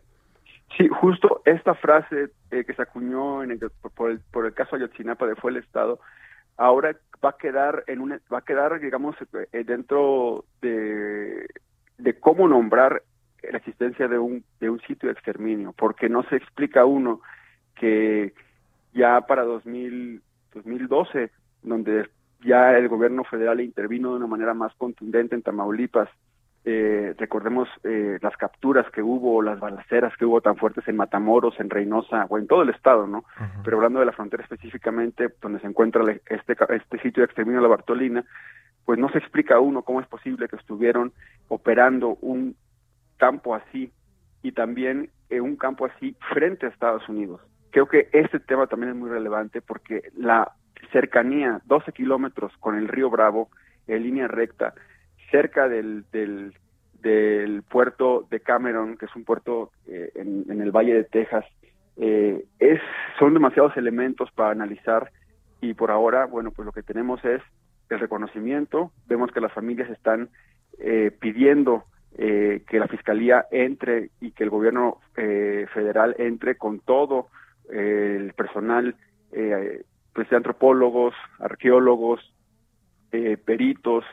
Sí, 0.77 0.87
justo 0.89 1.41
esta 1.45 1.73
frase 1.75 2.29
eh, 2.51 2.65
que 2.65 2.73
se 2.73 2.81
acuñó 2.81 3.43
en 3.43 3.59
por, 3.95 4.11
el, 4.11 4.19
por 4.31 4.45
el 4.45 4.53
caso 4.53 4.75
Ayotzinapa 4.75 5.25
de 5.25 5.35
fue 5.35 5.51
el 5.51 5.57
Estado, 5.57 5.99
ahora 6.57 6.95
va 7.23 7.29
a 7.29 7.37
quedar 7.37 7.83
en 7.87 8.01
un, 8.01 8.19
va 8.31 8.39
a 8.39 8.45
quedar, 8.45 8.79
digamos, 8.79 9.15
eh, 9.51 9.63
dentro 9.63 10.45
de, 10.61 11.47
de 11.97 12.19
cómo 12.19 12.47
nombrar 12.47 13.03
la 13.51 13.57
existencia 13.57 14.07
de 14.07 14.17
un, 14.17 14.43
de 14.59 14.69
un 14.69 14.79
sitio 14.81 15.07
de 15.07 15.13
exterminio, 15.13 15.73
porque 15.77 16.09
no 16.09 16.23
se 16.23 16.35
explica 16.35 16.85
uno 16.85 17.21
que 17.75 18.33
ya 18.93 19.21
para 19.21 19.43
2000 19.43 20.21
2012, 20.55 21.29
donde 21.63 22.09
ya 22.43 22.77
el 22.77 22.87
gobierno 22.87 23.23
federal 23.23 23.61
intervino 23.61 24.11
de 24.11 24.17
una 24.17 24.27
manera 24.27 24.53
más 24.53 24.73
contundente 24.75 25.35
en 25.35 25.41
Tamaulipas. 25.41 26.09
Eh, 26.67 27.13
recordemos 27.19 27.69
eh, 27.83 28.17
las 28.21 28.35
capturas 28.37 28.89
que 28.91 29.03
hubo, 29.03 29.43
las 29.43 29.59
balaceras 29.59 30.15
que 30.17 30.25
hubo 30.25 30.41
tan 30.41 30.55
fuertes 30.55 30.87
en 30.87 30.95
Matamoros, 30.95 31.59
en 31.59 31.69
Reynosa 31.69 32.25
o 32.27 32.39
en 32.39 32.47
todo 32.47 32.63
el 32.63 32.69
estado, 32.69 33.05
¿no? 33.05 33.23
Pero 33.63 33.77
hablando 33.77 33.99
de 33.99 34.07
la 34.07 34.13
frontera 34.13 34.41
específicamente, 34.41 35.29
donde 35.41 35.59
se 35.59 35.67
encuentra 35.67 36.03
este, 36.11 36.55
este 36.69 36.99
sitio 37.01 37.21
de 37.21 37.25
exterminio 37.25 37.59
de 37.59 37.67
la 37.67 37.75
Bartolina, 37.75 38.25
pues 38.83 38.97
no 38.97 39.09
se 39.09 39.19
explica 39.19 39.55
a 39.55 39.59
uno 39.59 39.83
cómo 39.83 40.01
es 40.01 40.07
posible 40.07 40.47
que 40.47 40.55
estuvieron 40.55 41.13
operando 41.49 42.17
un 42.21 42.55
campo 43.17 43.53
así 43.53 43.91
y 44.41 44.51
también 44.51 45.09
eh, 45.29 45.41
un 45.41 45.57
campo 45.57 45.85
así 45.85 46.15
frente 46.33 46.65
a 46.65 46.69
Estados 46.69 47.07
Unidos 47.09 47.41
creo 47.75 47.89
que 47.89 48.07
este 48.13 48.39
tema 48.39 48.67
también 48.67 48.93
es 48.93 48.97
muy 48.97 49.09
relevante 49.09 49.61
porque 49.61 50.03
la 50.15 50.53
cercanía, 50.93 51.59
12 51.65 51.91
kilómetros 51.91 52.53
con 52.61 52.77
el 52.77 52.87
río 52.87 53.09
Bravo, 53.09 53.49
en 53.85 54.01
línea 54.01 54.29
recta, 54.29 54.73
cerca 55.29 55.67
del, 55.67 56.05
del, 56.09 57.63
puerto 57.63 58.25
de 58.31 58.39
Cameron, 58.39 58.95
que 58.95 59.07
es 59.07 59.15
un 59.17 59.25
puerto 59.25 59.71
eh, 59.87 60.09
en, 60.15 60.61
el 60.61 60.71
Valle 60.71 60.93
de 60.93 61.03
Texas, 61.03 61.45
Eh, 61.97 62.45
es, 62.59 62.81
son 63.19 63.33
demasiados 63.33 63.75
elementos 63.77 64.29
para 64.31 64.51
analizar 64.51 65.11
y 65.61 65.73
por 65.73 65.91
ahora, 65.91 66.25
bueno, 66.25 66.51
pues 66.51 66.65
lo 66.65 66.71
que 66.71 66.83
tenemos 66.83 67.23
es 67.25 67.41
el 67.89 67.99
reconocimiento, 67.99 68.91
vemos 69.07 69.31
que 69.31 69.41
las 69.41 69.53
familias 69.53 69.89
están 69.89 70.29
eh, 70.79 71.11
pidiendo 71.19 71.83
eh, 72.17 72.63
que 72.69 72.79
la 72.79 72.87
Fiscalía 72.87 73.45
entre 73.51 74.11
y 74.21 74.31
que 74.31 74.45
el 74.45 74.49
gobierno 74.49 74.99
eh, 75.17 75.67
federal 75.73 76.15
entre 76.17 76.55
con 76.55 76.79
todo 76.79 77.27
el 77.69 78.33
personal, 78.33 78.95
pues 79.31 80.29
de 80.29 80.35
antropólogos, 80.35 81.13
arqueólogos, 81.39 82.33
peritos, 83.45 84.05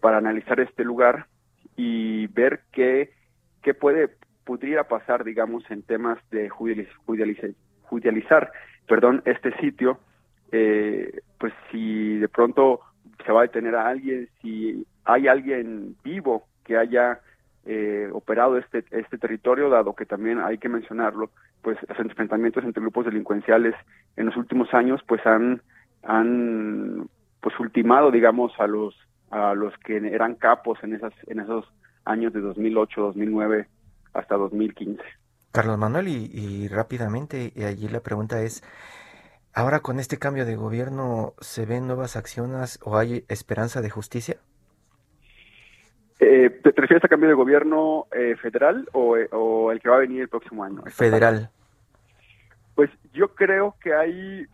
para 0.00 0.18
analizar 0.18 0.60
este 0.60 0.84
lugar 0.84 1.26
y 1.76 2.26
ver 2.28 2.60
qué, 2.72 3.12
qué 3.62 3.74
puede 3.74 4.10
pudiera 4.44 4.88
pasar, 4.88 5.24
digamos, 5.24 5.70
en 5.70 5.82
temas 5.82 6.18
de 6.30 6.48
judicializar, 6.48 8.50
perdón, 8.86 9.22
este 9.26 9.54
sitio, 9.58 10.00
pues 10.50 11.52
si 11.70 12.16
de 12.16 12.28
pronto 12.28 12.80
se 13.26 13.30
va 13.30 13.40
a 13.40 13.42
detener 13.42 13.74
a 13.74 13.88
alguien, 13.88 14.30
si 14.40 14.86
hay 15.04 15.28
alguien 15.28 15.96
vivo 16.02 16.48
que 16.64 16.78
haya 16.78 17.20
eh, 17.70 18.08
operado 18.14 18.56
este, 18.56 18.82
este 18.92 19.18
territorio, 19.18 19.68
dado 19.68 19.94
que 19.94 20.06
también 20.06 20.40
hay 20.40 20.56
que 20.56 20.70
mencionarlo, 20.70 21.28
pues 21.60 21.76
los 21.86 21.98
enfrentamientos 21.98 22.64
entre 22.64 22.80
grupos 22.80 23.04
delincuenciales 23.04 23.74
en 24.16 24.24
los 24.24 24.36
últimos 24.38 24.72
años 24.72 25.02
pues 25.06 25.20
han, 25.26 25.60
han 26.02 27.10
pues 27.42 27.60
ultimado, 27.60 28.10
digamos, 28.10 28.52
a 28.58 28.66
los 28.66 28.94
a 29.30 29.52
los 29.52 29.76
que 29.84 29.98
eran 29.98 30.36
capos 30.36 30.82
en 30.82 30.94
esas 30.94 31.12
en 31.26 31.40
esos 31.40 31.70
años 32.06 32.32
de 32.32 32.40
2008, 32.40 33.02
2009 33.02 33.68
hasta 34.14 34.36
2015. 34.36 35.02
Carlos 35.52 35.76
Manuel, 35.76 36.08
y, 36.08 36.30
y 36.32 36.68
rápidamente, 36.68 37.52
y 37.54 37.64
allí 37.64 37.88
la 37.88 38.00
pregunta 38.00 38.40
es, 38.40 38.62
¿ahora 39.52 39.80
con 39.80 40.00
este 40.00 40.16
cambio 40.16 40.46
de 40.46 40.56
gobierno 40.56 41.34
se 41.40 41.66
ven 41.66 41.86
nuevas 41.86 42.16
acciones 42.16 42.78
o 42.82 42.96
hay 42.96 43.26
esperanza 43.28 43.82
de 43.82 43.90
justicia? 43.90 44.38
Eh, 46.20 46.50
¿Te 46.62 46.72
refieres 46.72 47.04
a 47.04 47.08
cambio 47.08 47.28
de 47.28 47.34
gobierno 47.34 48.06
eh, 48.12 48.34
federal 48.42 48.88
o, 48.92 49.70
el 49.70 49.80
que 49.80 49.88
va 49.88 49.96
a 49.96 50.00
venir 50.00 50.22
el 50.22 50.28
próximo 50.28 50.64
año? 50.64 50.82
Federal. 50.86 51.48
Pues 52.74 52.90
yo 53.12 53.34
creo 53.34 53.76
que 53.80 53.94
hay, 53.94 54.46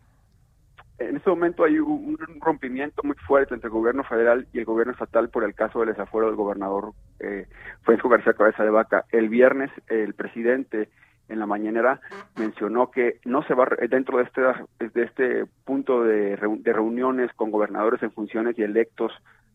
en 0.98 1.16
este 1.16 1.30
momento 1.30 1.64
hay 1.64 1.78
un, 1.78 2.18
rompimiento 2.40 3.02
muy 3.02 3.16
fuerte 3.16 3.54
entre 3.54 3.68
el 3.68 3.72
gobierno 3.72 4.04
federal 4.04 4.46
y 4.52 4.58
el 4.58 4.66
gobierno 4.66 4.92
estatal 4.92 5.30
por 5.30 5.44
el 5.44 5.54
caso 5.54 5.80
del 5.80 5.90
desafuero 5.90 6.26
del 6.26 6.36
gobernador 6.36 6.92
eh, 7.20 7.46
Francisco 7.82 8.10
García 8.10 8.34
Cabeza 8.34 8.62
de 8.62 8.70
Vaca. 8.70 9.06
El 9.10 9.30
viernes 9.30 9.70
el 9.88 10.12
presidente 10.12 10.90
en 11.30 11.38
la 11.38 11.46
mañanera 11.46 12.00
mencionó 12.36 12.90
que 12.90 13.20
no 13.24 13.42
se 13.44 13.54
va 13.54 13.66
dentro 13.88 14.18
de 14.18 14.24
este 14.24 14.42
de 14.78 15.02
este 15.02 15.46
punto 15.64 16.04
de, 16.04 16.36
de 16.36 16.72
reuniones 16.74 17.32
con 17.32 17.50
gobernadores 17.50 18.02
en 18.02 18.12
funciones 18.12 18.58
y 18.58 18.62
electos 18.62 19.12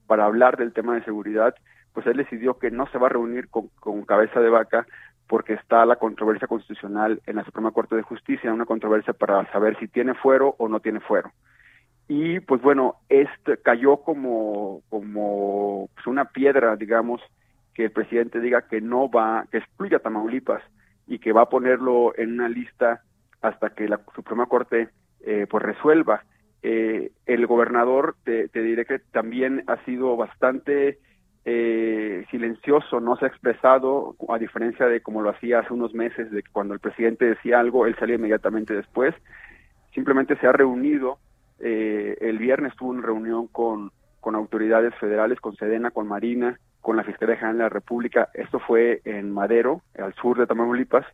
para 0.08 0.26
hablar 0.26 0.58
del 0.58 0.74
tema 0.74 0.96
de 0.96 1.04
seguridad 1.04 1.54
pues 2.00 2.16
él 2.16 2.24
decidió 2.24 2.58
que 2.58 2.72
no 2.72 2.88
se 2.88 2.98
va 2.98 3.08
a 3.08 3.10
reunir 3.10 3.50
con, 3.50 3.68
cabeza 4.06 4.40
de 4.40 4.50
vaca 4.50 4.88
porque 5.28 5.52
está 5.52 5.86
la 5.86 5.98
controversia 5.98 6.48
constitucional 6.48 7.22
en 7.26 7.36
la 7.36 7.44
Suprema 7.44 7.72
Corte 7.72 7.98
de 7.98 8.04
Justicia, 8.04 8.54
una 8.54 8.66
controversia 8.66 9.12
para 9.12 9.46
saber 9.52 9.78
si 9.80 9.90
tiene 9.90 10.14
fuero 10.14 10.56
o 10.60 10.70
no 10.70 10.80
tiene 10.80 11.02
fuero. 11.02 11.30
Y 12.08 12.40
pues 12.40 12.62
bueno, 12.62 12.96
este 13.10 13.58
cayó 13.58 13.98
como, 13.98 14.82
como 14.88 15.90
pues, 15.94 16.08
una 16.08 16.24
piedra, 16.24 16.78
digamos, 16.78 17.22
que 17.74 17.84
el 17.84 17.92
presidente 17.92 18.40
diga 18.40 18.62
que 18.62 18.80
no 18.80 19.12
va, 19.12 19.46
que 19.52 19.58
excluya 19.58 19.98
a 19.98 20.00
Tamaulipas 20.00 20.64
y 21.06 21.20
que 21.20 21.34
va 21.34 21.42
a 21.42 21.50
ponerlo 21.50 22.18
en 22.18 22.32
una 22.32 22.48
lista 22.48 23.02
hasta 23.42 23.72
que 23.72 23.90
la 23.90 24.00
Suprema 24.16 24.46
Corte 24.46 24.88
eh, 25.20 25.48
pues 25.50 25.62
resuelva. 25.62 26.24
Eh, 26.64 27.12
el 27.26 27.46
gobernador, 27.46 28.16
te, 28.24 28.48
te 28.48 28.62
diré 28.62 28.86
que 28.86 29.00
también 29.00 29.66
ha 29.68 29.84
sido 29.84 30.16
bastante 30.16 31.00
eh, 31.52 32.26
silencioso, 32.30 33.00
no 33.00 33.16
se 33.16 33.26
ha 33.26 33.28
expresado, 33.28 34.16
a 34.30 34.38
diferencia 34.38 34.86
de 34.86 35.02
como 35.02 35.24
lo 35.24 35.32
hacía 35.32 35.60
hace 35.60 35.74
unos 35.74 35.96
meses, 35.96 36.30
de 36.30 36.44
cuando 36.44 36.76
el 36.76 36.80
presidente 36.80 37.26
decía 37.26 37.60
algo, 37.60 37.88
él 37.88 37.96
salía 37.98 38.18
inmediatamente 38.18 38.76
después. 38.76 39.16
Simplemente 39.96 40.38
se 40.38 40.46
ha 40.46 40.52
reunido, 40.52 41.18
eh, 41.60 42.16
el 42.22 42.38
viernes 42.38 42.76
tuvo 42.76 42.92
una 42.92 43.02
reunión 43.02 43.48
con, 43.48 43.92
con 44.20 44.36
autoridades 44.36 44.94
federales, 45.00 45.40
con 45.40 45.56
Sedena, 45.56 45.90
con 45.90 46.08
Marina, 46.08 46.60
con 46.82 46.98
la 46.98 47.04
Fiscalía 47.04 47.38
General 47.38 47.58
de 47.58 47.64
la 47.64 47.70
República. 47.70 48.30
Esto 48.36 48.60
fue 48.60 49.02
en 49.04 49.32
Madero, 49.32 49.82
al 49.98 50.14
sur 50.14 50.38
de 50.38 50.46
Tamaulipas. 50.46 51.08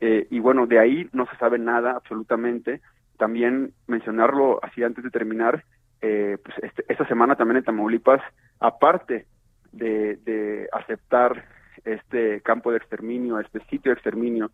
Eh, 0.00 0.26
y 0.28 0.40
bueno, 0.40 0.66
de 0.66 0.80
ahí 0.80 1.08
no 1.12 1.26
se 1.26 1.36
sabe 1.36 1.60
nada 1.60 1.92
absolutamente. 1.92 2.80
También 3.16 3.74
mencionarlo 3.86 4.58
así 4.60 4.82
antes 4.82 5.04
de 5.04 5.10
terminar, 5.10 5.62
eh, 6.00 6.36
pues 6.44 6.56
este, 6.64 6.84
esta 6.88 7.06
semana 7.06 7.36
también 7.36 7.58
en 7.58 7.64
Tamaulipas, 7.64 8.20
aparte 8.58 9.26
de, 9.72 10.68
aceptar 10.72 11.44
este 11.84 12.40
campo 12.42 12.70
de 12.70 12.78
exterminio, 12.78 13.38
este 13.38 13.60
sitio 13.66 13.90
de 13.90 13.94
exterminio, 13.94 14.50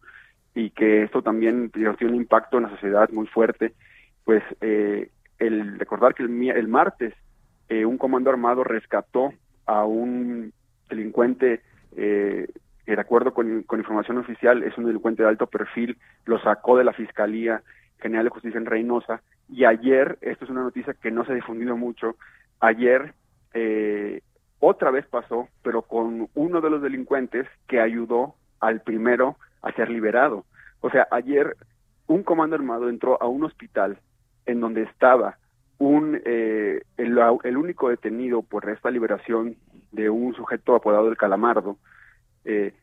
y 0.55 0.71
que 0.71 1.03
esto 1.03 1.23
también 1.23 1.71
tiene 1.71 1.95
un 2.03 2.15
impacto 2.15 2.59
en 2.59 2.65
la 2.65 2.71
sociedad 2.71 3.09
muy 3.11 3.27
fuerte, 3.27 3.73
pues 4.25 4.43
eh, 4.61 5.11
el 5.39 5.79
recordar 5.79 6.15
que 6.15 6.23
el, 6.23 6.51
el 6.51 6.69
martes 6.69 7.15
eh, 7.69 7.85
un 7.85 7.99
comando 7.99 8.31
armado 8.31 8.63
rescató 8.63 9.33
a 9.67 9.85
un 9.85 10.53
delincuente 10.89 11.63
eh, 11.97 12.47
que 12.85 12.95
de 12.95 13.01
acuerdo 13.01 13.33
con, 13.33 13.63
con, 13.63 13.79
información 13.79 14.19
oficial 14.19 14.63
es 14.63 14.77
un 14.77 14.85
delincuente 14.85 15.23
de 15.23 15.29
alto 15.29 15.47
perfil, 15.47 15.97
lo 16.27 16.39
sacó 16.41 16.77
de 16.77 16.85
la 16.85 16.93
Fiscalía 16.93 17.63
General 17.99 18.25
de 18.25 18.31
Justicia 18.31 18.59
en 18.59 18.67
Reynosa 18.67 19.23
y 19.49 19.65
ayer, 19.65 20.19
esto 20.21 20.45
es 20.45 20.51
una 20.51 20.63
noticia 20.63 20.95
que 20.95 21.11
no 21.11 21.25
se 21.25 21.33
ha 21.33 21.35
difundido 21.35 21.77
mucho, 21.77 22.17
ayer 22.61 23.15
eh, 23.55 24.21
otra 24.61 24.91
vez 24.91 25.07
pasó, 25.07 25.49
pero 25.63 25.83
con 25.83 26.29
uno 26.35 26.61
de 26.61 26.71
los 26.71 26.83
delincuentes 26.83 27.47
que 27.67 27.81
ayudó 27.81 28.35
al 28.61 28.81
primero 28.81 29.37
a 29.63 29.73
ser 29.73 29.91
liberado. 29.91 30.45
O 30.81 30.91
sea, 30.91 31.07
ayer 31.11 31.57
un 32.07 32.23
comando 32.23 32.57
armado 32.57 32.89
entró 32.89 33.21
a 33.23 33.27
un 33.27 33.45
hospital 33.45 33.99
en 34.47 34.61
donde 34.61 34.83
estaba 34.83 35.39
un 35.79 36.21
eh, 36.25 36.83
el, 36.97 37.57
único 37.57 37.89
detenido 37.89 38.43
por 38.43 38.69
esta 38.69 38.91
liberación 38.91 39.57
de 39.93 40.11
un 40.11 40.35
sujeto 40.35 40.75
apodado 40.75 41.09
el 41.09 41.17
Calamardo. 41.17 41.77
Eh, 42.45 42.75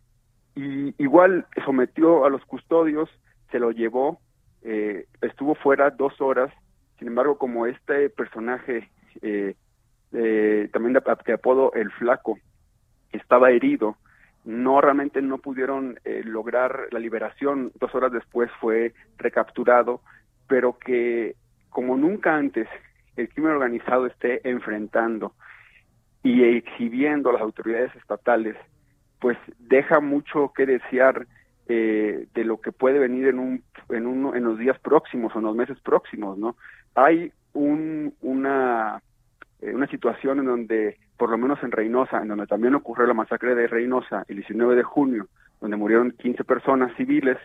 y 0.55 0.93
igual 1.01 1.45
sometió 1.65 2.25
a 2.25 2.29
los 2.29 2.43
custodios, 2.45 3.09
se 3.51 3.59
lo 3.59 3.71
llevó, 3.71 4.19
eh, 4.63 5.05
estuvo 5.21 5.55
fuera 5.55 5.89
dos 5.91 6.19
horas. 6.21 6.51
Sin 6.99 7.07
embargo, 7.07 7.37
como 7.37 7.65
este 7.65 8.09
personaje 8.09 8.89
eh, 9.21 9.55
eh, 10.13 10.69
también 10.71 10.93
de, 10.93 11.33
apodo 11.33 11.73
El 11.73 11.91
Flaco, 11.91 12.37
estaba 13.11 13.51
herido. 13.51 13.97
No, 14.43 14.81
realmente 14.81 15.21
no 15.21 15.37
pudieron 15.37 15.99
eh, 16.03 16.21
lograr 16.25 16.87
la 16.91 16.99
liberación. 16.99 17.71
Dos 17.79 17.93
horas 17.93 18.11
después 18.11 18.49
fue 18.59 18.93
recapturado, 19.17 20.01
pero 20.47 20.77
que 20.77 21.35
como 21.69 21.95
nunca 21.95 22.35
antes 22.35 22.67
el 23.15 23.29
crimen 23.29 23.53
organizado 23.53 24.07
esté 24.07 24.47
enfrentando 24.49 25.33
y 26.23 26.43
exhibiendo 26.43 27.29
a 27.29 27.33
las 27.33 27.41
autoridades 27.41 27.95
estatales, 27.95 28.55
pues 29.19 29.37
deja 29.59 29.99
mucho 29.99 30.51
que 30.55 30.65
desear 30.65 31.27
eh, 31.67 32.27
de 32.33 32.43
lo 32.43 32.59
que 32.59 32.71
puede 32.71 32.99
venir 32.99 33.27
en 33.27 33.39
un, 33.39 33.63
en 33.89 34.07
uno 34.07 34.35
en 34.35 34.43
los 34.43 34.57
días 34.57 34.77
próximos 34.79 35.33
o 35.35 35.39
en 35.39 35.45
los 35.45 35.55
meses 35.55 35.79
próximos, 35.81 36.37
¿no? 36.37 36.55
Hay 36.95 37.31
un, 37.53 38.13
una 38.21 39.01
eh, 39.61 39.73
una 39.73 39.87
situación 39.87 40.39
en 40.39 40.45
donde, 40.45 40.97
por 41.17 41.29
lo 41.29 41.37
menos 41.37 41.61
en 41.63 41.71
Reynosa, 41.71 42.21
en 42.21 42.27
donde 42.27 42.47
también 42.47 42.75
ocurrió 42.75 43.05
la 43.05 43.13
masacre 43.13 43.55
de 43.55 43.67
Reynosa 43.67 44.25
el 44.27 44.37
19 44.37 44.75
de 44.75 44.83
junio, 44.83 45.27
donde 45.59 45.77
murieron 45.77 46.11
15 46.11 46.43
personas 46.43 46.95
civiles, 46.97 47.37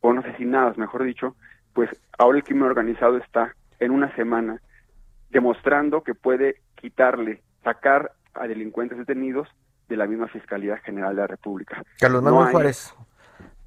o 0.00 0.12
asesinadas, 0.12 0.78
mejor 0.78 1.02
dicho, 1.02 1.34
pues 1.72 1.90
ahora 2.18 2.38
el 2.38 2.44
crimen 2.44 2.64
organizado 2.64 3.16
está 3.16 3.54
en 3.80 3.90
una 3.90 4.14
semana 4.14 4.60
demostrando 5.30 6.02
que 6.02 6.14
puede 6.14 6.60
quitarle, 6.76 7.42
sacar 7.64 8.12
a 8.34 8.46
delincuentes 8.46 8.98
detenidos 8.98 9.48
de 9.88 9.96
la 9.96 10.06
misma 10.06 10.28
Fiscalía 10.28 10.76
General 10.78 11.14
de 11.14 11.22
la 11.22 11.26
República. 11.26 11.82
Carlos 11.98 12.22
Manuel 12.22 12.50
Juárez, 12.52 12.94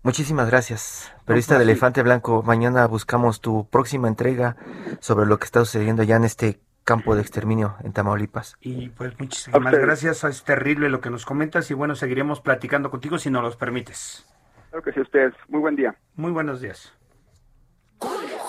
muchísimas 0.03 0.49
gracias. 0.49 1.13
Periodista 1.25 1.57
de 1.57 1.63
Elefante 1.63 2.01
Blanco, 2.03 2.43
mañana 2.43 2.87
buscamos 2.87 3.41
tu 3.41 3.67
próxima 3.69 4.07
entrega 4.07 4.55
sobre 4.99 5.25
lo 5.25 5.37
que 5.37 5.45
está 5.45 5.59
sucediendo 5.59 6.03
ya 6.03 6.15
en 6.15 6.23
este 6.23 6.59
campo 6.89 7.13
de 7.13 7.21
exterminio 7.21 7.75
en 7.83 7.93
Tamaulipas. 7.93 8.57
Y 8.61 8.89
pues 8.89 9.19
muchísimas 9.19 9.71
gracias, 9.71 10.23
es 10.23 10.43
terrible 10.43 10.89
lo 10.89 11.01
que 11.01 11.11
nos 11.11 11.23
comentas 11.23 11.69
y 11.69 11.75
bueno, 11.75 11.93
seguiremos 11.93 12.41
platicando 12.41 12.89
contigo 12.89 13.19
si 13.19 13.29
nos 13.29 13.43
los 13.43 13.57
permites. 13.57 14.25
Claro 14.71 14.83
que 14.83 14.91
sí, 14.93 14.99
ustedes. 14.99 15.35
Muy 15.49 15.59
buen 15.59 15.75
día. 15.75 15.95
Muy 16.15 16.31
buenos 16.31 16.61
días. 16.61 16.91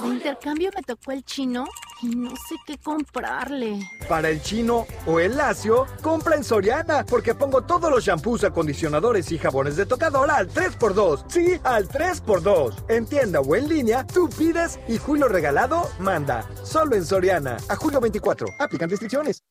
De 0.03 0.09
intercambio 0.09 0.71
me 0.75 0.83
tocó 0.83 1.13
el 1.13 1.25
chino 1.25 1.67
no 2.03 2.31
sé 2.31 2.57
qué 2.67 2.79
comprarle. 2.79 3.79
Para 4.09 4.31
el 4.31 4.43
chino 4.43 4.87
o 5.07 5.21
el 5.21 5.37
lacio, 5.37 5.87
compra 6.03 6.37
en 6.37 6.45
Soriana, 6.45 7.05
porque 7.05 7.35
pongo 7.35 7.63
todos 7.63 7.91
los 7.91 8.05
shampoos, 8.05 8.45
acondicionadores 8.45 9.31
y 9.33 9.39
jabones 9.39 9.77
de 9.77 9.87
tocador 9.87 10.31
al 10.31 10.49
3x2. 10.49 11.25
Sí, 11.29 11.61
al 11.63 11.89
3x2. 11.89 12.85
En 12.89 13.07
tienda 13.07 13.41
o 13.41 13.55
en 13.55 13.69
línea, 13.69 14.07
tú 14.07 14.29
pides 14.31 14.79
y 14.89 14.99
Julio 14.99 15.29
Regalado 15.29 15.91
manda. 15.99 16.49
Solo 16.65 16.97
en 16.97 17.05
Soriana. 17.05 17.57
A 17.69 17.77
julio 17.77 18.01
24. 18.01 18.47
Aplican 18.59 18.89
restricciones. 18.89 19.43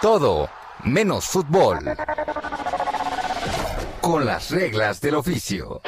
Todo 0.00 0.48
menos 0.84 1.26
fútbol. 1.26 1.78
Con 4.00 4.24
las 4.24 4.50
reglas 4.50 5.00
del 5.00 5.14
oficio. 5.14 5.80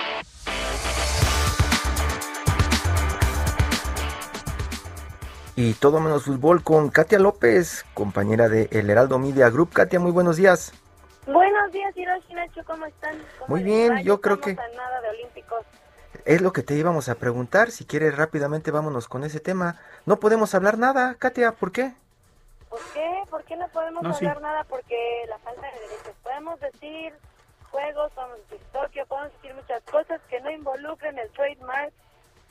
Y 5.57 5.75
todo 5.75 6.01
menos 6.01 6.25
fútbol 6.25 6.65
con 6.65 6.91
Katia 6.91 7.21
López, 7.21 7.85
compañera 7.95 8.49
de 8.49 8.69
El 8.73 8.91
Heraldo 8.91 9.21
Media 9.21 9.51
Group. 9.51 9.73
Katia, 9.73 10.01
muy 10.01 10.11
buenos 10.11 10.37
días. 10.37 10.73
Buenos 11.27 11.71
días, 11.71 11.97
Hiroshi 11.97 12.35
Nacho, 12.35 12.63
¿cómo 12.67 12.85
están? 12.87 13.17
muy 13.47 13.63
bien, 13.63 14.03
yo 14.03 14.21
creo 14.21 14.41
que... 14.41 14.55
nada 14.55 15.01
de 15.01 15.09
olímpicos. 15.11 15.65
Es 16.25 16.41
lo 16.41 16.53
que 16.53 16.63
te 16.63 16.75
íbamos 16.75 17.09
a 17.09 17.15
preguntar, 17.15 17.71
si 17.71 17.85
quieres 17.85 18.17
rápidamente 18.17 18.73
vámonos 18.73 19.07
con 19.07 19.23
ese 19.23 19.39
tema. 19.39 19.79
No 20.07 20.19
podemos 20.19 20.55
hablar 20.57 20.77
nada, 20.77 21.15
Katia, 21.15 21.53
¿por 21.53 21.71
qué? 21.71 21.95
¿Por 22.69 22.81
qué? 22.93 23.23
¿Por 23.31 23.45
qué 23.45 23.57
no 23.57 23.69
podemos 23.69 24.05
hablar 24.05 24.41
nada? 24.41 24.65
Porque 24.65 24.97
la 25.29 25.39
falta 25.39 25.63
de 25.63 25.81
derechos. 25.81 26.15
Podemos 26.25 26.61
decir 26.61 27.13
juegos, 27.71 28.13
podemos 28.13 28.39
decir 28.39 28.67
Tokio, 28.73 29.07
podemos 29.07 29.33
decir 29.35 29.55
muchas 29.55 29.83
cosas 29.85 30.21
que 30.29 30.41
no 30.41 30.51
involucren 30.51 31.17
el 31.17 31.31
trademark, 31.31 31.93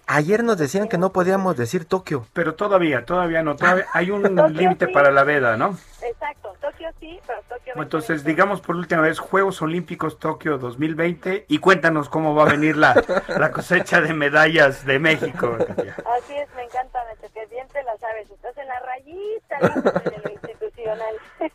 Ayer 0.07 0.43
nos 0.43 0.57
decían 0.57 0.89
que 0.89 0.97
no 0.97 1.13
podíamos 1.13 1.55
decir 1.55 1.85
Tokio. 1.85 2.27
Pero 2.33 2.55
todavía, 2.55 3.05
todavía 3.05 3.41
no. 3.41 3.55
Todavía 3.55 3.85
hay 3.93 4.11
un 4.11 4.23
límite 4.53 4.87
para 4.89 5.11
la 5.11 5.23
veda, 5.23 5.55
¿no? 5.55 5.77
Exacto, 6.01 6.53
Tokio 6.59 6.89
sí, 6.99 7.19
pero 7.25 7.41
Tokio... 7.47 7.73
Entonces, 7.77 8.23
digamos 8.23 8.59
por 8.59 8.75
última 8.75 9.01
vez, 9.01 9.19
Juegos 9.19 9.61
Olímpicos 9.61 10.19
Tokio 10.19 10.57
2020 10.57 11.45
y 11.47 11.57
cuéntanos 11.59 12.09
cómo 12.09 12.35
va 12.35 12.43
a 12.43 12.49
venir 12.51 12.75
la, 12.75 12.93
la 13.27 13.51
cosecha 13.51 14.01
de 14.01 14.13
medallas 14.13 14.85
de 14.85 14.99
México. 14.99 15.55
Así 15.57 16.35
es, 16.35 16.53
me 16.55 16.63
encanta, 16.63 16.99
que 17.33 17.45
bien 17.47 17.67
te 17.69 17.81
la 17.83 17.97
sabes. 17.97 18.29
Estás 18.29 18.57
en 18.57 18.67
la 18.67 18.79
rayita 18.81 19.57
de 19.59 20.17
lo 20.23 20.31
institucional. 20.31 21.15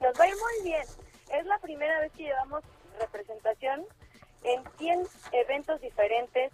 Nos 0.00 0.18
va 0.18 0.24
a 0.24 0.28
ir 0.28 0.34
muy 0.34 0.70
bien. 0.70 0.82
Es 1.32 1.46
la 1.46 1.58
primera 1.58 2.00
vez 2.00 2.10
que 2.12 2.24
llevamos 2.24 2.62
representación 3.00 3.84
en 4.44 4.62
100 4.78 5.02
eventos 5.32 5.80
diferentes 5.80 6.52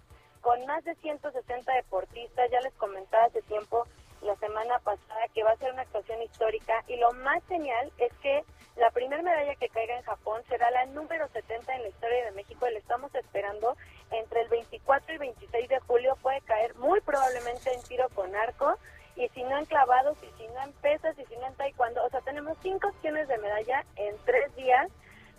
con 0.48 0.64
más 0.64 0.82
de 0.82 0.94
160 0.94 1.74
deportistas. 1.74 2.50
Ya 2.50 2.62
les 2.62 2.72
comentaba 2.76 3.26
hace 3.26 3.42
tiempo, 3.42 3.86
la 4.22 4.34
semana 4.36 4.78
pasada, 4.78 5.28
que 5.34 5.44
va 5.44 5.50
a 5.50 5.56
ser 5.58 5.74
una 5.74 5.82
actuación 5.82 6.22
histórica. 6.22 6.82
Y 6.88 6.96
lo 6.96 7.12
más 7.12 7.44
genial 7.48 7.92
es 7.98 8.10
que 8.22 8.42
la 8.76 8.90
primera 8.90 9.20
medalla 9.20 9.54
que 9.56 9.68
caiga 9.68 9.98
en 9.98 10.04
Japón 10.04 10.40
será 10.48 10.70
la 10.70 10.86
número 10.86 11.28
70 11.28 11.74
en 11.74 11.82
la 11.82 11.88
historia 11.88 12.24
de 12.24 12.30
México 12.30 12.66
y 12.66 12.72
la 12.72 12.78
estamos 12.78 13.14
esperando 13.14 13.76
entre 14.10 14.40
el 14.40 14.48
24 14.48 15.16
y 15.16 15.18
26 15.18 15.68
de 15.68 15.80
julio. 15.80 16.16
Puede 16.22 16.40
caer 16.40 16.74
muy 16.76 17.02
probablemente 17.02 17.70
en 17.70 17.82
tiro 17.82 18.08
con 18.14 18.34
arco 18.34 18.78
y 19.16 19.28
si 19.28 19.42
no 19.42 19.58
en 19.58 19.66
clavados 19.66 20.16
y 20.22 20.42
si 20.42 20.48
no 20.48 20.62
en 20.62 20.72
pesas 20.80 21.14
y 21.18 21.26
si 21.26 21.36
no 21.36 21.46
en 21.46 21.54
taekwondo. 21.56 22.02
O 22.06 22.08
sea, 22.08 22.22
tenemos 22.22 22.56
cinco 22.62 22.88
opciones 22.88 23.28
de 23.28 23.36
medalla 23.36 23.84
en 23.96 24.16
tres 24.24 24.56
días, 24.56 24.88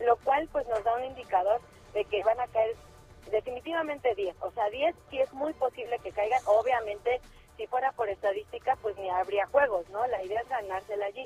lo 0.02 0.18
cual 0.18 0.48
pues 0.52 0.68
nos 0.68 0.84
da 0.84 0.96
un 0.98 1.06
indicador 1.06 1.62
de 1.96 2.06
que 2.06 2.24
van 2.24 2.40
a 2.40 2.46
caer 2.50 2.76
definitivamente 3.32 4.16
10. 4.16 4.36
O 4.42 4.52
sea, 4.52 4.70
10 4.70 4.96
sí 5.10 5.20
es 5.20 5.32
muy 5.34 5.54
posible 5.54 6.00
que 6.00 6.12
caigan. 6.12 6.42
Obviamente, 6.46 7.22
si 7.58 7.68
fuera 7.68 7.92
por 7.92 8.10
estadística, 8.10 8.78
pues 8.82 8.98
ni 8.98 9.10
habría 9.10 9.46
juegos, 9.48 9.90
¿no? 9.90 10.06
La 10.08 10.24
idea 10.24 10.42
es 10.42 10.50
ganársela 10.50 11.06
allí. 11.06 11.24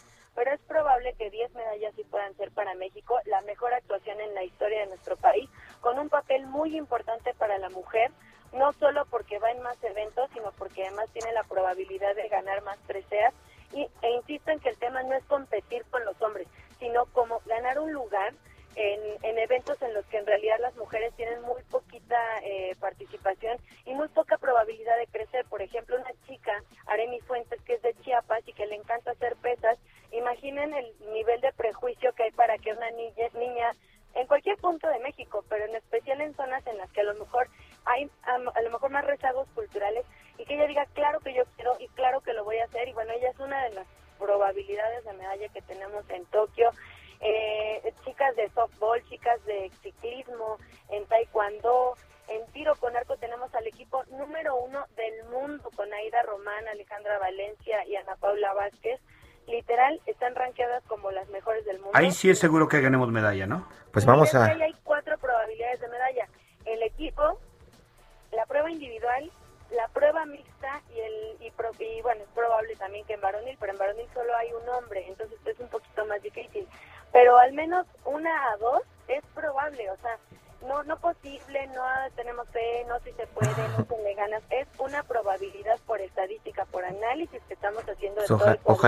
Sí 62.23 62.29
es 62.29 62.39
seguro 62.39 62.69
que 62.69 62.79
ganemos 62.79 63.11
medalla, 63.11 63.45
¿no? 63.45 63.67
Pues 63.91 64.05
vamos 64.05 64.33
a... 64.33 64.55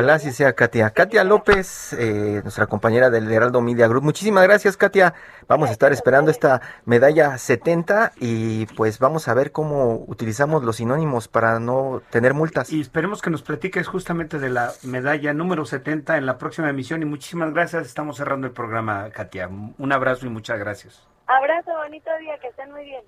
ojalá 0.06 0.20
sí 0.20 0.32
sea 0.32 0.54
Katia. 0.54 0.92
Katia 0.92 1.24
López, 1.24 1.94
eh, 1.94 2.40
nuestra 2.44 2.68
compañera 2.68 3.10
del 3.10 3.32
Heraldo 3.32 3.60
Media 3.60 3.88
Group. 3.88 4.04
Muchísimas 4.04 4.44
gracias, 4.44 4.78
Katia. 4.78 5.16
Vamos 5.48 5.70
a 5.70 5.72
estar 5.72 5.92
esperando 5.92 6.30
esta 6.30 6.62
medalla 6.86 7.36
70 7.40 8.12
y 8.18 8.68
pues 8.68 9.00
vamos 9.00 9.28
a 9.28 9.34
ver 9.34 9.52
cómo 9.52 10.06
utilizamos 10.06 10.64
los 10.64 10.76
sinónimos 10.76 11.28
para 11.28 11.60
no 11.60 12.04
tener 12.12 12.36
multas. 12.36 12.72
Y 12.72 12.82
esperemos 12.82 13.24
que 13.24 13.32
nos 13.32 13.42
platiques 13.42 13.88
justamente 13.88 14.38
de 14.38 14.50
la 14.50 14.74
medalla 14.84 15.34
número 15.34 15.66
70 15.66 16.18
en 16.18 16.28
la 16.28 16.38
próxima 16.38 16.70
emisión 16.70 17.02
y 17.02 17.06
muchísimas 17.06 17.52
gracias. 17.52 17.88
Estamos 17.88 18.18
cerrando 18.18 18.46
el 18.46 18.54
programa, 18.54 19.10
Katia. 19.10 19.48
Un 19.48 19.92
abrazo 19.92 20.28
y 20.28 20.30
muchas 20.30 20.60
gracias. 20.60 21.02
Abrazo, 21.26 21.72
bonito 21.78 22.12
día, 22.20 22.38
que 22.40 22.50
estén 22.50 22.72
muy 22.72 22.84
bien. 22.84 23.02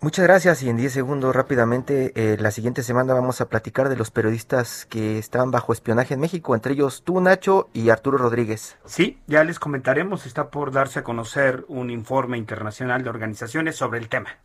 Muchas 0.00 0.24
gracias 0.24 0.62
y 0.62 0.68
en 0.68 0.76
10 0.76 0.92
segundos 0.92 1.34
rápidamente, 1.34 2.12
eh, 2.14 2.36
la 2.38 2.52
siguiente 2.52 2.84
semana 2.84 3.14
vamos 3.14 3.40
a 3.40 3.48
platicar 3.48 3.88
de 3.88 3.96
los 3.96 4.12
periodistas 4.12 4.86
que 4.86 5.18
estaban 5.18 5.50
bajo 5.50 5.72
espionaje 5.72 6.14
en 6.14 6.20
México, 6.20 6.54
entre 6.54 6.74
ellos 6.74 7.02
tú, 7.04 7.20
Nacho, 7.20 7.68
y 7.72 7.90
Arturo 7.90 8.16
Rodríguez. 8.16 8.76
Sí, 8.84 9.18
ya 9.26 9.42
les 9.42 9.58
comentaremos, 9.58 10.24
está 10.24 10.50
por 10.50 10.70
darse 10.70 11.00
a 11.00 11.02
conocer 11.02 11.64
un 11.66 11.90
informe 11.90 12.38
internacional 12.38 13.02
de 13.02 13.10
organizaciones 13.10 13.74
sobre 13.74 13.98
el 13.98 14.08
tema. 14.08 14.38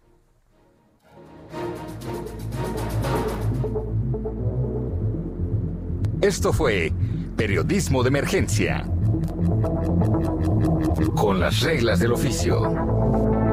Esto 6.22 6.52
fue 6.52 6.92
Periodismo 7.38 8.02
de 8.02 8.08
Emergencia, 8.08 8.88
con 11.16 11.40
las 11.40 11.60
reglas 11.60 12.00
del 12.00 12.14
oficio. 12.14 13.53